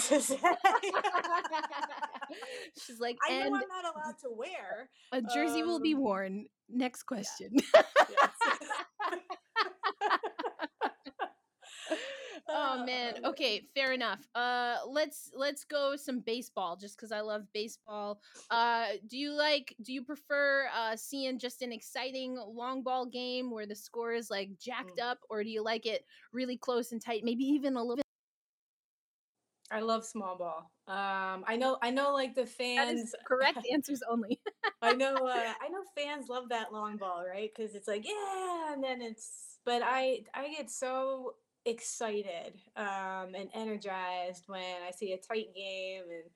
She's 2.86 3.00
like, 3.00 3.18
I 3.28 3.38
know 3.38 3.44
I'm 3.44 3.52
not 3.52 3.94
allowed 3.94 4.18
to 4.22 4.30
wear. 4.30 4.88
A 5.12 5.20
jersey 5.20 5.60
um, 5.60 5.68
will 5.68 5.80
be 5.80 5.94
um, 5.94 6.00
worn. 6.00 6.46
Next 6.70 7.02
question. 7.02 7.50
Yeah. 7.74 7.82
Oh 12.52 12.84
man 12.86 13.14
okay 13.24 13.62
fair 13.74 13.92
enough 13.92 14.20
uh 14.34 14.76
let's 14.86 15.30
let's 15.34 15.64
go 15.64 15.96
some 15.96 16.20
baseball 16.20 16.76
just 16.76 16.96
because 16.96 17.12
i 17.12 17.20
love 17.20 17.42
baseball 17.52 18.20
uh 18.50 18.86
do 19.08 19.16
you 19.16 19.32
like 19.32 19.74
do 19.82 19.92
you 19.92 20.02
prefer 20.02 20.68
uh 20.76 20.94
seeing 20.96 21.38
just 21.38 21.62
an 21.62 21.72
exciting 21.72 22.36
long 22.54 22.82
ball 22.82 23.06
game 23.06 23.50
where 23.50 23.66
the 23.66 23.74
score 23.74 24.12
is 24.12 24.30
like 24.30 24.50
jacked 24.58 24.98
mm. 24.98 25.04
up 25.04 25.18
or 25.30 25.42
do 25.42 25.50
you 25.50 25.62
like 25.62 25.86
it 25.86 26.04
really 26.32 26.56
close 26.56 26.92
and 26.92 27.02
tight 27.02 27.24
maybe 27.24 27.44
even 27.44 27.76
a 27.76 27.80
little 27.80 27.96
bit 27.96 28.02
I 29.72 29.80
love 29.80 30.04
small 30.04 30.36
ball. 30.36 30.70
Um, 30.86 31.44
I 31.46 31.56
know, 31.56 31.78
I 31.80 31.90
know, 31.90 32.12
like 32.12 32.34
the 32.34 32.44
fans. 32.44 33.14
correct 33.26 33.66
answers 33.72 34.02
only. 34.08 34.38
I 34.82 34.92
know, 34.92 35.14
uh, 35.14 35.52
I 35.60 35.68
know, 35.70 35.82
fans 35.96 36.28
love 36.28 36.50
that 36.50 36.74
long 36.74 36.98
ball, 36.98 37.24
right? 37.26 37.50
Because 37.54 37.74
it's 37.74 37.88
like, 37.88 38.04
yeah, 38.06 38.74
and 38.74 38.84
then 38.84 39.00
it's. 39.00 39.58
But 39.64 39.80
I, 39.82 40.24
I 40.34 40.50
get 40.50 40.70
so 40.70 41.34
excited 41.64 42.54
um, 42.76 43.34
and 43.34 43.48
energized 43.54 44.44
when 44.46 44.82
I 44.86 44.90
see 44.90 45.12
a 45.12 45.16
tight 45.16 45.54
game 45.54 46.02
and 46.10 46.30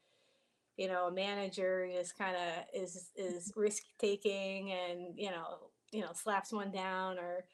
you 0.76 0.88
know 0.88 1.06
a 1.06 1.12
manager 1.12 1.88
just 1.92 2.16
kind 2.16 2.36
of 2.36 2.64
is 2.74 3.10
is 3.16 3.52
risk 3.56 3.82
taking 3.98 4.72
and 4.72 5.14
you 5.16 5.30
know 5.30 5.70
you 5.90 6.02
know 6.02 6.10
slaps 6.12 6.52
one 6.52 6.70
down 6.70 7.18
or 7.18 7.44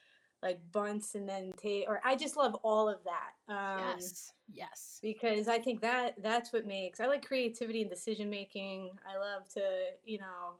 like 0.42 0.60
bunts 0.72 1.14
and 1.14 1.28
then 1.28 1.52
take 1.56 1.88
or 1.88 2.00
I 2.04 2.16
just 2.16 2.36
love 2.36 2.56
all 2.62 2.88
of 2.88 2.98
that. 3.04 3.52
Um, 3.52 3.94
yes, 3.94 4.32
yes. 4.52 4.98
Because 5.00 5.46
I 5.46 5.58
think 5.58 5.80
that 5.82 6.20
that's 6.20 6.52
what 6.52 6.66
makes 6.66 7.00
I 7.00 7.06
like 7.06 7.24
creativity 7.24 7.82
and 7.82 7.90
decision 7.90 8.28
making. 8.28 8.90
I 9.06 9.18
love 9.18 9.48
to 9.54 9.62
you 10.04 10.18
know 10.18 10.56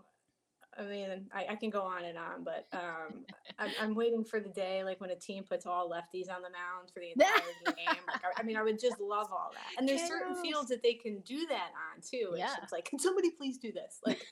I 0.79 0.85
mean, 0.85 1.27
I, 1.35 1.47
I, 1.51 1.57
can 1.57 1.69
go 1.69 1.83
on 1.83 2.05
and 2.05 2.17
on, 2.17 2.45
but 2.45 2.67
um, 2.73 3.25
I'm, 3.59 3.71
I'm, 3.81 3.95
waiting 3.95 4.25
for 4.25 4.41
the 4.41 4.49
day 4.49 4.83
like 4.85 5.01
when 5.03 5.11
a 5.11 5.17
team 5.17 5.45
puts 5.45 5.67
all 5.67 5.91
lefties 5.91 6.31
on 6.35 6.41
the 6.41 6.49
mound 6.49 6.91
for 6.95 7.01
the 7.01 7.11
entire 7.15 7.77
game. 7.77 8.03
Like, 8.07 8.23
I, 8.25 8.41
I, 8.41 8.43
mean, 8.43 8.57
I 8.57 8.63
would 8.63 8.81
just 8.81 8.99
love 8.99 9.29
all 9.31 9.51
that. 9.53 9.79
And 9.79 9.87
there's 9.87 10.09
certain 10.09 10.35
fields 10.43 10.71
that 10.71 10.83
they 10.83 10.95
can 10.95 11.21
do 11.21 11.47
that 11.49 11.71
on 11.95 12.01
too. 12.01 12.31
It's 12.31 12.39
yeah. 12.39 12.55
like, 12.73 12.87
can 12.87 12.99
somebody 12.99 13.31
please 13.31 13.59
do 13.59 13.71
this? 13.73 14.01
Like, 14.07 14.27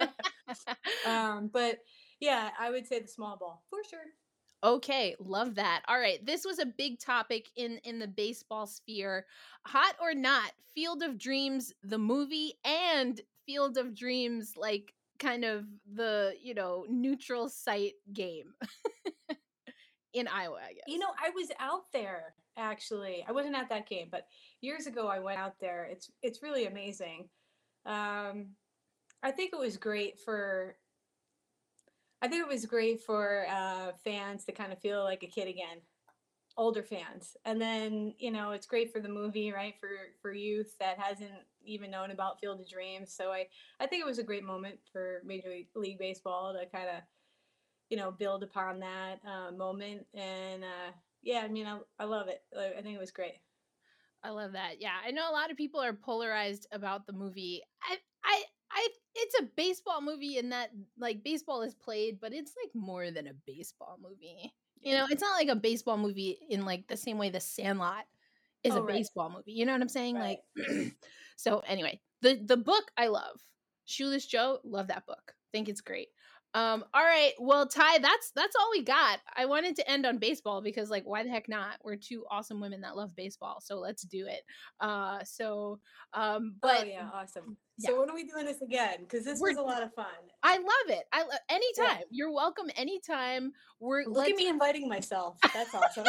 um, 1.06 1.50
but 1.52 1.78
yeah, 2.20 2.50
I 2.58 2.70
would 2.70 2.86
say 2.86 3.00
the 3.00 3.08
small 3.08 3.36
ball 3.36 3.64
for 3.68 3.80
sure. 3.88 4.00
Okay, 4.64 5.16
love 5.18 5.56
that. 5.56 5.82
All 5.88 5.98
right, 5.98 6.24
this 6.24 6.44
was 6.44 6.60
a 6.60 6.66
big 6.66 7.00
topic 7.00 7.48
in 7.56 7.78
in 7.78 7.98
the 7.98 8.06
baseball 8.06 8.66
sphere. 8.66 9.26
Hot 9.66 9.96
or 10.00 10.14
not, 10.14 10.52
Field 10.74 11.02
of 11.02 11.18
Dreams 11.18 11.72
the 11.82 11.98
movie 11.98 12.54
and 12.64 13.20
Field 13.44 13.76
of 13.76 13.94
Dreams 13.96 14.54
like 14.56 14.94
kind 15.22 15.44
of 15.44 15.64
the 15.94 16.34
you 16.42 16.54
know 16.54 16.84
neutral 16.88 17.48
site 17.48 17.94
game 18.12 18.52
in 20.12 20.28
Iowa. 20.28 20.58
I 20.64 20.72
guess 20.72 20.82
you 20.86 20.98
know 20.98 21.12
I 21.22 21.30
was 21.30 21.48
out 21.60 21.84
there 21.92 22.34
actually. 22.56 23.24
I 23.26 23.32
wasn't 23.32 23.56
at 23.56 23.68
that 23.70 23.88
game, 23.88 24.08
but 24.10 24.26
years 24.60 24.86
ago 24.86 25.06
I 25.06 25.20
went 25.20 25.38
out 25.38 25.54
there. 25.60 25.88
It's 25.90 26.10
it's 26.22 26.42
really 26.42 26.66
amazing. 26.66 27.28
Um, 27.86 28.48
I 29.22 29.30
think 29.30 29.52
it 29.52 29.58
was 29.58 29.76
great 29.76 30.18
for. 30.18 30.76
I 32.20 32.28
think 32.28 32.44
it 32.44 32.52
was 32.52 32.66
great 32.66 33.02
for 33.02 33.46
uh, 33.50 33.92
fans 34.04 34.44
to 34.44 34.52
kind 34.52 34.72
of 34.72 34.78
feel 34.78 35.02
like 35.02 35.24
a 35.24 35.26
kid 35.26 35.48
again 35.48 35.78
older 36.56 36.82
fans 36.82 37.36
and 37.44 37.60
then 37.60 38.14
you 38.18 38.30
know 38.30 38.50
it's 38.50 38.66
great 38.66 38.92
for 38.92 39.00
the 39.00 39.08
movie 39.08 39.52
right 39.52 39.74
for 39.80 39.88
for 40.20 40.32
youth 40.32 40.76
that 40.78 40.98
hasn't 40.98 41.30
even 41.64 41.90
known 41.90 42.10
about 42.10 42.38
field 42.40 42.60
of 42.60 42.68
dreams 42.68 43.12
so 43.14 43.30
i 43.30 43.46
i 43.80 43.86
think 43.86 44.02
it 44.02 44.06
was 44.06 44.18
a 44.18 44.24
great 44.24 44.44
moment 44.44 44.78
for 44.92 45.22
major 45.24 45.50
league 45.74 45.98
baseball 45.98 46.52
to 46.52 46.66
kind 46.66 46.88
of 46.88 47.02
you 47.88 47.96
know 47.96 48.10
build 48.10 48.42
upon 48.42 48.80
that 48.80 49.18
uh, 49.26 49.50
moment 49.52 50.06
and 50.14 50.62
uh, 50.64 50.92
yeah 51.22 51.40
i 51.44 51.48
mean 51.48 51.66
I, 51.66 51.78
I 51.98 52.04
love 52.04 52.28
it 52.28 52.42
i 52.58 52.82
think 52.82 52.96
it 52.96 53.00
was 53.00 53.10
great 53.10 53.40
i 54.22 54.30
love 54.30 54.52
that 54.52 54.80
yeah 54.80 54.96
i 55.06 55.10
know 55.10 55.30
a 55.30 55.32
lot 55.32 55.50
of 55.50 55.56
people 55.56 55.80
are 55.80 55.94
polarized 55.94 56.66
about 56.72 57.06
the 57.06 57.12
movie 57.12 57.62
i 57.82 57.96
i 58.24 58.42
I 58.74 58.88
it's 59.14 59.34
a 59.38 59.48
baseball 59.54 60.00
movie 60.00 60.38
in 60.38 60.48
that 60.48 60.70
like 60.98 61.22
baseball 61.22 61.62
is 61.62 61.74
played, 61.74 62.18
but 62.20 62.32
it's 62.32 62.54
like 62.62 62.70
more 62.74 63.10
than 63.10 63.26
a 63.26 63.34
baseball 63.46 63.98
movie. 64.02 64.54
You 64.82 64.94
know, 64.94 65.06
it's 65.10 65.22
not 65.22 65.36
like 65.36 65.48
a 65.48 65.56
baseball 65.56 65.96
movie 65.96 66.38
in 66.48 66.64
like 66.64 66.88
the 66.88 66.96
same 66.96 67.18
way 67.18 67.30
the 67.30 67.40
Sandlot 67.40 68.04
is 68.64 68.74
oh, 68.74 68.78
a 68.78 68.82
right. 68.82 68.96
baseball 68.96 69.30
movie. 69.30 69.52
You 69.52 69.66
know 69.66 69.72
what 69.72 69.82
I'm 69.82 69.88
saying? 69.88 70.16
Right. 70.16 70.38
Like 70.56 70.92
so 71.36 71.60
anyway, 71.60 72.00
the 72.20 72.40
the 72.44 72.56
book 72.56 72.90
I 72.96 73.08
love. 73.08 73.40
Shoeless 73.84 74.26
Joe, 74.26 74.58
love 74.64 74.88
that 74.88 75.06
book. 75.06 75.34
Think 75.52 75.68
it's 75.68 75.80
great. 75.80 76.08
Um, 76.54 76.84
all 76.92 77.02
right, 77.02 77.32
well, 77.38 77.66
Ty, 77.66 77.98
that's 77.98 78.30
that's 78.36 78.54
all 78.56 78.68
we 78.70 78.82
got. 78.82 79.20
I 79.34 79.46
wanted 79.46 79.74
to 79.76 79.90
end 79.90 80.04
on 80.04 80.18
baseball 80.18 80.60
because, 80.60 80.90
like, 80.90 81.04
why 81.04 81.22
the 81.22 81.30
heck 81.30 81.48
not? 81.48 81.78
We're 81.82 81.96
two 81.96 82.24
awesome 82.30 82.60
women 82.60 82.82
that 82.82 82.94
love 82.94 83.16
baseball, 83.16 83.60
so 83.62 83.78
let's 83.78 84.02
do 84.02 84.26
it. 84.26 84.42
Uh, 84.78 85.24
so, 85.24 85.80
um, 86.12 86.56
but 86.60 86.82
oh 86.82 86.84
yeah, 86.84 87.08
awesome. 87.12 87.56
Yeah. 87.78 87.90
So 87.90 88.00
when 88.00 88.10
are 88.10 88.14
we 88.14 88.24
doing 88.24 88.44
this 88.44 88.60
again? 88.62 88.98
Because 89.00 89.24
this 89.24 89.40
We're, 89.40 89.50
was 89.50 89.58
a 89.58 89.62
lot 89.62 89.82
of 89.82 89.92
fun. 89.94 90.06
I 90.42 90.56
love 90.58 90.88
it. 90.88 91.04
I 91.12 91.22
love 91.22 91.38
anytime. 91.48 91.98
Yeah. 92.00 92.04
You're 92.10 92.32
welcome 92.32 92.70
anytime. 92.76 93.52
We're 93.80 94.04
look 94.04 94.28
at 94.28 94.36
me 94.36 94.48
inviting 94.48 94.88
myself. 94.88 95.36
That's 95.54 95.74
awesome. 95.74 96.04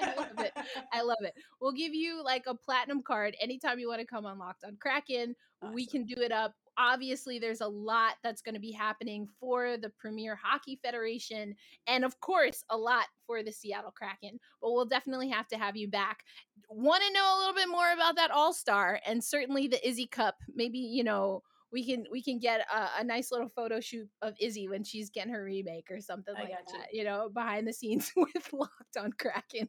I 0.00 0.14
love 0.16 0.38
it. 0.38 0.52
I 0.92 1.02
love 1.02 1.18
it. 1.20 1.34
We'll 1.60 1.72
give 1.72 1.94
you 1.94 2.22
like 2.24 2.44
a 2.46 2.54
platinum 2.54 3.02
card 3.02 3.36
anytime 3.40 3.78
you 3.78 3.88
want 3.88 4.00
to 4.00 4.06
come 4.06 4.26
on 4.26 4.38
Locked 4.38 4.64
on 4.64 4.76
Kraken. 4.80 5.34
Awesome. 5.62 5.74
We 5.74 5.86
can 5.86 6.04
do 6.04 6.16
it 6.20 6.32
up 6.32 6.54
obviously, 6.78 7.38
there's 7.38 7.60
a 7.60 7.68
lot 7.68 8.14
that's 8.22 8.42
going 8.42 8.54
to 8.54 8.60
be 8.60 8.72
happening 8.72 9.28
for 9.40 9.76
the 9.76 9.90
Premier 9.90 10.38
Hockey 10.40 10.78
Federation, 10.82 11.54
and 11.86 12.04
of 12.04 12.20
course, 12.20 12.64
a 12.70 12.76
lot 12.76 13.06
for 13.26 13.42
the 13.42 13.52
Seattle 13.52 13.92
Kraken. 13.92 14.38
But 14.60 14.72
we'll 14.72 14.86
definitely 14.86 15.28
have 15.30 15.48
to 15.48 15.58
have 15.58 15.76
you 15.76 15.88
back. 15.88 16.24
Want 16.68 17.02
to 17.06 17.12
know 17.12 17.36
a 17.36 17.38
little 17.38 17.54
bit 17.54 17.68
more 17.68 17.92
about 17.92 18.16
that 18.16 18.30
All 18.30 18.52
Star 18.52 19.00
and 19.06 19.22
certainly 19.22 19.68
the 19.68 19.86
Izzy 19.86 20.06
Cup? 20.06 20.36
Maybe 20.54 20.78
you 20.78 21.04
know 21.04 21.42
we 21.72 21.84
can 21.84 22.04
we 22.10 22.22
can 22.22 22.38
get 22.38 22.60
a, 22.72 23.00
a, 23.00 23.04
nice 23.04 23.32
little 23.32 23.48
photo 23.48 23.80
shoot 23.80 24.08
of 24.22 24.34
Izzy 24.40 24.68
when 24.68 24.84
she's 24.84 25.10
getting 25.10 25.32
her 25.32 25.44
remake 25.44 25.90
or 25.90 26.00
something 26.00 26.34
I 26.36 26.40
like 26.40 26.50
that. 26.50 26.88
You. 26.92 27.00
you 27.00 27.04
know, 27.04 27.28
behind 27.28 27.66
the 27.66 27.72
scenes 27.72 28.12
with 28.16 28.52
Locked 28.52 28.96
on 28.98 29.12
Kraken. 29.12 29.68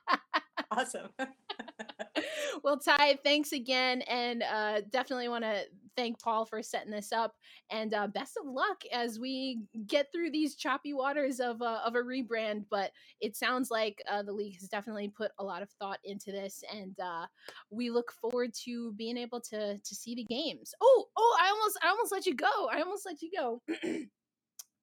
awesome. 0.70 1.08
well, 2.62 2.78
Ty, 2.78 3.18
thanks 3.24 3.52
again, 3.52 4.02
and 4.02 4.42
uh, 4.42 4.80
definitely 4.90 5.28
want 5.28 5.44
to 5.44 5.62
thank 5.96 6.20
Paul 6.20 6.44
for 6.44 6.62
setting 6.62 6.90
this 6.90 7.12
up, 7.12 7.34
and 7.70 7.94
uh, 7.94 8.06
best 8.06 8.36
of 8.40 8.46
luck 8.46 8.82
as 8.92 9.18
we 9.18 9.60
get 9.86 10.06
through 10.12 10.30
these 10.30 10.54
choppy 10.54 10.94
waters 10.94 11.40
of 11.40 11.62
uh, 11.62 11.80
of 11.84 11.94
a 11.94 11.98
rebrand. 11.98 12.64
But 12.70 12.92
it 13.20 13.36
sounds 13.36 13.70
like 13.70 14.02
uh, 14.10 14.22
the 14.22 14.32
league 14.32 14.54
has 14.54 14.68
definitely 14.68 15.08
put 15.08 15.30
a 15.38 15.44
lot 15.44 15.62
of 15.62 15.70
thought 15.78 15.98
into 16.04 16.32
this, 16.32 16.62
and 16.72 16.98
uh, 17.00 17.26
we 17.70 17.90
look 17.90 18.12
forward 18.12 18.52
to 18.64 18.92
being 18.92 19.16
able 19.16 19.40
to 19.40 19.78
to 19.78 19.94
see 19.94 20.14
the 20.14 20.24
games. 20.24 20.74
Oh, 20.80 21.06
oh, 21.16 21.38
I 21.40 21.48
almost 21.48 21.78
I 21.82 21.88
almost 21.88 22.12
let 22.12 22.26
you 22.26 22.34
go. 22.34 22.68
I 22.70 22.80
almost 22.80 23.06
let 23.06 23.22
you 23.22 23.30
go. 23.36 23.62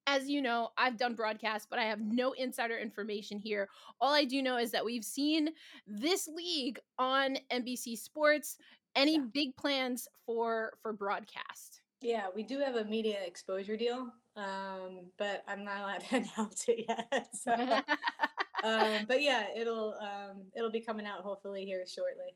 as 0.10 0.28
you 0.28 0.42
know, 0.42 0.70
I've 0.76 0.98
done 0.98 1.14
broadcasts, 1.14 1.68
but 1.70 1.78
I 1.78 1.84
have 1.84 2.02
no 2.02 2.32
insider 2.32 2.78
information 2.78 3.38
here. 3.38 3.70
All 4.02 4.12
I 4.12 4.26
do 4.26 4.42
know 4.42 4.58
is 4.58 4.72
that 4.72 4.84
we've 4.84 5.06
seen 5.06 5.50
this 5.86 6.28
league 6.28 6.80
on 6.98 7.38
NBC 7.52 7.96
Sports. 7.98 8.58
Any 8.96 9.18
yeah. 9.18 9.26
big 9.32 9.56
plans 9.56 10.08
for 10.26 10.74
for 10.82 10.94
broadcast? 10.94 11.82
Yeah, 12.02 12.28
we 12.36 12.42
do 12.42 12.60
have 12.60 12.76
a 12.76 12.86
media 12.86 13.18
exposure 13.24 13.78
deal, 13.78 14.12
um, 14.36 15.12
but 15.18 15.44
I'm 15.48 15.64
not 15.64 15.82
allowed 15.82 16.00
to 16.10 16.16
announce 16.16 16.66
it 16.68 16.86
yet. 16.88 17.30
So, 17.44 17.54
um, 18.64 19.06
but 19.08 19.22
yeah, 19.22 19.46
it'll 19.56 19.94
um, 20.02 20.42
it'll 20.56 20.72
be 20.72 20.82
coming 20.82 21.06
out 21.06 21.22
hopefully 21.22 21.66
here 21.66 21.86
shortly. 21.86 22.36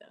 So. 0.00 0.06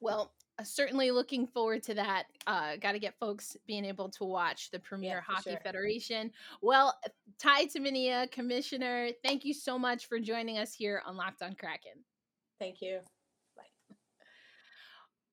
Well, 0.00 0.32
certainly 0.64 1.10
looking 1.10 1.46
forward 1.46 1.82
to 1.84 1.94
that. 1.94 2.24
Uh, 2.46 2.76
Got 2.76 2.92
to 2.92 2.98
get 2.98 3.18
folks 3.18 3.56
being 3.66 3.84
able 3.84 4.08
to 4.10 4.24
watch 4.24 4.70
the 4.70 4.78
Premier 4.78 5.22
yeah, 5.26 5.34
Hockey 5.34 5.50
sure. 5.50 5.60
Federation. 5.62 6.30
Well, 6.60 6.98
Ty 7.38 7.66
Tumminia, 7.66 8.30
Commissioner, 8.30 9.10
thank 9.24 9.44
you 9.44 9.54
so 9.54 9.78
much 9.78 10.06
for 10.06 10.18
joining 10.18 10.58
us 10.58 10.74
here 10.74 11.02
on 11.06 11.16
Locked 11.16 11.42
on 11.42 11.54
Kraken. 11.54 11.92
Thank 12.58 12.80
you. 12.80 13.00
Bye. 13.56 13.62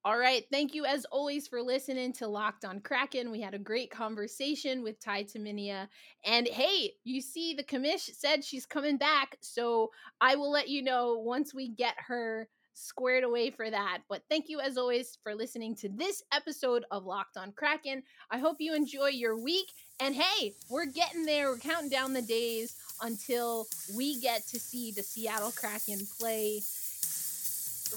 All 0.04 0.18
right. 0.18 0.44
Thank 0.52 0.74
you, 0.74 0.86
as 0.86 1.06
always, 1.06 1.48
for 1.48 1.62
listening 1.62 2.14
to 2.14 2.28
Locked 2.28 2.66
on 2.66 2.80
Kraken. 2.80 3.32
We 3.32 3.42
had 3.42 3.54
a 3.54 3.60
great 3.60 3.92
conversation 3.92 4.82
with 4.82 5.00
Ty 5.00 5.26
Tumminia. 5.26 5.88
And 6.26 6.48
hey, 6.48 6.94
you 7.04 7.22
see, 7.22 7.54
the 7.54 7.64
commish 7.64 8.14
said 8.16 8.44
she's 8.44 8.66
coming 8.66 8.98
back. 8.98 9.38
So 9.42 9.92
I 10.22 10.36
will 10.36 10.52
let 10.52 10.70
you 10.70 10.82
know 10.82 11.20
once 11.20 11.54
we 11.54 11.70
get 11.70 11.96
her 11.98 12.48
squared 12.80 13.24
away 13.24 13.50
for 13.50 13.70
that. 13.70 14.00
But 14.10 14.24
thank 14.30 14.50
you, 14.50 14.60
as 14.60 14.78
always, 14.78 15.18
for 15.22 15.36
listening 15.36 15.76
to 15.76 15.90
this 15.90 16.24
episode 16.34 16.86
of 16.92 17.06
Locked 17.06 17.38
on 17.38 17.52
Kraken. 17.52 18.04
I 18.32 18.40
hope 18.40 18.58
you 18.60 18.74
enjoy 18.74 19.08
your 19.08 19.38
week. 19.38 19.68
And 20.00 20.16
hey, 20.16 20.54
we're 20.70 20.86
getting 20.86 21.26
there. 21.26 21.50
We're 21.50 21.58
counting 21.58 21.90
down 21.90 22.14
the 22.14 22.22
days 22.22 22.76
until 23.02 23.68
we 23.96 24.20
get 24.22 24.48
to 24.48 24.60
see 24.60 24.92
the 24.92 25.04
Seattle 25.04 25.52
Kraken 25.52 26.00
play 26.20 26.62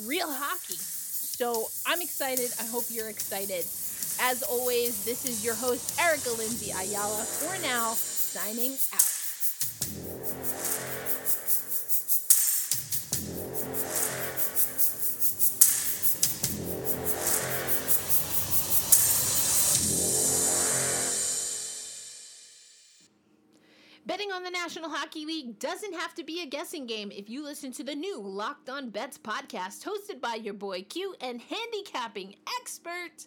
real 0.07 0.33
hockey. 0.33 0.74
So 0.74 1.66
I'm 1.87 2.03
excited. 2.03 2.51
I 2.61 2.66
hope 2.66 2.85
you're 2.91 3.09
excited. 3.09 3.64
As 4.20 4.43
always, 4.43 5.05
this 5.05 5.24
is 5.24 5.45
your 5.45 5.55
host, 5.55 5.99
Erica 6.01 6.30
Lindsay 6.30 6.70
Ayala, 6.70 7.22
for 7.22 7.61
now, 7.62 7.95
signing 7.95 8.72
out. 8.93 9.12
Betting 24.23 24.37
on 24.37 24.45
the 24.45 24.51
National 24.51 24.89
Hockey 24.89 25.27
League 25.27 25.59
doesn't 25.59 25.95
have 25.95 26.14
to 26.14 26.23
be 26.23 26.43
a 26.43 26.47
guessing 26.47 26.87
game 26.87 27.11
if 27.11 27.29
you 27.29 27.43
listen 27.43 27.73
to 27.73 27.83
the 27.83 27.97
new 27.97 28.20
Locked 28.20 28.70
On 28.70 28.89
Bets 28.89 29.18
podcast 29.18 29.85
hosted 29.85 30.20
by 30.20 30.37
your 30.37 30.55
boy 30.55 30.83
Q 30.83 31.16
and 31.20 31.41
handicapping 31.41 32.37
expert 32.61 33.27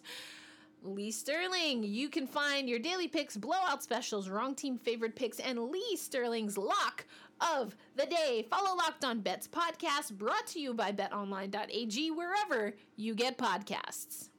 Lee 0.82 1.10
Sterling. 1.10 1.82
You 1.82 2.08
can 2.08 2.26
find 2.26 2.66
your 2.66 2.78
daily 2.78 3.08
picks, 3.08 3.36
blowout 3.36 3.82
specials, 3.82 4.30
wrong 4.30 4.54
team 4.54 4.78
favorite 4.78 5.16
picks, 5.16 5.38
and 5.38 5.70
Lee 5.70 5.96
Sterling's 5.96 6.56
lock 6.56 7.04
of 7.42 7.76
the 7.96 8.06
day. 8.06 8.46
Follow 8.48 8.74
Locked 8.74 9.04
On 9.04 9.20
Bets 9.20 9.48
podcast 9.48 10.16
brought 10.16 10.46
to 10.46 10.60
you 10.60 10.72
by 10.72 10.92
betonline.ag 10.92 12.10
wherever 12.12 12.74
you 12.96 13.14
get 13.14 13.36
podcasts. 13.36 14.30